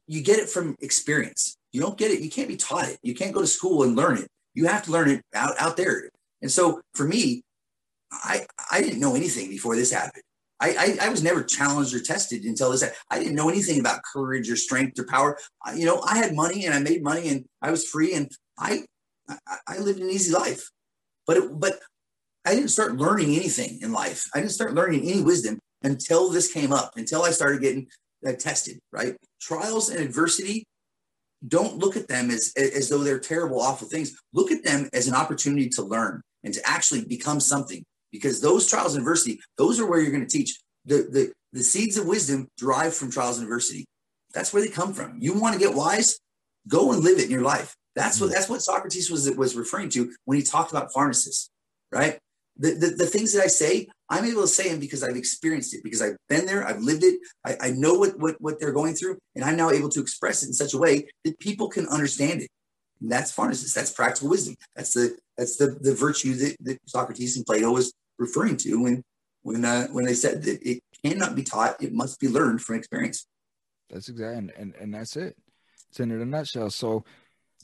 [0.07, 1.55] you get it from experience.
[1.71, 2.21] You don't get it.
[2.21, 2.97] You can't be taught it.
[3.03, 4.27] You can't go to school and learn it.
[4.53, 6.09] You have to learn it out, out there.
[6.41, 7.41] And so for me,
[8.11, 10.23] I, I didn't know anything before this happened.
[10.59, 12.84] I, I, I, was never challenged or tested until this.
[13.09, 15.38] I didn't know anything about courage or strength or power.
[15.65, 18.31] I, you know, I had money and I made money and I was free and
[18.57, 18.85] I,
[19.29, 20.69] I, I lived an easy life.
[21.25, 21.79] But it, but
[22.45, 24.25] I didn't start learning anything in life.
[24.33, 26.93] I didn't start learning any wisdom until this came up.
[26.97, 27.87] Until I started getting
[28.27, 28.79] uh, tested.
[28.91, 29.15] Right?
[29.41, 30.65] Trials and adversity.
[31.45, 34.17] Don't look at them as as though they're terrible, awful things.
[34.31, 37.83] Look at them as an opportunity to learn and to actually become something
[38.13, 41.63] because those trials and adversity, those are where you're going to teach the, the, the
[41.63, 43.85] seeds of wisdom derive from trials and adversity.
[44.33, 45.17] That's where they come from.
[45.19, 46.19] You want to get wise?
[46.67, 47.75] Go and live it in your life.
[47.95, 51.49] That's what that's what Socrates was was referring to when he talked about phronesis,
[51.91, 52.19] right?
[52.57, 55.73] The, the, the things that I say, I'm able to say them because I've experienced
[55.73, 58.71] it, because I've been there, I've lived it, I, I know what, what what they're
[58.71, 61.67] going through, and I'm now able to express it in such a way that people
[61.67, 62.49] can understand it.
[63.01, 63.73] And that's phronesis.
[63.73, 64.55] That's practical wisdom.
[64.75, 69.03] That's the that's the the virtue that, that Socrates and Plato was referring to when
[69.41, 72.75] when uh, when they said that it cannot be taught, it must be learned from
[72.75, 73.27] experience.
[73.89, 75.35] That's exactly, and, and, and that's it.
[75.89, 76.69] It's in a nutshell.
[76.69, 77.03] So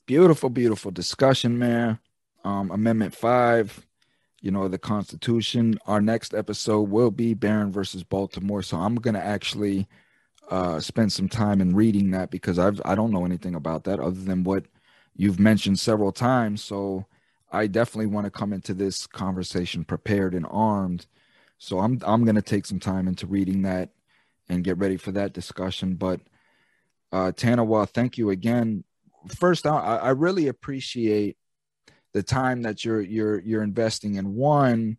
[0.10, 2.00] beautiful, beautiful discussion, man.
[2.44, 3.86] Um, Amendment five,
[4.42, 5.78] you know, the Constitution.
[5.86, 8.64] Our next episode will be Barron versus Baltimore.
[8.64, 9.88] So I'm gonna actually
[10.50, 14.00] uh, spend some time in reading that because I've I don't know anything about that
[14.00, 14.66] other than what
[15.16, 16.64] you've mentioned several times.
[16.64, 17.06] So
[17.52, 21.06] I definitely want to come into this conversation prepared and armed.
[21.60, 23.90] So I'm I'm gonna take some time into reading that
[24.50, 25.94] and get ready for that discussion.
[25.94, 26.20] But
[27.12, 28.84] uh, Tanawa, thank you again.
[29.28, 31.38] First, I, I really appreciate
[32.14, 34.98] the time that you're you're you're investing in one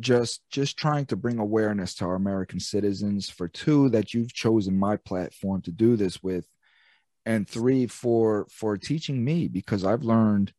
[0.00, 4.78] just just trying to bring awareness to our american citizens for two that you've chosen
[4.78, 6.46] my platform to do this with
[7.26, 10.54] and three for for teaching me because i've learned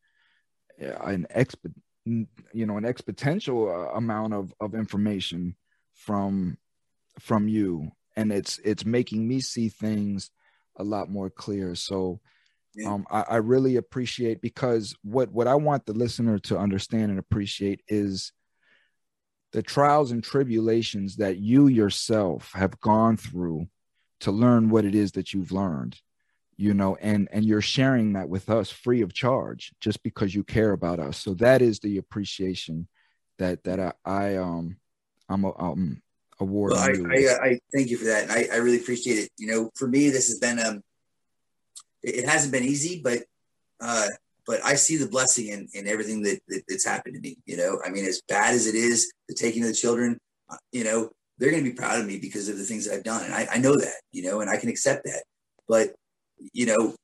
[0.79, 1.55] uh, an exp
[2.05, 5.55] you know an exponential uh, amount of of information
[5.95, 6.55] from
[7.19, 10.31] from you and it's it's making me see things
[10.77, 11.75] a lot more clear.
[11.75, 12.19] So
[12.85, 17.19] um, I, I really appreciate because what what i want the listener to understand and
[17.19, 18.31] appreciate is
[19.51, 23.67] the trials and tribulations that you yourself have gone through
[24.21, 25.97] to learn what it is that you've learned
[26.57, 30.43] you know and and you're sharing that with us free of charge just because you
[30.43, 32.87] care about us so that is the appreciation
[33.37, 34.77] that that i, I um
[35.27, 36.01] i'm a, um
[36.41, 36.71] award.
[36.71, 38.23] Well, I, I, I, thank you for that.
[38.23, 39.29] And I, I really appreciate it.
[39.37, 40.81] You know, for me, this has been, um,
[42.03, 43.23] it, hasn't been easy, but,
[43.79, 44.07] uh,
[44.45, 47.37] but I see the blessing in, in everything that, that, that's happened to me.
[47.45, 50.17] You know, I mean, as bad as it is, the taking of the children,
[50.49, 52.95] uh, you know, they're going to be proud of me because of the things that
[52.95, 53.25] I've done.
[53.25, 55.23] And I, I know that, you know, and I can accept that.
[55.67, 55.93] But,
[56.53, 56.95] you know,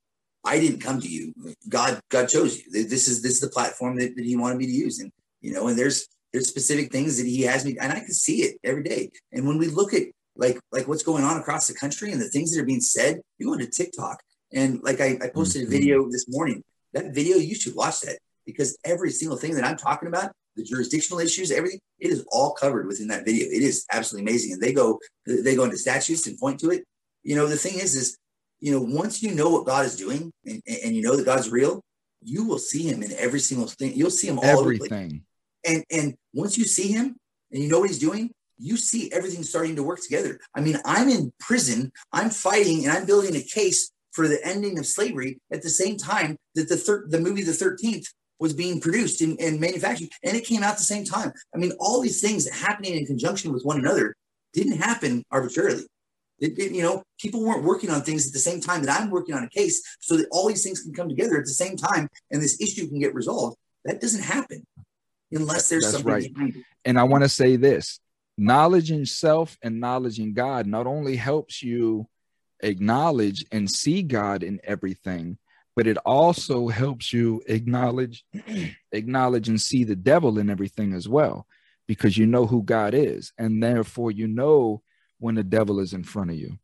[0.45, 1.33] I didn't come to you.
[1.69, 2.71] God, God chose you.
[2.71, 4.99] This is, this is the platform that, that he wanted me to use.
[4.99, 5.11] And,
[5.41, 8.43] you know, and there's, there's specific things that he has me, and I can see
[8.43, 9.09] it every day.
[9.31, 10.03] And when we look at
[10.35, 13.21] like like what's going on across the country and the things that are being said,
[13.37, 14.21] you go into TikTok
[14.57, 15.73] and like I, I posted mm-hmm.
[15.73, 16.63] a video this morning.
[16.93, 20.63] That video, you should watch that because every single thing that I'm talking about, the
[20.63, 23.45] jurisdictional issues, everything, it is all covered within that video.
[23.45, 24.53] It is absolutely amazing.
[24.53, 26.83] And they go they go into statutes and point to it.
[27.23, 28.17] You know, the thing is, is
[28.59, 31.51] you know, once you know what God is doing and, and you know that God's
[31.51, 31.83] real,
[32.23, 33.93] you will see him in every single thing.
[33.93, 35.23] You'll see him all everything.
[35.65, 37.15] And and once you see him
[37.51, 40.39] and you know what he's doing, you see everything starting to work together.
[40.55, 44.79] I mean, I'm in prison, I'm fighting, and I'm building a case for the ending
[44.79, 48.07] of slavery at the same time that the thir- the movie The Thirteenth
[48.39, 51.31] was being produced and, and manufactured, and it came out at the same time.
[51.53, 54.15] I mean, all these things happening in conjunction with one another
[54.53, 55.85] didn't happen arbitrarily.
[56.39, 59.11] It, it, you know, people weren't working on things at the same time that I'm
[59.11, 61.77] working on a case, so that all these things can come together at the same
[61.77, 63.55] time, and this issue can get resolved.
[63.85, 64.65] That doesn't happen
[65.31, 66.33] unless there's That's something right.
[66.33, 66.63] behind it.
[66.85, 67.99] And I want to say this
[68.35, 72.07] knowledge in self and knowledge in God not only helps you
[72.61, 75.37] acknowledge and see God in everything,
[75.75, 78.25] but it also helps you acknowledge,
[78.91, 81.47] acknowledge and see the devil in everything as well,
[81.87, 84.81] because you know who God is, and therefore you know
[85.19, 86.57] when the devil is in front of you.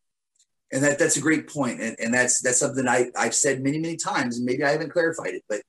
[0.71, 1.81] And that, that's a great point.
[1.81, 4.89] And, and that's that's something I, I've said many, many times, and maybe I haven't
[4.89, 5.61] clarified it, but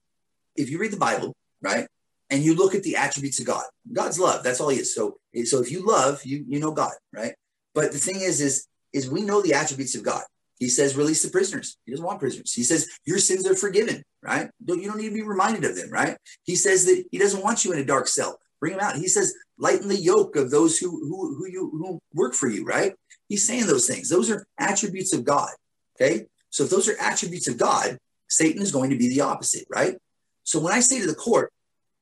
[0.57, 1.87] if you read the Bible, right?
[2.31, 3.65] and you look at the attributes of God.
[3.93, 4.43] God's love.
[4.43, 4.95] That's all he is.
[4.95, 7.35] So, so if you love, you you know God, right?
[7.75, 10.23] But the thing is, is is we know the attributes of God.
[10.59, 11.77] He says, release the prisoners.
[11.85, 12.53] He doesn't want prisoners.
[12.53, 14.49] He says, your sins are forgiven, right?
[14.67, 16.17] You don't need to be reminded of them, right?
[16.45, 18.39] He says that he doesn't want you in a dark cell.
[18.61, 18.97] Bring him out.
[18.97, 22.65] He says, lighten the yoke of those who who who you who work for you,
[22.65, 22.95] right?
[23.29, 24.09] He's saying those things.
[24.09, 25.51] Those are attributes of God.
[25.97, 26.27] Okay.
[26.51, 27.99] So if those are attributes of God,
[28.29, 29.97] Satan is going to be the opposite, right?
[30.45, 31.53] So when I say to the court,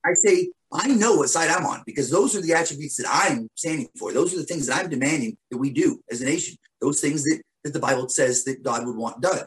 [0.05, 3.49] I say, I know what side I'm on because those are the attributes that I'm
[3.55, 4.13] standing for.
[4.13, 6.57] Those are the things that I'm demanding that we do as a nation.
[6.83, 9.47] Those things that, that the Bible says that God would want done.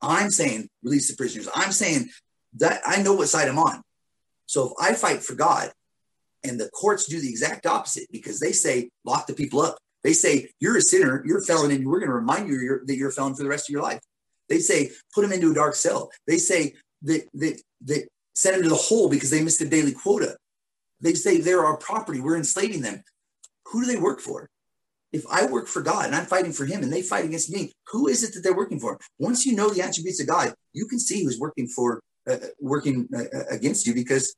[0.00, 1.48] I'm saying release the prisoners.
[1.54, 2.08] I'm saying
[2.54, 3.82] that I know what side I'm on.
[4.46, 5.72] So if I fight for God
[6.44, 9.76] and the courts do the exact opposite because they say lock the people up.
[10.04, 12.86] They say you're a sinner, you're a felon, and we're going to remind you you're,
[12.86, 14.00] that you're a felon for the rest of your life.
[14.48, 16.10] They say put them into a dark cell.
[16.26, 19.92] They say that that that send them to the hole because they missed a daily
[19.92, 20.36] quota.
[21.00, 22.20] They say they're our property.
[22.20, 23.02] We're enslaving them.
[23.66, 24.48] Who do they work for?
[25.12, 27.72] If I work for God and I'm fighting for Him and they fight against me,
[27.88, 28.98] who is it that they're working for?
[29.18, 33.08] Once you know the attributes of God, you can see who's working for uh, working
[33.14, 34.34] uh, uh against you because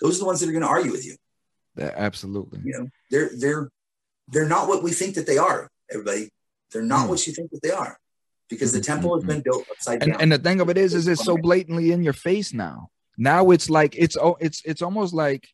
[0.00, 1.16] those are the ones that are going to argue with you.
[1.76, 2.60] That absolutely.
[2.64, 3.70] You know, they're they're
[4.28, 5.68] they're not what we think that they are.
[5.90, 6.30] Everybody,
[6.72, 7.10] they're not mm.
[7.10, 7.98] what you think that they are,
[8.48, 9.26] because the temple mm-hmm.
[9.26, 10.20] has been built upside and, down.
[10.20, 12.88] And the thing of it is, is it's so blatantly in your face now.
[13.18, 15.48] Now it's like it's oh, it's it's almost like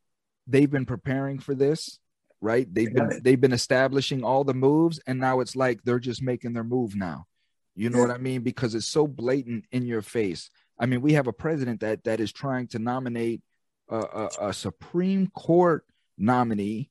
[0.46, 1.98] they've been preparing for this
[2.40, 2.72] right?
[2.72, 6.52] They've been they've been establishing all the moves, and now it's like they're just making
[6.52, 7.26] their move now.
[7.74, 8.06] You know yeah.
[8.08, 8.42] what I mean?
[8.42, 10.50] Because it's so blatant in your face.
[10.78, 13.42] I mean, we have a president that that is trying to nominate
[13.88, 15.84] a, a, a Supreme Court
[16.16, 16.90] nominee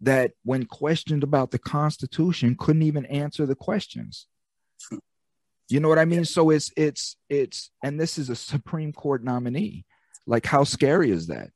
[0.00, 4.26] that, when questioned about the Constitution, couldn't even answer the questions.
[5.68, 6.24] You know what I mean?
[6.24, 9.84] So it's it's it's and this is a Supreme Court nominee.
[10.26, 11.50] Like, how scary is that?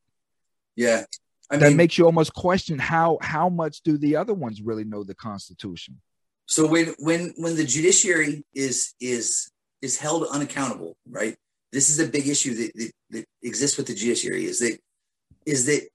[0.76, 1.04] Yeah,
[1.52, 4.84] I that mean, makes you almost question how how much do the other ones really
[4.84, 6.00] know the Constitution?
[6.46, 9.50] So when when when the judiciary is is
[9.82, 11.36] is held unaccountable, right?
[11.72, 14.46] This is a big issue that, that, that exists with the judiciary.
[14.46, 14.78] Is that
[15.46, 15.88] is that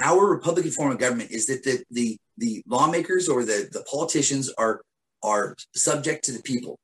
[0.00, 4.52] our Republican form of government is that the the the lawmakers or the the politicians
[4.56, 4.82] are
[5.22, 6.78] are subject to the people.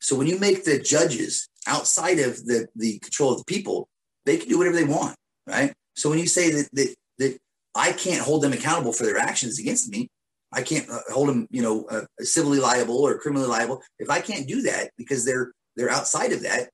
[0.00, 3.88] So when you make the judges outside of the the control of the people,
[4.24, 5.16] they can do whatever they want,
[5.46, 5.72] right?
[5.94, 7.38] So when you say that that that
[7.74, 10.08] I can't hold them accountable for their actions against me.
[10.52, 13.82] I can't uh, hold them, you know, uh, civilly liable or criminally liable.
[13.98, 16.68] If I can't do that because they're they're outside of that,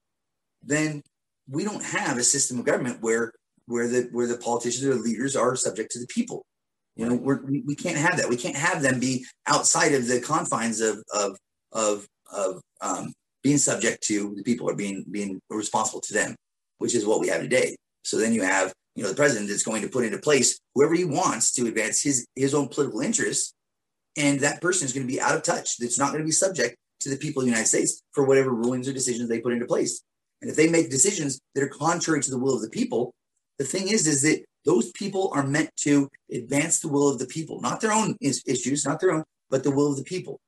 [0.63, 1.03] then
[1.49, 3.33] we don't have a system of government where
[3.67, 6.45] where the where the politicians or the leaders are subject to the people.
[6.97, 8.29] You know, we're, we we can't have that.
[8.29, 11.37] We can't have them be outside of the confines of of
[11.73, 13.13] of of um,
[13.45, 16.35] being subject to the people or being being responsible to them,
[16.79, 17.77] which is what we have today.
[18.03, 20.93] So then you have you know the president is going to put into place whoever
[20.93, 23.55] he wants to advance his his own political interests.
[24.17, 25.77] And that person is going to be out of touch.
[25.79, 28.51] That's not going to be subject to the people of the united states for whatever
[28.51, 30.03] rulings or decisions they put into place.
[30.43, 33.15] And if they make decisions that are contrary to the will of the people
[33.59, 37.27] the thing is is that those people are meant to advance the will of the
[37.27, 40.41] people not their own is- issues not their own but the will of the people.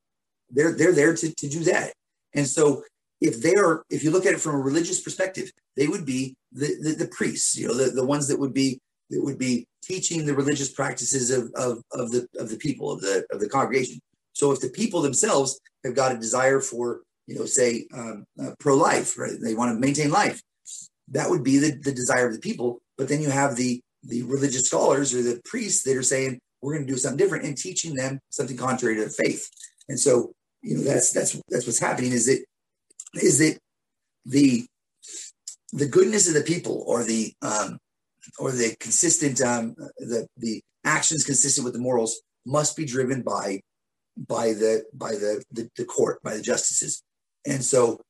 [0.50, 1.92] They're they're there to, to do that.
[2.34, 2.82] And so
[3.20, 6.36] if they are if you look at it from a religious perspective they would be
[6.52, 8.80] the, the, the priests, you know, the, the ones that would be
[9.10, 13.00] that would be teaching the religious practices of, of, of the of the people of
[13.00, 13.98] the of the congregation.
[14.32, 18.52] So if the people themselves have got a desire for, you know, say um, uh,
[18.58, 19.32] pro-life, right?
[19.40, 20.40] They want to maintain life.
[21.08, 22.80] That would be the, the desire of the people.
[22.96, 26.74] But then you have the the religious scholars or the priests that are saying we're
[26.74, 29.48] going to do something different and teaching them something contrary to their faith.
[29.88, 30.32] And so,
[30.62, 32.12] you know, that's that's that's what's happening.
[32.12, 32.44] Is that
[33.14, 33.58] is that
[34.24, 34.66] the
[35.72, 37.78] the goodness of the people or the um,
[38.38, 43.60] or the consistent um, the the actions consistent with the morals must be driven by
[44.16, 47.02] by the by the, the the court by the justices.
[47.46, 48.00] And so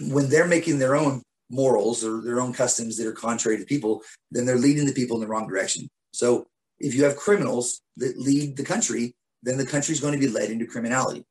[0.00, 4.02] when they're making their own morals or their own customs that are contrary to people
[4.30, 5.88] then they're leading the people in the wrong direction.
[6.12, 6.46] So
[6.78, 10.32] if you have criminals that lead the country then the country is going to be
[10.32, 11.24] led into criminality.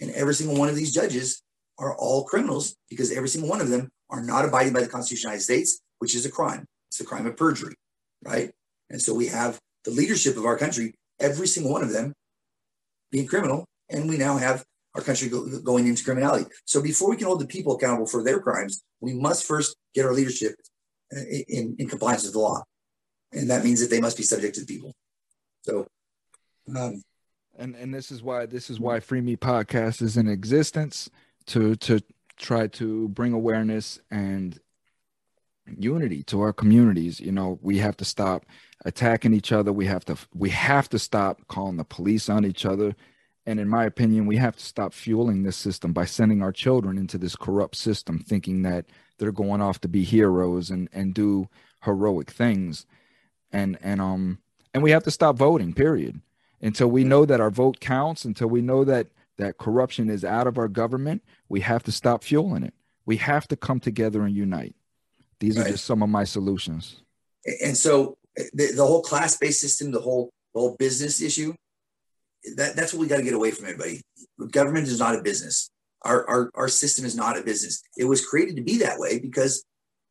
[0.00, 1.42] And every single one of these judges
[1.78, 5.28] are all criminals because every single one of them are not abiding by the Constitution
[5.28, 6.64] of the United States, which is a crime.
[6.88, 7.74] It's a crime of perjury,
[8.24, 8.50] right?
[8.90, 12.12] And so we have the leadership of our country, every single one of them
[13.10, 16.46] being criminal, and we now have our country go, going into criminality.
[16.64, 20.06] So before we can hold the people accountable for their crimes, we must first get
[20.06, 20.54] our leadership
[21.14, 22.62] uh, in, in compliance with the law.
[23.32, 24.94] And that means that they must be subject to the people.
[25.62, 25.86] So,
[26.74, 27.02] um,
[27.58, 31.10] and and this is why this is why Free Me Podcast is in existence
[31.46, 32.00] to to
[32.36, 34.60] try to bring awareness and
[35.78, 37.20] unity to our communities.
[37.20, 38.44] You know we have to stop
[38.84, 39.72] attacking each other.
[39.72, 42.94] We have to we have to stop calling the police on each other.
[43.44, 46.98] And in my opinion we have to stop fueling this system by sending our children
[46.98, 48.86] into this corrupt system thinking that
[49.18, 51.48] they're going off to be heroes and and do
[51.82, 52.86] heroic things.
[53.52, 54.38] And and um
[54.74, 56.20] and we have to stop voting period.
[56.60, 60.46] Until we know that our vote counts until we know that that corruption is out
[60.46, 62.74] of our government, we have to stop fueling it.
[63.04, 64.74] We have to come together and unite.
[65.40, 65.66] These right.
[65.66, 67.02] are just some of my solutions.
[67.62, 71.54] And so eh, the, the whole class-based system, the whole the whole business issue,
[72.56, 74.00] that, that's what we got to get away from everybody.
[74.50, 75.70] Government is not a business.
[76.02, 77.82] Our, our, our system is not a business.
[77.96, 79.64] It was created to be that way because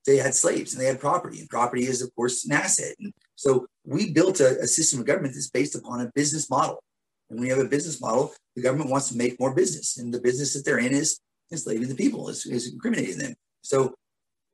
[0.06, 2.96] they had slaves and they had property, and property is, of course, an asset.
[3.00, 6.84] And so we built a, a system of government that's based upon a business model.
[7.30, 10.14] And when you have a business model, the government wants to make more business, and
[10.14, 11.20] the business that they're in is
[11.52, 13.36] enslaving the people, is, is incriminating them.
[13.62, 13.94] So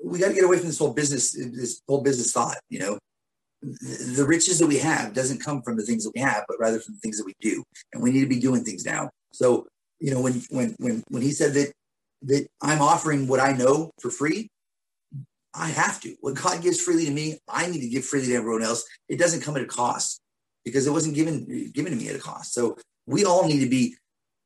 [0.03, 2.57] we got to get away from this whole business, this whole business thought.
[2.69, 2.99] You know,
[3.61, 6.79] the riches that we have doesn't come from the things that we have, but rather
[6.79, 7.63] from the things that we do.
[7.93, 9.09] And we need to be doing things now.
[9.33, 9.67] So,
[9.99, 11.71] you know, when when when when he said that
[12.23, 14.49] that I'm offering what I know for free,
[15.53, 16.15] I have to.
[16.21, 18.83] What God gives freely to me, I need to give freely to everyone else.
[19.09, 20.20] It doesn't come at a cost
[20.63, 22.53] because it wasn't given given to me at a cost.
[22.53, 23.95] So we all need to be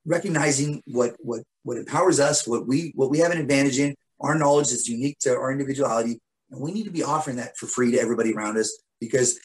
[0.06, 4.38] recognizing what what what empowers us, what we what we have an advantage in, our
[4.38, 6.20] knowledge that's unique to our individuality,
[6.52, 9.40] and we need to be offering that for free to everybody around us because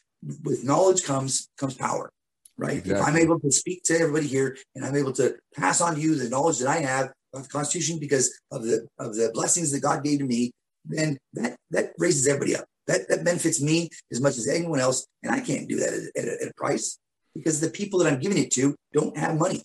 [0.45, 2.11] with knowledge comes comes power,
[2.57, 2.79] right?
[2.79, 3.01] Exactly.
[3.01, 6.01] If I'm able to speak to everybody here and I'm able to pass on to
[6.01, 9.73] you the knowledge that I have of the Constitution because of the of the blessings
[9.73, 10.53] that God gave to me,
[10.85, 12.65] then that that raises everybody up.
[12.87, 16.23] That that benefits me as much as anyone else, and I can't do that at,
[16.23, 16.99] at, a, at a price
[17.35, 19.63] because the people that I'm giving it to don't have money.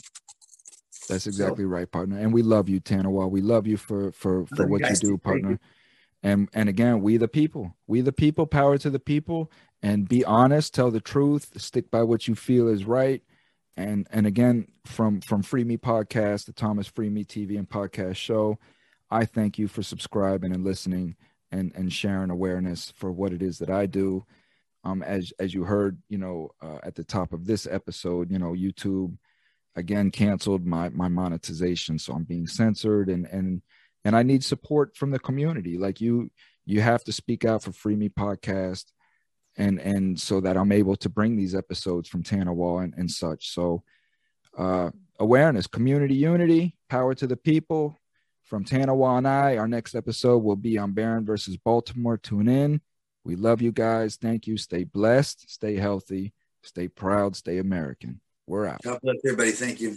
[1.07, 2.17] That's exactly so, right, partner.
[2.17, 3.29] And we love you, Tanawa.
[3.29, 5.51] We love you for for for what you do, partner.
[5.51, 5.59] You.
[6.23, 9.51] And and again, we the people, we the people, power to the people,
[9.83, 13.21] and be honest, tell the truth, stick by what you feel is right.
[13.77, 18.15] And and again, from from Free Me Podcast, the Thomas Free Me TV and podcast
[18.15, 18.57] show,
[19.11, 21.15] I thank you for subscribing and listening
[21.55, 24.25] and and sharing awareness for what it is that I do.
[24.83, 28.37] Um, as as you heard, you know, uh, at the top of this episode, you
[28.37, 29.17] know, YouTube
[29.75, 33.61] again canceled my my monetization so i'm being censored and and
[34.03, 36.29] and i need support from the community like you
[36.65, 38.85] you have to speak out for free me podcast
[39.57, 43.53] and and so that i'm able to bring these episodes from Tanawa and, and such
[43.53, 43.83] so
[44.57, 47.97] uh awareness community unity power to the people
[48.45, 52.81] from Tanawa and i our next episode will be on Barron versus baltimore tune in
[53.23, 58.67] we love you guys thank you stay blessed stay healthy stay proud stay american we're
[58.67, 58.81] out.
[58.83, 59.51] God bless everybody.
[59.51, 59.95] Thank you.